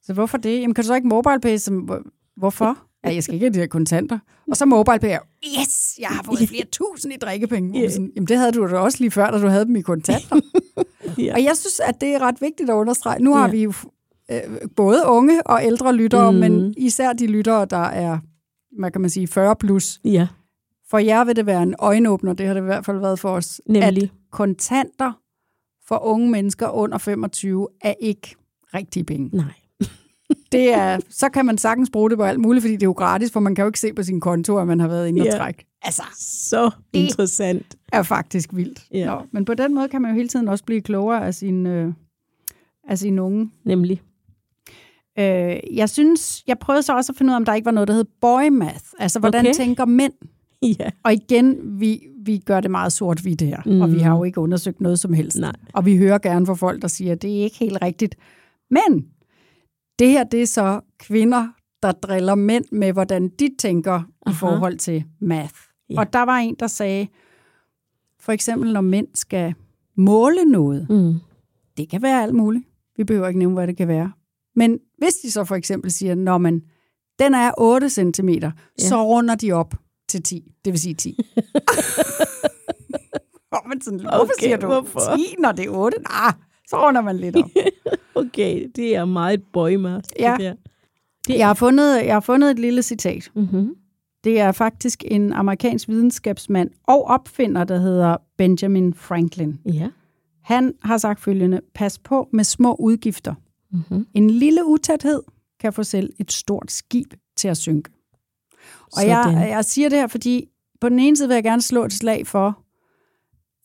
så 0.04 0.14
hvorfor 0.14 0.38
det? 0.38 0.62
Jamen, 0.62 0.74
kan 0.74 0.84
du 0.84 0.88
så 0.88 0.96
ikke 0.96 1.08
mobile 1.08 1.40
pay? 1.42 1.58
Som, 1.58 1.78
hvor- 1.78 2.02
hvorfor? 2.38 2.78
Ja, 3.06 3.14
jeg 3.14 3.24
skal 3.24 3.34
ikke 3.34 3.46
have 3.46 3.54
de 3.54 3.60
her 3.60 3.68
kontanter. 3.68 4.20
Og 4.52 4.58
så 4.58 4.66
mobile 4.66 5.00
pay. 5.00 5.18
Yes, 5.60 5.96
jeg 6.00 6.08
har 6.08 6.24
fået 6.24 6.50
flere 6.50 6.66
tusind 6.72 7.14
i 7.14 7.18
drikkepenge. 7.18 7.80
Ja. 7.82 7.90
Sådan, 7.90 8.12
Jamen, 8.16 8.28
det 8.28 8.38
havde 8.38 8.52
du 8.52 8.68
da 8.68 8.78
også 8.78 8.98
lige 9.00 9.12
før, 9.12 9.32
da 9.32 9.42
du 9.42 9.48
havde 9.48 9.66
dem 9.66 9.76
i 9.76 9.82
kontanter. 9.82 10.40
Ja. 11.18 11.34
Og 11.34 11.44
jeg 11.44 11.58
synes, 11.58 11.80
at 11.80 12.02
det 12.02 12.10
er 12.10 12.20
ret 12.20 12.42
vigtigt 12.42 12.70
at 12.70 12.74
understrege. 12.74 13.24
Nu 13.24 13.34
har 13.36 13.46
Ja. 13.46 13.52
vi 13.52 13.64
jo 13.64 13.74
øh, 14.32 14.38
både 14.76 15.04
unge 15.08 15.48
og 15.48 15.66
ældre 15.66 15.96
lyttere, 15.96 16.32
Mhm. 16.32 16.40
men 16.42 16.74
især 16.78 17.14
de 17.14 17.28
lyttere, 17.28 17.66
der 17.66 17.78
er, 17.78 18.18
hvad 18.80 18.92
kan 18.92 19.02
man 19.02 19.10
sige, 19.10 19.28
40 19.28 19.56
plus. 19.56 20.00
Ja, 20.04 20.28
For 20.90 20.98
jer 20.98 21.24
vil 21.24 21.36
det 21.36 21.46
være 21.46 21.64
en 21.64 21.76
øjenåbner, 21.80 22.34
det 22.34 22.46
har 22.48 22.54
det 22.54 22.62
i 22.62 22.66
hvert 22.66 22.86
fald 22.86 23.00
været 23.00 23.20
for 23.20 23.30
os, 23.30 23.62
nemlig. 23.70 24.04
at 24.04 24.10
kontanter 24.32 25.12
for 25.88 26.06
unge 26.06 26.30
mennesker 26.30 26.68
under 26.70 26.98
25 26.98 27.68
er 27.82 27.94
ikke 28.02 28.36
rigtige 28.74 29.04
penge. 29.04 29.30
Nej. 29.34 29.46
Det 30.52 30.74
er, 30.74 31.00
så 31.10 31.30
kan 31.30 31.46
man 31.46 31.58
sagtens 31.58 31.90
bruge 31.90 32.10
det 32.10 32.18
på 32.18 32.24
alt 32.24 32.40
muligt, 32.40 32.64
fordi 32.64 32.74
det 32.74 32.84
er 32.84 32.88
jo 32.88 32.92
gratis, 32.92 33.32
for 33.32 33.40
man 33.40 33.56
kan 33.56 33.64
jo 33.64 33.70
ikke 33.70 33.80
se 33.80 33.94
på 33.94 34.04
sin 34.04 34.20
konto, 34.20 34.58
at 34.58 34.68
man 34.68 34.80
har 34.80 34.88
været 34.88 35.08
inde 35.08 35.22
og 35.22 35.38
trække. 35.38 35.66
Altså, 35.82 36.04
Så 36.20 36.72
interessant. 36.94 37.76
er 37.94 38.04
faktisk 38.04 38.50
vildt. 38.54 38.84
Ja. 38.94 39.06
Nå, 39.06 39.22
men 39.32 39.46
på 39.46 39.54
den 39.54 39.76
måde 39.76 39.88
kan 39.90 40.02
man 40.02 40.12
jo 40.12 40.16
hele 40.16 40.28
tiden 40.28 40.48
også 40.48 40.64
blive 40.64 40.82
klogere 40.82 41.26
af 41.26 41.34
sin, 41.34 41.68
øh, 41.68 41.94
af 42.90 42.98
sin 42.98 43.20
unge. 43.20 43.52
Nemlig. 43.66 44.02
Øh, 45.20 45.56
jeg 45.74 45.90
synes, 45.90 46.44
jeg 46.48 46.60
prøvede 46.60 46.84
så 46.84 46.96
også 46.96 47.12
at 47.12 47.18
finde 47.18 47.32
ud 47.32 47.34
af, 47.34 47.38
om 47.38 47.46
der 47.46 47.54
ikke 47.54 47.66
var 47.66 47.72
noget, 47.72 47.88
der 47.88 47.94
hed 47.94 48.06
boy 48.22 48.48
math. 48.48 48.86
Altså, 49.00 49.20
hvordan 49.20 49.46
okay. 49.46 49.54
Tænker 49.54 49.86
mænd? 49.86 50.14
Ja. 50.80 50.90
Og 51.04 51.14
igen, 51.14 51.58
vi, 51.80 52.08
vi 52.26 52.38
gør 52.38 52.60
det 52.60 52.72
meget 52.72 52.94
sort-hvidt 52.94 53.42
her, 53.42 53.62
mm. 53.66 53.82
og 53.82 53.92
vi 53.92 54.00
har 54.00 54.18
jo 54.18 54.24
ikke 54.24 54.40
undersøgt 54.40 54.82
noget 54.82 55.00
som 55.00 55.14
helst. 55.14 55.38
Nej. 55.40 55.54
Og 55.74 55.86
vi 55.86 55.98
hører 55.98 56.18
gerne 56.18 56.46
fra 56.46 56.54
folk, 56.54 56.82
der 56.82 56.88
siger, 56.88 57.12
at 57.12 57.22
det 57.22 57.40
er 57.40 57.44
ikke 57.44 57.58
helt 57.58 57.78
rigtigt. 57.82 58.16
Men 58.72 59.06
det 60.00 60.10
her, 60.10 60.24
det 60.24 60.42
er 60.42 60.46
så 60.48 60.82
kvinder, 61.00 61.48
der 61.84 61.92
driller 61.92 62.36
mænd 62.36 62.66
med, 62.72 62.94
hvordan 62.94 63.30
de 63.30 63.50
tænker 63.60 63.94
Aha. 63.94 64.06
i 64.30 64.34
forhold 64.40 64.78
til 64.78 65.04
math. 65.22 65.54
Ja. 65.90 66.00
Og 66.00 66.14
der 66.14 66.20
var 66.22 66.38
en, 66.38 66.56
der 66.60 66.68
sagde, 66.68 67.08
for 68.20 68.32
eksempel 68.32 68.74
når 68.74 68.82
mænd 68.82 69.08
skal 69.16 69.54
måle 69.98 70.46
noget, 70.46 70.88
Mm. 70.90 71.14
det 71.78 71.90
kan 71.90 72.02
være 72.02 72.24
alt 72.24 72.36
muligt. 72.36 72.64
Vi 72.98 73.04
behøver 73.04 73.28
ikke 73.28 73.40
nævne, 73.40 73.54
hvad 73.56 73.68
det 73.68 73.78
kan 73.78 73.88
være. 73.88 74.12
Men 74.56 74.80
hvis 74.98 75.14
de 75.14 75.32
så 75.32 75.44
for 75.44 75.56
eksempel 75.56 75.92
siger, 75.92 76.16
når 76.16 76.38
man, 76.38 76.62
den 77.20 77.34
er 77.34 77.52
8 77.58 77.90
cm, 77.90 78.30
ja. 78.30 78.52
så 78.78 79.04
runder 79.06 79.36
de 79.36 79.52
op 79.52 79.74
til 80.08 80.24
10. 80.24 80.52
Det 80.66 80.74
vil 80.74 80.80
sige 80.80 80.94
10. 80.96 81.18
Hvor 83.50 83.68
man 83.68 83.82
sådan, 83.82 84.00
hvorfor 84.00 84.20
Okay, 84.22 84.34
siger 84.40 84.58
du 84.58 84.66
hvorfor? 84.68 85.00
10, 85.18 85.36
når 85.40 85.52
det 85.52 85.66
er 85.66 85.70
8? 85.70 85.98
Nej, 86.02 86.32
så 86.32 86.38
runder 86.74 87.02
man 87.02 87.18
lidt 87.18 87.36
op. 87.36 87.50
Okay, 88.16 88.68
det 88.76 88.96
er 88.96 89.06
meget 89.06 89.44
boymat. 89.54 90.14
Ja. 90.20 90.38
Det 90.40 91.38
Jeg 91.38 91.48
har 91.48 91.54
fundet, 91.54 92.06
jeg 92.06 92.16
har 92.16 92.20
fundet 92.20 92.52
et 92.52 92.60
lille 92.60 92.82
citat. 92.84 93.32
mm-hmm. 93.36 93.76
Det 94.24 94.40
er 94.40 94.52
faktisk 94.52 95.04
en 95.08 95.34
amerikansk 95.34 95.88
videnskabsmand 95.88 96.70
og 96.88 97.04
opfinder, 97.04 97.64
der 97.64 97.78
hedder 97.78 98.18
Benjamin 98.38 98.94
Franklin. 98.94 99.60
Ja. 99.66 99.90
Han 100.42 100.74
har 100.84 100.98
sagt 100.98 101.22
følgende, 101.22 101.62
pas 101.76 102.00
på 102.00 102.30
med 102.34 102.44
små 102.44 102.76
udgifter. 102.80 103.34
Mm-hmm. 103.72 104.08
En 104.14 104.30
lille 104.30 104.66
utæthed 104.66 105.22
kan 105.60 105.74
få 105.74 105.84
selv 105.84 106.14
et 106.20 106.32
stort 106.32 106.72
skib 106.72 107.14
til 107.38 107.48
at 107.48 107.58
synke. 107.58 107.90
Og 108.94 109.08
jeg, 109.08 109.48
jeg 109.50 109.66
siger 109.66 109.90
det 109.90 109.98
her, 109.98 110.08
fordi 110.08 110.46
på 110.82 110.90
den 110.90 111.00
ene 111.00 111.18
side 111.18 111.28
vil 111.28 111.36
jeg 111.36 111.44
gerne 111.44 111.62
slå 111.62 111.86
et 111.86 111.94
slag 111.94 112.28
for, 112.28 112.60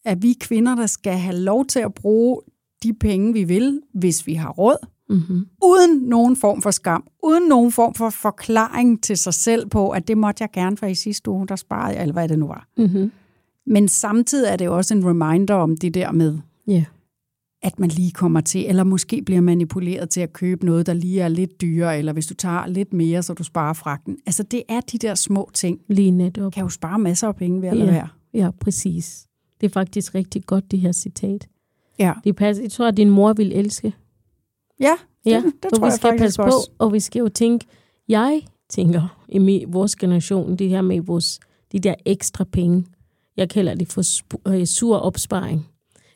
at 0.05 0.23
vi 0.23 0.33
kvinder, 0.41 0.75
der 0.75 0.87
skal 0.87 1.13
have 1.13 1.37
lov 1.37 1.67
til 1.67 1.81
at 1.81 1.95
bruge 1.95 2.41
de 2.83 2.93
penge, 2.95 3.33
vi 3.33 3.45
vil, 3.45 3.81
hvis 3.95 4.27
vi 4.27 4.35
har 4.35 4.51
råd, 4.51 4.87
mm-hmm. 5.09 5.47
uden 5.65 5.99
nogen 6.03 6.37
form 6.37 6.63
for 6.63 6.71
skam, 6.71 7.05
uden 7.23 7.49
nogen 7.49 7.73
form 7.73 7.95
for 7.95 8.11
forklaring 8.11 9.03
til 9.03 9.17
sig 9.17 9.35
selv 9.35 9.67
på, 9.69 9.91
at 9.91 10.09
det 10.09 10.19
måtte 10.19 10.43
jeg 10.43 10.49
gerne, 10.53 10.77
for 10.77 10.87
i 10.87 10.95
sidste 10.95 11.31
uge, 11.31 11.47
der 11.49 11.57
sparede 11.57 11.95
jeg, 11.95 12.03
eller 12.03 12.13
hvad 12.13 12.29
det 12.29 12.39
nu 12.39 12.47
var. 12.47 12.69
Mm-hmm. 12.77 13.11
Men 13.67 13.89
samtidig 13.89 14.49
er 14.53 14.57
det 14.57 14.69
også 14.69 14.95
en 14.95 15.07
reminder 15.07 15.55
om 15.55 15.77
det 15.77 15.95
der 15.95 16.13
med, 16.13 16.39
Ja. 16.67 16.85
at 17.63 17.79
man 17.79 17.89
lige 17.89 18.11
kommer 18.11 18.41
til, 18.41 18.67
eller 18.69 18.85
måske 18.85 19.23
bliver 19.23 19.41
manipuleret 19.41 20.11
til 20.11 20.21
at 20.21 20.33
købe 20.33 20.67
noget, 20.67 20.87
der 20.87 20.93
lige 20.93 21.21
er 21.21 21.29
lidt 21.29 21.61
dyrere, 21.61 21.99
eller 21.99 22.13
hvis 22.13 22.27
du 22.27 22.35
tager 22.35 22.67
lidt 22.67 22.93
mere, 22.93 23.23
så 23.23 23.35
du 23.35 23.45
sparer 23.45 23.73
fragten. 23.73 24.17
Altså 24.27 24.43
det 24.43 24.63
er 24.69 24.81
de 24.81 24.99
der 24.99 25.15
små 25.15 25.51
ting. 25.55 25.81
Lige 25.89 26.11
netop. 26.11 26.53
Kan 26.53 26.63
jo 26.63 26.69
spare 26.69 26.99
masser 26.99 27.29
af 27.29 27.37
penge 27.37 27.63
ved 27.63 27.69
at 27.69 27.77
lade 27.77 27.89
Ja. 27.89 27.95
være. 27.95 28.09
Ja, 28.35 28.51
præcis. 28.61 29.27
Det 29.61 29.67
er 29.67 29.71
faktisk 29.73 30.15
rigtig 30.15 30.45
godt, 30.47 30.71
det 30.71 30.79
her 30.81 30.93
citat. 30.93 31.49
Ja, 31.99 32.13
Det 32.25 32.37
passer. 32.37 32.63
Jeg 32.65 32.71
tror, 32.73 32.87
at 32.89 32.97
din 32.97 33.11
mor 33.11 33.33
vil 33.33 33.53
elske. 33.53 33.95
ja 34.81 34.95
det, 35.25 35.31
Ja, 35.31 35.37
det 35.37 35.53
så 35.63 35.69
tror 35.77 35.79
vi 35.81 35.85
jeg 35.87 35.93
skal 35.93 36.09
faktisk 36.11 36.23
passe 36.39 36.43
også. 36.43 36.71
på, 36.71 36.75
og 36.85 36.93
vi 36.93 37.01
skal 37.01 37.21
jo 37.21 37.29
tænke, 37.29 37.67
jeg 38.09 38.43
tænker 38.69 39.17
i 39.29 39.65
vores 39.69 39.97
generation, 39.97 40.57
det 40.57 40.69
her 40.69 40.83
med 40.83 41.01
vores, 41.01 41.41
de 41.73 41.79
der 41.79 41.95
ekstra 42.07 42.45
penge, 42.45 42.85
jeg 43.37 43.49
kalder 43.49 43.75
det 43.75 43.89
for 43.93 44.03
øh, 44.49 44.67
sur 44.67 44.97
opsparing. 44.97 45.67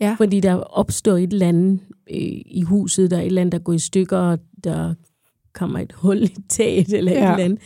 Ja. 0.00 0.14
Fordi 0.18 0.40
der 0.40 0.54
opstår 0.54 1.16
et 1.16 1.32
eller 1.32 1.48
andet 1.48 1.80
øh, 2.10 2.16
i 2.46 2.62
huset, 2.66 3.10
der 3.10 3.16
er 3.16 3.20
et 3.20 3.26
eller 3.26 3.40
andet, 3.40 3.52
der 3.52 3.58
går 3.58 3.72
i 3.72 3.78
stykker, 3.78 4.18
og 4.18 4.38
der 4.64 4.94
kommer 5.52 5.78
et 5.78 5.92
hul 5.92 6.22
i 6.22 6.36
taget 6.48 6.92
eller. 6.92 7.12
Ja. 7.12 7.18
et 7.26 7.30
eller 7.32 7.44
andet. 7.44 7.58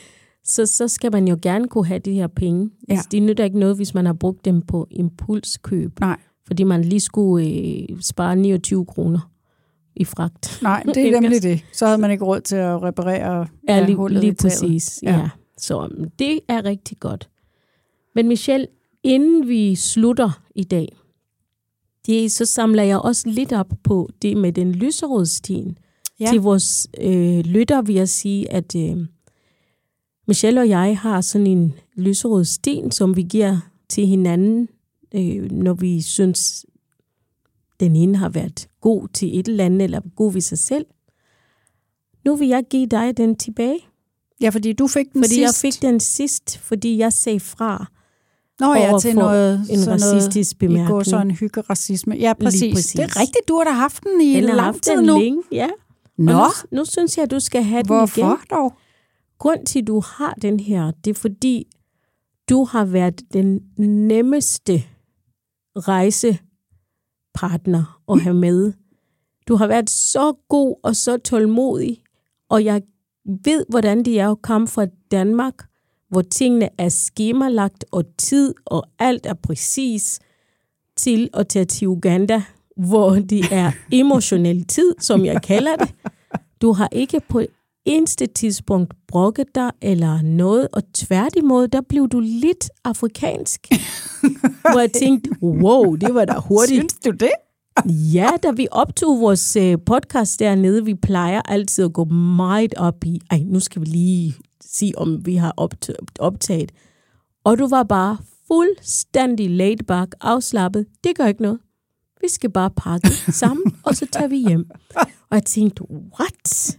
Så, 0.45 0.67
så 0.67 0.89
skal 0.89 1.13
man 1.13 1.29
jo 1.29 1.39
gerne 1.43 1.69
kunne 1.69 1.87
have 1.87 1.99
de 1.99 2.13
her 2.13 2.27
penge. 2.27 2.71
Ja. 2.89 2.93
Altså, 2.93 3.09
det 3.13 3.23
nytter 3.23 3.45
ikke 3.45 3.59
noget, 3.59 3.77
hvis 3.77 3.95
man 3.95 4.07
har 4.07 4.13
brugt 4.13 4.45
dem 4.45 4.63
på 4.63 4.87
impulskøb. 4.91 6.01
Nej. 6.01 6.19
Fordi 6.47 6.65
man 6.65 6.85
lige 6.85 7.01
skulle 7.01 7.49
øh, 7.49 8.01
spare 8.01 8.37
29 8.37 8.87
kroner 8.87 9.31
i 9.97 10.05
fragt. 10.05 10.59
Nej, 10.63 10.83
det 10.83 10.97
er 10.97 11.11
nemlig 11.21 11.43
det. 11.43 11.65
Så 11.73 11.87
havde 11.87 11.99
man 11.99 12.11
ikke 12.11 12.25
råd 12.25 12.41
til 12.41 12.57
at 12.57 12.83
reparere 12.83 13.47
Ja, 13.69 13.77
ja, 13.77 13.87
lige, 13.87 14.09
lige 14.09 14.35
præcis. 14.35 15.01
Ja. 15.03 15.19
Ja. 15.19 15.29
Så 15.59 15.85
um, 15.85 16.11
det 16.19 16.41
er 16.49 16.65
rigtig 16.65 16.99
godt. 17.01 17.29
Men 18.15 18.29
Michelle, 18.29 18.67
inden 19.03 19.49
vi 19.49 19.75
slutter 19.75 20.43
i 20.55 20.65
dag, 20.65 20.97
det, 22.07 22.33
så 22.33 22.45
samler 22.45 22.83
jeg 22.83 22.99
også 22.99 23.29
lidt 23.29 23.53
op 23.53 23.73
på 23.83 24.11
det 24.23 24.37
med 24.37 24.53
den 24.53 24.73
lyserådstien. 24.73 25.79
Ja. 26.21 26.25
Ja. 26.25 26.31
Til 26.31 26.41
vores 26.41 26.89
øh, 27.01 27.39
lytter 27.39 27.83
vil 27.83 27.95
jeg 27.95 28.09
sige, 28.09 28.53
at 28.53 28.77
øh, 28.77 28.97
Michelle 30.27 30.61
og 30.61 30.69
jeg 30.69 30.99
har 30.99 31.21
sådan 31.21 31.47
en 31.47 31.75
lyserådsten, 31.97 32.91
som 32.91 33.17
vi 33.17 33.23
giver 33.23 33.59
til 33.89 34.07
hinanden, 34.07 34.69
øh, 35.17 35.51
når 35.53 35.75
vi 35.75 36.03
synes, 36.03 36.67
den 37.81 37.97
ene 37.97 38.17
har 38.19 38.29
været 38.29 38.69
god 38.81 39.09
til 39.09 39.39
et 39.41 39.49
eller 39.49 39.65
andet, 39.65 39.83
eller 39.85 40.01
god 40.17 40.33
ved 40.33 40.41
sig 40.41 40.59
selv. 40.59 40.87
Nu 42.25 42.37
vil 42.37 42.49
jeg 42.49 42.65
give 42.71 42.87
dig 42.87 43.17
den 43.17 43.37
tilbage. 43.37 43.79
Ja, 44.41 44.49
fordi 44.49 44.73
du 44.73 44.87
fik 44.87 45.13
den 45.13 45.23
Fordi 45.25 45.35
sidst. 45.35 45.65
jeg 45.65 45.73
fik 45.73 45.83
den 45.83 46.01
sidst, 46.01 46.59
fordi 46.59 46.99
jeg 46.99 47.13
sagde 47.13 47.41
fra. 47.41 47.87
Nå 48.61 48.75
ja, 48.75 48.99
til 49.01 49.15
noget, 49.15 49.67
en 49.71 49.79
sådan 49.79 50.01
racistisk 50.03 50.63
noget, 50.63 50.73
I 50.73 50.77
går 50.77 50.85
bemærkning. 50.85 51.07
så 51.07 51.19
en 51.21 51.31
hyggeracisme. 51.31 52.15
Ja, 52.17 52.33
præcis. 52.41 52.75
præcis. 52.75 52.93
Det 52.93 53.03
er 53.03 53.21
rigtigt, 53.21 53.49
du 53.49 53.57
har 53.57 53.65
da 53.65 53.71
haft 53.71 54.03
den 54.05 54.21
i 54.21 54.35
Den 54.35 54.45
lang 54.45 54.61
haft 54.61 54.83
tid 54.83 55.03
nu. 55.03 55.19
længe, 55.19 55.43
ja. 55.53 55.69
Nå, 56.19 56.33
Og 56.33 56.39
nu, 56.73 56.79
nu 56.79 56.85
synes 56.85 57.17
jeg, 57.17 57.23
at 57.23 57.31
du 57.31 57.41
skal 57.41 57.63
have 57.63 57.83
den 57.83 57.87
igen. 57.87 57.97
hvorfor 57.97 58.41
dog? 58.51 58.73
Grund 59.39 59.67
til, 59.67 59.79
at 59.79 59.87
du 59.87 60.01
har 60.01 60.35
den 60.43 60.61
her, 60.61 60.91
det 61.05 61.11
er 61.11 61.15
fordi, 61.15 61.67
du 62.49 62.65
har 62.65 62.85
været 62.85 63.23
den 63.33 63.61
nemmeste 63.79 64.83
rejsepartner 65.77 68.01
at 68.13 68.21
have 68.21 68.35
med. 68.35 68.73
Du 69.49 69.57
har 69.57 69.67
været 69.67 69.91
så 69.91 70.33
god 70.49 70.77
og 70.83 70.97
så 70.97 71.17
tålmodig, 71.17 72.03
og 72.49 72.65
jeg 72.65 72.83
ved, 73.45 73.65
hvordan 73.69 74.05
det 74.05 74.21
er 74.21 74.31
at 74.31 74.43
komme 74.43 74.69
fra 74.69 74.87
Danmark, 75.11 75.55
hvor 76.09 76.23
tingene 76.23 76.69
er 76.79 76.89
skemalagt, 76.89 77.85
og 77.91 78.05
tid 78.19 78.55
og 78.65 78.87
alt 78.99 79.27
er 79.27 79.35
præcis, 79.35 80.21
til 80.97 81.31
at 81.35 81.49
tage 81.49 81.65
til 81.65 81.89
Uganda, 81.89 82.43
hvor 82.77 83.11
det 83.11 83.53
er 83.53 83.73
emotionel 83.93 84.67
tid, 84.67 84.95
som 85.01 85.25
jeg 85.25 85.43
kalder 85.43 85.77
det. 85.77 85.95
Du 86.63 86.73
har 86.73 86.89
ikke 86.93 87.21
på 87.29 87.43
eneste 87.87 88.27
tidspunkt 88.27 88.95
brokket 89.09 89.47
dig 89.55 89.71
eller 89.83 90.23
noget, 90.23 90.69
og 90.73 90.83
tværtimod, 90.95 91.69
der 91.69 91.81
blev 91.89 92.09
du 92.09 92.21
lidt 92.21 92.71
afrikansk. 92.85 93.67
hvor 94.73 94.81
jeg 94.81 94.93
tænkte, 94.93 95.31
wow, 95.43 95.95
det 95.95 96.15
var 96.15 96.25
da 96.25 96.35
hurtigt. 96.39 96.79
Synes 96.79 96.95
du 97.05 97.11
det? 97.11 97.31
Ja, 98.15 98.29
da 98.43 98.51
vi 98.51 98.69
optog 98.71 99.21
vores 99.21 99.57
øh, 99.57 99.79
podcast 99.87 100.41
dernede, 100.41 100.85
vi 100.85 100.95
plejer 100.95 101.43
altid 101.43 101.85
at 101.85 101.93
gå 101.93 102.05
meget 102.05 102.75
op 102.75 103.05
i, 103.05 103.21
ej, 103.31 103.39
nu 103.47 103.61
skal 103.61 103.83
vi 103.83 103.87
lige 103.87 104.35
sige, 104.61 104.99
om 104.99 105.27
vi 105.27 105.35
har 105.37 105.55
opt- 105.61 105.91
optaget. 106.19 106.73
Og 107.45 107.59
du 107.59 107.69
var 107.69 107.83
bare 107.83 108.19
fuldstændig 108.47 109.51
laid 109.51 109.77
back, 109.89 110.15
afslappet. 110.21 110.87
Det 111.05 111.17
gør 111.17 111.27
ikke 111.27 111.43
noget. 111.43 111.59
Vi 112.21 112.29
skal 112.29 112.51
bare 112.51 112.71
pakke 112.71 113.09
sammen, 113.33 113.75
og 113.83 113.95
så 113.97 114.07
tager 114.13 114.29
vi 114.29 114.37
hjem. 114.49 114.71
Og 115.31 115.35
jeg 115.35 115.45
tænkte, 115.45 115.83
what? 115.91 116.79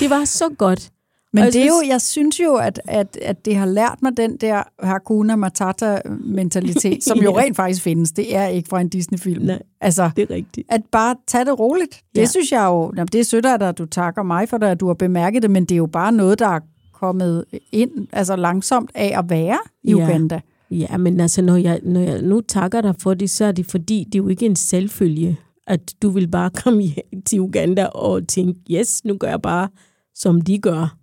Det 0.00 0.10
var 0.10 0.24
så 0.24 0.44
godt. 0.58 0.90
Men 1.32 1.44
det 1.44 1.56
er 1.56 1.66
jo, 1.66 1.82
jeg 1.88 2.00
synes 2.00 2.40
jo, 2.40 2.54
at, 2.54 2.80
at, 2.84 3.18
at 3.22 3.44
det 3.44 3.56
har 3.56 3.66
lært 3.66 3.98
mig 4.02 4.16
den 4.16 4.36
der 4.36 4.62
Hakuna 4.82 5.36
Matata-mentalitet, 5.36 7.04
som 7.04 7.18
jo 7.18 7.36
rent 7.38 7.56
faktisk 7.56 7.82
findes. 7.82 8.12
Det 8.12 8.36
er 8.36 8.46
ikke 8.46 8.68
fra 8.68 8.80
en 8.80 8.88
Disney-film. 8.88 9.44
Nej. 9.44 9.58
Altså, 9.80 10.10
Det 10.16 10.30
er 10.30 10.34
rigtigt. 10.34 10.66
at 10.72 10.80
bare 10.92 11.14
tage 11.26 11.44
det 11.44 11.58
roligt. 11.58 12.02
Det 12.14 12.20
Ja. 12.20 12.26
synes 12.26 12.52
jeg 12.52 12.64
jo, 12.66 12.92
jamen, 12.96 13.08
det 13.12 13.20
er 13.20 13.24
sødt 13.24 13.46
af 13.46 13.58
dig, 13.58 13.68
at 13.68 13.78
du 13.78 13.86
takker 13.86 14.22
mig 14.22 14.48
for 14.48 14.58
det, 14.58 14.66
at 14.66 14.80
du 14.80 14.86
har 14.86 14.94
bemærket 14.94 15.42
det, 15.42 15.50
men 15.50 15.64
det 15.64 15.72
er 15.72 15.76
jo 15.76 15.86
bare 15.86 16.12
noget, 16.12 16.38
der 16.38 16.48
er 16.48 16.60
kommet 16.92 17.44
ind 17.72 17.90
altså 18.12 18.36
langsomt 18.36 18.90
af 18.94 19.18
at 19.18 19.24
være 19.30 19.58
i 19.84 19.90
Ja. 19.90 19.94
Uganda. 20.04 20.40
Ja, 20.70 20.96
men 20.96 21.20
altså, 21.20 21.42
når 21.42 21.56
jeg, 21.56 21.80
når 21.82 22.00
jeg 22.00 22.22
nu 22.22 22.40
takker 22.40 22.80
dig 22.80 22.94
for 23.00 23.14
det, 23.14 23.30
så 23.30 23.44
er 23.44 23.52
det 23.52 23.66
fordi, 23.66 24.04
det 24.06 24.14
er 24.14 24.22
jo 24.22 24.28
ikke 24.28 24.46
en 24.46 24.56
selvfølge, 24.56 25.36
at 25.66 26.02
du 26.02 26.08
vil 26.10 26.28
bare 26.28 26.50
komme 26.50 26.82
hjem 26.82 27.22
til 27.22 27.40
Uganda 27.40 27.86
og 27.86 28.28
tænke, 28.28 28.60
yes, 28.70 29.04
nu 29.04 29.16
gør 29.16 29.28
jeg 29.28 29.42
bare, 29.42 29.68
som 30.14 30.40
de 30.40 30.58
gør. 30.58 30.96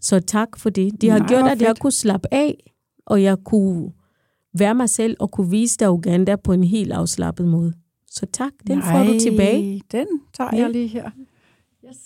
Så 0.00 0.20
tak 0.20 0.48
for 0.58 0.70
det. 0.70 1.00
Det 1.00 1.10
har 1.10 1.18
Nej, 1.18 1.28
gjort, 1.28 1.50
at 1.50 1.62
jeg 1.62 1.76
kunne 1.80 1.92
slappe 1.92 2.28
af, 2.34 2.72
og 3.06 3.22
jeg 3.22 3.36
kunne 3.44 3.92
være 4.58 4.74
mig 4.74 4.88
selv 4.90 5.16
og 5.20 5.30
kunne 5.30 5.50
vise 5.50 5.78
dig 5.78 5.90
Uganda 5.90 6.36
på 6.36 6.52
en 6.52 6.64
helt 6.64 6.92
afslappet 6.92 7.48
måde. 7.48 7.72
Så 8.10 8.26
tak, 8.32 8.52
den 8.66 8.82
får 8.82 9.04
du 9.04 9.18
tilbage. 9.20 9.82
Den 9.92 10.06
tager 10.34 10.50
Ja. 10.52 10.58
jeg 10.62 10.70
lige 10.70 10.88
her. 10.88 11.10
Yes, 11.88 11.96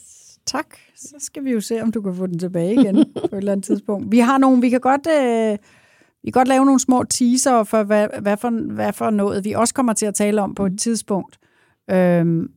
tak. 0.46 0.66
Så 0.96 1.14
skal 1.18 1.44
vi 1.44 1.50
jo 1.52 1.60
se, 1.60 1.82
om 1.82 1.92
du 1.92 2.00
kan 2.02 2.14
få 2.14 2.26
den 2.26 2.38
tilbage 2.38 2.74
igen 2.80 2.94
på 3.30 3.36
et 3.36 3.38
eller 3.38 3.52
andet 3.52 3.64
tidspunkt. 3.66 4.12
Vi 4.12 4.18
har 4.18 4.38
nogle, 4.38 4.60
vi 4.60 4.68
kan 4.70 4.80
godt, 4.80 5.06
øh, 5.06 5.58
vi 6.22 6.30
kan 6.30 6.40
godt 6.40 6.48
lave 6.48 6.64
nogle 6.64 6.80
små 6.80 7.04
teaser 7.10 7.64
for 7.64 7.82
hvad, 7.82 8.08
hvad, 8.20 8.36
for, 8.36 8.72
hvad 8.74 8.92
for 8.92 9.10
noget, 9.10 9.44
vi 9.44 9.52
også 9.52 9.74
kommer 9.74 9.92
til 9.92 10.06
at 10.06 10.14
tale 10.14 10.42
om 10.42 10.54
på 10.54 10.66
et 10.66 10.78
tidspunkt. 10.80 11.38
Øhm, 11.90 12.50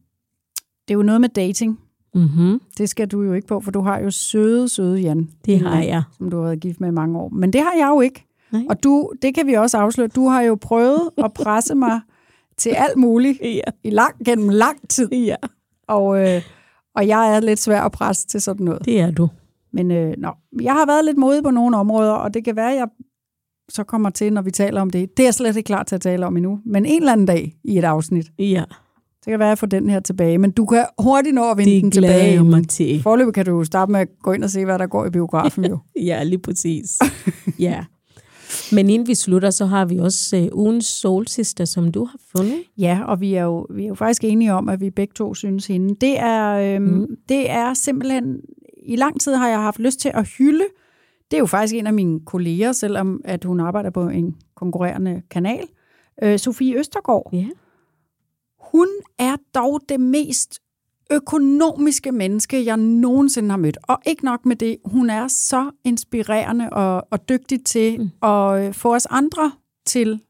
det 0.88 0.94
er 0.94 0.98
jo 0.98 1.04
noget 1.04 1.22
med 1.22 1.30
dating. 1.30 1.80
Mm-hmm. 2.16 2.62
Det 2.78 2.90
skal 2.90 3.08
du 3.08 3.22
jo 3.22 3.34
ikke 3.34 3.48
på, 3.48 3.60
for 3.60 3.72
du 3.72 3.82
har 3.82 4.00
jo 4.00 4.12
søde, 4.12 4.70
søde 4.70 5.00
Jan. 5.00 5.30
Det 5.46 5.60
har 5.60 5.82
jeg. 5.82 6.04
Som 6.18 6.30
du 6.32 6.38
har 6.38 6.44
været 6.44 6.60
gift 6.60 6.82
med 6.82 6.90
i 6.90 6.92
mange 6.92 7.20
år. 7.20 7.30
Men 7.30 7.54
det 7.54 7.62
har 7.62 7.74
jeg 7.78 7.88
jo 7.96 8.02
ikke. 8.02 8.26
Nej. 8.52 8.62
Og 8.70 8.84
du, 8.84 9.12
det 9.22 9.36
kan 9.36 9.48
vi 9.48 9.54
også 9.54 9.78
afsløre. 9.78 10.08
Du 10.08 10.28
har 10.28 10.42
jo 10.42 10.58
prøvet 10.62 11.10
at 11.26 11.34
presse 11.34 11.76
mig 11.76 12.02
til 12.58 12.70
alt 12.70 12.98
muligt 12.98 13.40
Ja. 13.42 13.60
i 13.84 13.90
lang, 13.90 14.16
gennem 14.26 14.50
lang 14.50 14.90
tid. 14.90 15.12
ja, 15.12 15.36
Og, 15.88 16.20
øh, 16.28 16.42
og 16.96 17.08
jeg 17.08 17.36
er 17.36 17.40
lidt 17.40 17.60
svær 17.60 17.82
at 17.82 17.92
presse 17.92 18.28
til 18.28 18.42
sådan 18.42 18.66
noget. 18.66 18.86
det 18.86 19.00
er 19.02 19.12
du. 19.12 19.30
Men 19.74 19.92
øh, 19.92 20.14
nå, 20.18 20.30
jeg 20.62 20.74
har 20.74 20.86
været 20.86 21.06
lidt 21.06 21.18
modig 21.18 21.44
på 21.44 21.52
nogle 21.52 21.78
områder, 21.78 22.12
og 22.12 22.34
det 22.34 22.46
kan 22.46 22.56
være, 22.56 22.72
at 22.72 22.78
jeg 22.78 22.88
så 23.70 23.84
kommer 23.84 24.10
til, 24.10 24.34
når 24.34 24.42
vi 24.42 24.52
taler 24.52 24.82
om 24.82 24.90
det. 24.90 25.18
Det 25.18 25.24
er 25.24 25.28
jeg 25.28 25.34
slet 25.34 25.56
ikke 25.56 25.68
klar 25.68 25.84
til 25.84 25.96
at 25.96 26.02
tale 26.02 26.26
om 26.26 26.38
endnu. 26.38 26.60
Men 26.66 26.86
en 26.86 27.02
eller 27.02 27.12
anden 27.12 27.26
dag 27.26 27.56
i 27.64 27.78
et 27.78 27.84
afsnit. 27.84 28.32
Ja, 28.40 28.64
Det 29.26 29.32
kan 29.32 29.40
være, 29.40 29.48
at 29.48 29.50
jeg 29.50 29.58
får 29.58 29.68
den 29.68 29.90
her 29.90 30.00
tilbage. 30.00 30.38
Men 30.38 30.52
du 30.52 30.66
kan 30.66 30.86
hurtigt 31.00 31.36
nå 31.36 31.52
at 31.52 31.58
vinde 31.58 31.72
den 31.72 31.86
det 31.86 31.94
glæder 31.94 32.14
tilbage. 32.14 32.34
jeg 32.34 32.46
mig 32.46 32.68
til. 32.68 33.04
Forløbet 33.04 33.34
kan 33.34 33.46
du 33.46 33.64
starte 33.64 33.92
med 33.92 34.00
at 34.00 34.08
gå 34.24 34.32
ind 34.32 34.44
og 34.44 34.50
se, 34.50 34.66
hvad 34.66 34.80
der 34.80 34.88
går 34.88 35.06
i 35.06 35.10
biografen 35.10 35.66
jo. 35.66 35.78
Ja, 36.10 36.24
lige 36.24 36.40
præcis. 36.40 37.00
ja. 37.60 37.86
Men 38.72 38.90
inden 38.90 39.08
vi 39.08 39.16
slutter, 39.16 39.50
så 39.50 39.66
har 39.66 39.86
vi 39.86 39.98
også 39.98 40.38
øh, 40.38 40.48
ugens 40.54 40.86
Soul 40.86 41.28
Sister, 41.28 41.66
som 41.66 41.92
du 41.92 42.06
har 42.06 42.20
fundet. 42.36 42.64
Ja, 42.78 43.02
og 43.08 43.22
vi 43.22 43.34
er, 43.34 43.44
jo, 43.44 43.68
vi 43.70 43.84
er 43.84 43.88
jo 43.88 43.96
faktisk 43.96 44.24
enige 44.24 44.54
om, 44.54 44.70
at 44.70 44.82
vi 44.82 44.90
begge 44.90 45.14
to 45.16 45.34
synes 45.34 45.68
hende. 45.68 45.96
Det 46.02 46.20
er, 46.20 46.76
øhm, 46.76 46.84
mm. 46.84 47.08
det 47.30 47.50
er 47.50 47.74
simpelthen, 47.74 48.42
i 48.86 48.96
lang 48.96 49.22
tid 49.22 49.36
har 49.36 49.50
jeg 49.50 49.60
haft 49.60 49.80
lyst 49.80 50.00
til 50.00 50.12
at 50.14 50.28
hylde. 50.38 50.64
Det 51.32 51.38
er 51.38 51.40
jo 51.40 51.46
faktisk 51.46 51.76
en 51.76 51.88
af 51.88 51.94
mine 51.94 52.20
kolleger, 52.26 52.72
selvom 52.72 53.22
at 53.26 53.44
hun 53.44 53.60
arbejder 53.60 53.90
på 53.90 54.10
en 54.10 54.36
konkurrerende 54.56 55.22
kanal. 55.32 55.64
Øh, 56.24 56.40
Sofie 56.40 56.80
Østergaard. 56.80 57.30
Ja. 57.34 57.46
Hun 58.72 58.88
er 59.20 59.36
dog 59.56 59.82
det 59.90 60.00
mest 60.00 60.60
økonomiske 61.12 62.12
menneske, 62.12 62.66
jeg 62.66 62.78
nogensinde 62.78 63.50
har 63.50 63.58
mødt. 63.58 63.78
Og 63.84 63.98
ikke 64.06 64.26
nok 64.26 64.46
med 64.46 64.56
det, 64.56 64.78
hun 64.86 65.10
er 65.10 65.28
så 65.28 65.72
inspirerende 65.84 66.70
og, 66.70 67.08
og 67.12 67.30
dygtig 67.30 67.66
til 67.66 68.02
mm. 68.02 68.28
at 68.30 68.68
øh, 68.68 68.74
få 68.74 68.96
os 68.96 69.06
andre 69.06 69.52
til 69.86 70.22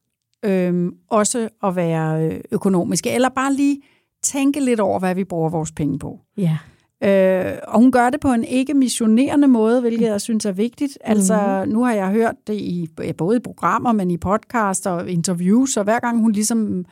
øhm, 0.45 0.93
også 1.09 1.49
at 1.63 1.75
være 1.75 2.25
øh, 2.25 2.41
økonomiske, 2.51 3.11
eller 3.11 3.29
bare 3.29 3.53
lige 3.53 3.81
tænke 4.23 4.59
lidt 4.59 4.79
over, 4.79 4.99
hvad 4.99 5.15
vi 5.15 5.23
bruger 5.23 5.49
vores 5.49 5.71
penge 5.71 5.99
på. 5.99 6.19
Ja. 6.37 6.57
Øh, 7.03 7.57
og 7.67 7.79
hun 7.79 7.91
gør 7.91 8.09
det 8.09 8.19
på 8.19 8.27
en 8.27 8.43
ikke 8.43 8.73
missionerende 8.73 9.47
måde, 9.47 9.81
hvilket 9.81 10.07
jeg 10.07 10.21
synes 10.21 10.45
er 10.45 10.51
vigtigt. 10.51 10.97
Altså, 11.01 11.65
nu 11.67 11.83
har 11.83 11.93
jeg 11.93 12.11
hørt 12.11 12.35
det 12.47 12.53
i 12.53 12.89
både 13.17 13.37
i 13.37 13.39
programmer, 13.39 13.91
men 13.91 14.11
i 14.11 14.17
podcast 14.17 14.87
og 14.87 15.09
interviews, 15.09 15.77
og 15.77 15.83
hver 15.83 15.99
gang 15.99 16.19
hun 16.19 16.31
ligesom 16.31 16.85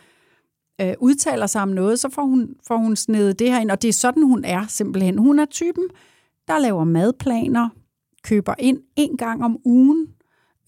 øh, 0.81 0.93
udtaler 0.99 1.47
sig 1.47 1.61
om 1.61 1.69
noget, 1.69 1.99
så 1.99 2.09
får 2.09 2.23
hun, 2.23 2.55
får 2.67 2.77
hun 2.77 2.95
snedet 2.95 3.39
det 3.39 3.51
her 3.51 3.59
ind, 3.59 3.71
og 3.71 3.81
det 3.81 3.87
er 3.87 3.93
sådan, 3.93 4.23
hun 4.23 4.45
er 4.45 4.65
simpelthen. 4.67 5.17
Hun 5.17 5.39
er 5.39 5.45
typen, 5.45 5.83
der 6.47 6.59
laver 6.59 6.83
madplaner, 6.83 7.69
køber 8.23 8.53
ind 8.59 8.79
en 8.95 9.17
gang 9.17 9.43
om 9.43 9.57
ugen 9.65 10.07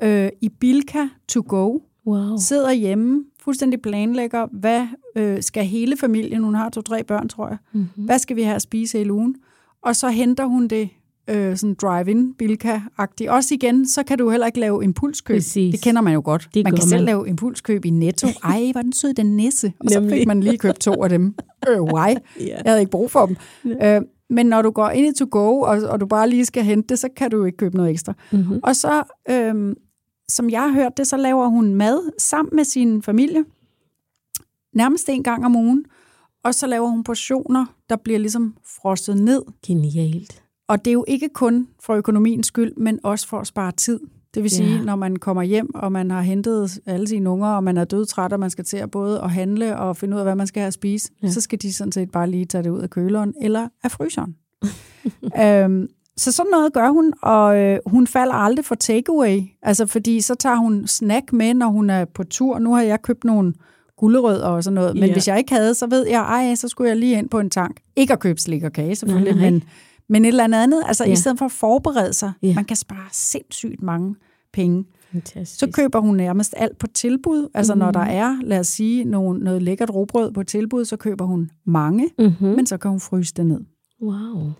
øh, 0.01 0.29
i 0.41 0.49
Bilka 0.49 1.07
to 1.27 1.43
go, 1.47 1.79
Wow. 2.07 2.37
sidder 2.37 2.71
hjemme, 2.71 3.25
fuldstændig 3.39 3.81
planlægger, 3.81 4.47
hvad 4.51 4.87
øh, 5.15 5.43
skal 5.43 5.65
hele 5.65 5.97
familien, 5.97 6.43
hun 6.43 6.55
har 6.55 6.69
to-tre 6.69 7.03
børn, 7.03 7.29
tror 7.29 7.47
jeg, 7.47 7.57
mm-hmm. 7.71 8.05
hvad 8.05 8.19
skal 8.19 8.35
vi 8.35 8.41
have 8.41 8.55
at 8.55 8.61
spise 8.61 8.97
hele 8.97 9.13
ugen? 9.13 9.35
Og 9.81 9.95
så 9.95 10.09
henter 10.09 10.45
hun 10.45 10.67
det 10.67 10.89
øh, 11.29 11.57
sådan 11.57 11.73
drive-in, 11.73 12.33
Bilka-agtigt. 12.33 13.29
Også 13.29 13.53
igen, 13.53 13.87
så 13.87 14.03
kan 14.03 14.17
du 14.17 14.29
heller 14.29 14.47
ikke 14.47 14.59
lave 14.59 14.83
impulskøb. 14.83 15.35
Præcis. 15.35 15.73
Det 15.73 15.83
kender 15.83 16.01
man 16.01 16.13
jo 16.13 16.21
godt. 16.25 16.49
Det 16.53 16.63
man 16.63 16.71
kan 16.73 16.81
gør 16.81 16.87
selv 16.87 16.99
man. 16.99 17.05
lave 17.05 17.27
impulskøb 17.27 17.85
i 17.85 17.89
Netto. 17.89 18.27
Ej, 18.43 18.71
var 18.73 18.81
den 18.81 18.93
sød, 18.93 19.13
den 19.13 19.35
nisse. 19.35 19.73
Og 19.79 19.89
så 19.89 19.99
Nemlig. 19.99 20.17
fik 20.17 20.27
man 20.27 20.39
lige 20.43 20.57
købt 20.57 20.79
to 20.79 21.03
af 21.03 21.09
dem. 21.09 21.35
Øh, 21.69 21.81
why? 21.81 22.07
Ja. 22.39 22.45
Jeg 22.45 22.61
havde 22.65 22.79
ikke 22.79 22.91
brug 22.91 23.11
for 23.11 23.25
dem. 23.25 23.35
Øh, 23.83 24.01
men 24.29 24.45
når 24.45 24.61
du 24.61 24.69
går 24.69 24.89
ind 24.89 25.15
i 25.15 25.19
to 25.19 25.27
go, 25.31 25.59
og, 25.59 25.77
og 25.89 25.99
du 25.99 26.05
bare 26.05 26.29
lige 26.29 26.45
skal 26.45 26.63
hente 26.63 26.87
det, 26.87 26.99
så 26.99 27.09
kan 27.15 27.31
du 27.31 27.45
ikke 27.45 27.57
købe 27.57 27.75
noget 27.77 27.91
ekstra. 27.91 28.13
Mm-hmm. 28.31 28.59
Og 28.63 28.75
så, 28.75 29.03
øhm, 29.29 29.75
som 30.29 30.49
jeg 30.49 30.61
har 30.61 30.71
hørt 30.71 30.97
det, 30.97 31.07
så 31.07 31.17
laver 31.17 31.47
hun 31.47 31.75
mad 31.75 32.11
sammen 32.17 32.55
med 32.55 32.63
sin 32.63 33.01
familie, 33.01 33.43
nærmest 34.73 35.09
en 35.09 35.23
gang 35.23 35.45
om 35.45 35.55
ugen, 35.55 35.85
og 36.43 36.55
så 36.55 36.67
laver 36.67 36.87
hun 36.87 37.03
portioner, 37.03 37.65
der 37.89 37.95
bliver 37.95 38.19
ligesom 38.19 38.55
frosset 38.81 39.17
ned. 39.17 39.41
Genialt. 39.67 40.43
Og 40.69 40.85
det 40.85 40.91
er 40.91 40.93
jo 40.93 41.05
ikke 41.07 41.29
kun 41.33 41.67
for 41.83 41.93
økonomiens 41.93 42.47
skyld, 42.47 42.73
men 42.77 42.99
også 43.03 43.27
for 43.27 43.39
at 43.39 43.47
spare 43.47 43.71
tid. 43.71 43.99
Det 44.33 44.43
vil 44.43 44.51
sige, 44.51 44.75
Ja. 44.75 44.81
når 44.81 44.95
man 44.95 45.15
kommer 45.15 45.43
hjem, 45.43 45.75
og 45.75 45.91
man 45.91 46.11
har 46.11 46.21
hentet 46.21 46.79
alle 46.85 47.07
sine 47.07 47.29
unger, 47.29 47.47
og 47.47 47.63
man 47.63 47.77
er 47.77 47.83
dødtræt, 47.85 48.33
og 48.33 48.39
man 48.39 48.49
skal 48.49 48.65
til 48.65 48.77
at 48.77 48.91
både 48.91 49.21
at 49.21 49.31
handle 49.31 49.77
og 49.77 49.97
finde 49.97 50.15
ud 50.15 50.19
af, 50.19 50.25
hvad 50.25 50.35
man 50.35 50.47
skal 50.47 50.59
have 50.61 50.67
at 50.67 50.73
spise, 50.73 51.09
ja. 51.23 51.29
så 51.29 51.41
skal 51.41 51.61
de 51.61 51.73
sådan 51.73 51.91
set 51.91 52.11
bare 52.11 52.29
lige 52.29 52.45
tage 52.45 52.63
det 52.63 52.69
ud 52.69 52.79
af 52.79 52.89
køleren 52.89 53.33
eller 53.41 53.67
af 53.83 53.91
fryseren. 53.91 54.35
øhm, 55.43 55.87
så 56.17 56.31
sådan 56.31 56.49
noget 56.51 56.73
gør 56.73 56.89
hun, 56.89 57.13
og 57.21 57.57
øh, 57.57 57.79
hun 57.85 58.07
falder 58.07 58.33
aldrig 58.33 58.65
for 58.65 58.75
takeaway. 58.75 59.41
Altså, 59.61 59.85
fordi 59.85 60.21
så 60.21 60.35
tager 60.35 60.55
hun 60.55 60.87
snack 60.87 61.33
med, 61.33 61.53
når 61.53 61.67
hun 61.67 61.89
er 61.89 62.05
på 62.05 62.23
tur. 62.23 62.59
Nu 62.59 62.73
har 62.73 62.81
jeg 62.81 63.01
købt 63.01 63.23
nogle 63.23 63.53
gulerødder 63.97 64.45
og 64.47 64.63
sådan 64.63 64.75
noget, 64.75 64.95
men 64.95 65.03
Ja. 65.05 65.13
hvis 65.13 65.27
jeg 65.27 65.37
ikke 65.37 65.53
havde, 65.53 65.73
så 65.73 65.87
ved 65.87 66.07
jeg, 66.07 66.21
ej, 66.21 66.55
så 66.55 66.67
skulle 66.67 66.89
jeg 66.89 66.97
lige 66.97 67.17
ind 67.17 67.29
på 67.29 67.39
en 67.39 67.49
tank. 67.49 67.79
Ikke 67.95 68.13
at 68.13 68.19
købe 68.19 68.41
slik 68.41 68.63
og 68.63 68.73
kage, 68.73 68.95
selvfølgelig, 68.95 69.33
Nej, 69.33 69.41
nej. 69.41 69.51
men, 69.51 69.63
men 70.09 70.25
et 70.25 70.27
eller 70.27 70.43
andet 70.43 70.57
andet. 70.59 70.83
Altså, 70.85 71.05
Ja. 71.05 71.11
i 71.11 71.15
stedet 71.15 71.37
for 71.37 71.45
at 71.45 71.51
forberede 71.51 72.13
sig, 72.13 72.31
Ja. 72.41 72.53
man 72.55 72.65
kan 72.65 72.77
spare 72.77 73.07
sindssygt 73.11 73.83
mange 73.83 74.15
penge. 74.53 74.85
Fantastisk. 75.11 75.59
Så 75.59 75.71
køber 75.71 75.99
hun 75.99 76.15
nærmest 76.15 76.53
alt 76.57 76.77
på 76.77 76.87
tilbud. 76.87 77.47
Altså, 77.53 77.75
når 77.75 77.91
der 77.91 77.99
er, 77.99 78.37
lad 78.43 78.59
os 78.59 78.67
sige, 78.67 79.03
nogle, 79.03 79.39
noget 79.43 79.61
lækkert 79.63 79.89
råbrød 79.89 80.31
på 80.31 80.43
tilbud, 80.43 80.85
så 80.85 80.97
køber 80.97 81.25
hun 81.25 81.49
mange, 81.65 82.09
mm-hmm. 82.19 82.47
men 82.47 82.65
så 82.65 82.77
kan 82.77 82.91
hun 82.91 82.99
fryse 82.99 83.33
det 83.33 83.45
ned. 83.45 83.59
Wow. 84.01 84.51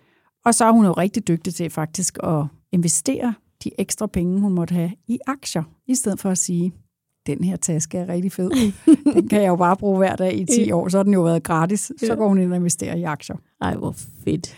Og 0.46 0.54
så 0.56 0.66
er 0.66 0.72
hun 0.72 0.86
jo 0.86 0.92
rigtig 0.92 1.28
dygtig 1.28 1.56
til 1.56 1.70
faktisk 1.70 2.18
at 2.24 2.46
investere 2.72 3.34
de 3.64 3.72
ekstra 3.78 4.08
penge, 4.08 4.40
hun 4.40 4.54
måtte 4.54 4.74
have 4.74 4.92
i 5.08 5.20
aktier, 5.28 5.64
i 5.88 5.96
stedet 5.96 6.20
for 6.20 6.30
at 6.30 6.38
sige, 6.38 6.74
den 7.28 7.44
her 7.44 7.56
taske 7.56 7.98
er 7.98 8.10
rigtig 8.10 8.32
fed. 8.32 8.52
Den 9.14 9.28
kan 9.28 9.42
jeg 9.42 9.48
jo 9.48 9.56
bare 9.56 9.78
bruge 9.78 9.98
hver 9.98 10.16
dag 10.16 10.38
i 10.40 10.46
10 10.46 10.72
år, 10.72 10.88
så 10.90 10.98
har 10.98 11.04
den 11.04 11.14
jo 11.14 11.22
været 11.22 11.44
gratis. 11.44 11.92
Så 11.98 12.16
går 12.16 12.28
hun 12.28 12.38
ind 12.40 12.52
og 12.52 12.56
investerer 12.58 12.96
i 12.96 13.04
aktier. 13.04 13.36
Ej, 13.62 13.76
hvor 13.76 13.92
fedt. 14.26 14.56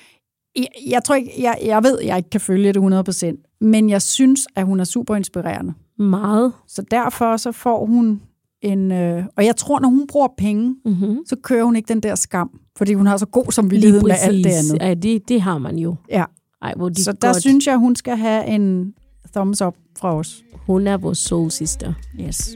Jeg, 0.56 0.68
jeg 0.90 1.04
tror 1.04 1.16
ikke, 1.16 1.32
jeg, 1.40 1.58
jeg 1.66 1.84
ved, 1.84 1.98
jeg 2.04 2.18
ikke 2.18 2.30
kan 2.30 2.42
følge 2.42 2.74
det 2.74 3.10
100%, 3.24 3.58
men 3.62 3.90
jeg 3.90 4.02
synes, 4.02 4.48
at 4.56 4.66
hun 4.66 4.80
er 4.80 4.84
super 4.84 5.16
inspirerende. 5.16 5.74
Meget. 6.00 6.54
Så 6.68 6.84
derfor 6.92 7.38
så 7.38 7.52
får 7.52 7.86
hun 7.86 8.22
en... 8.62 8.92
Øh, 8.92 9.24
og 9.38 9.46
jeg 9.46 9.56
tror, 9.56 9.80
når 9.80 9.90
hun 9.90 10.08
bruger 10.08 10.28
penge, 10.38 10.76
Mm-hmm. 10.86 11.18
så 11.26 11.36
kører 11.44 11.64
hun 11.64 11.76
ikke 11.76 11.88
den 11.88 12.00
der 12.00 12.16
skam, 12.16 12.60
fordi 12.78 12.94
hun 12.94 13.06
har 13.08 13.18
så 13.18 13.26
god 13.26 13.52
samvittighed 13.52 14.02
med 14.02 14.16
alt 14.22 14.44
det 14.44 14.52
andet. 14.52 14.78
Ja, 14.82 14.94
det, 14.94 15.30
det 15.30 15.42
har 15.42 15.58
man 15.58 15.78
jo. 15.80 15.96
Ja. 16.10 16.24
Ej, 16.62 16.74
hvor 16.78 16.90
de 16.90 17.04
Så 17.04 17.12
der 17.12 17.28
godt. 17.28 17.42
synes 17.42 17.68
jeg, 17.68 17.78
hun 17.78 17.96
skal 17.96 18.18
have 18.18 18.46
en 18.46 18.94
thumbs 19.34 19.62
up 19.62 19.76
fra 20.00 20.16
os. 20.16 20.44
Hun 20.68 20.88
er 20.88 20.98
vores 20.98 21.18
soul 21.18 21.52
sister. 21.52 21.94
Yes. 22.20 22.56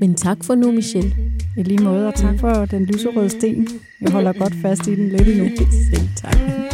Men 0.00 0.14
tak 0.14 0.44
for 0.44 0.54
nu, 0.54 0.72
Michelle. 0.72 1.14
I 1.56 1.62
lige 1.62 1.82
måde, 1.84 2.08
og 2.08 2.14
tak 2.14 2.38
for 2.40 2.64
den 2.64 2.84
lyserøde 2.84 3.30
sten. 3.30 3.68
Jeg 4.00 4.12
holder 4.12 4.32
godt 4.32 4.54
fast 4.62 4.86
i 4.86 4.94
den 4.94 5.08
lidt 5.08 5.28
endnu. 5.28 5.48
Selv 5.90 6.08
tak. 6.16 6.73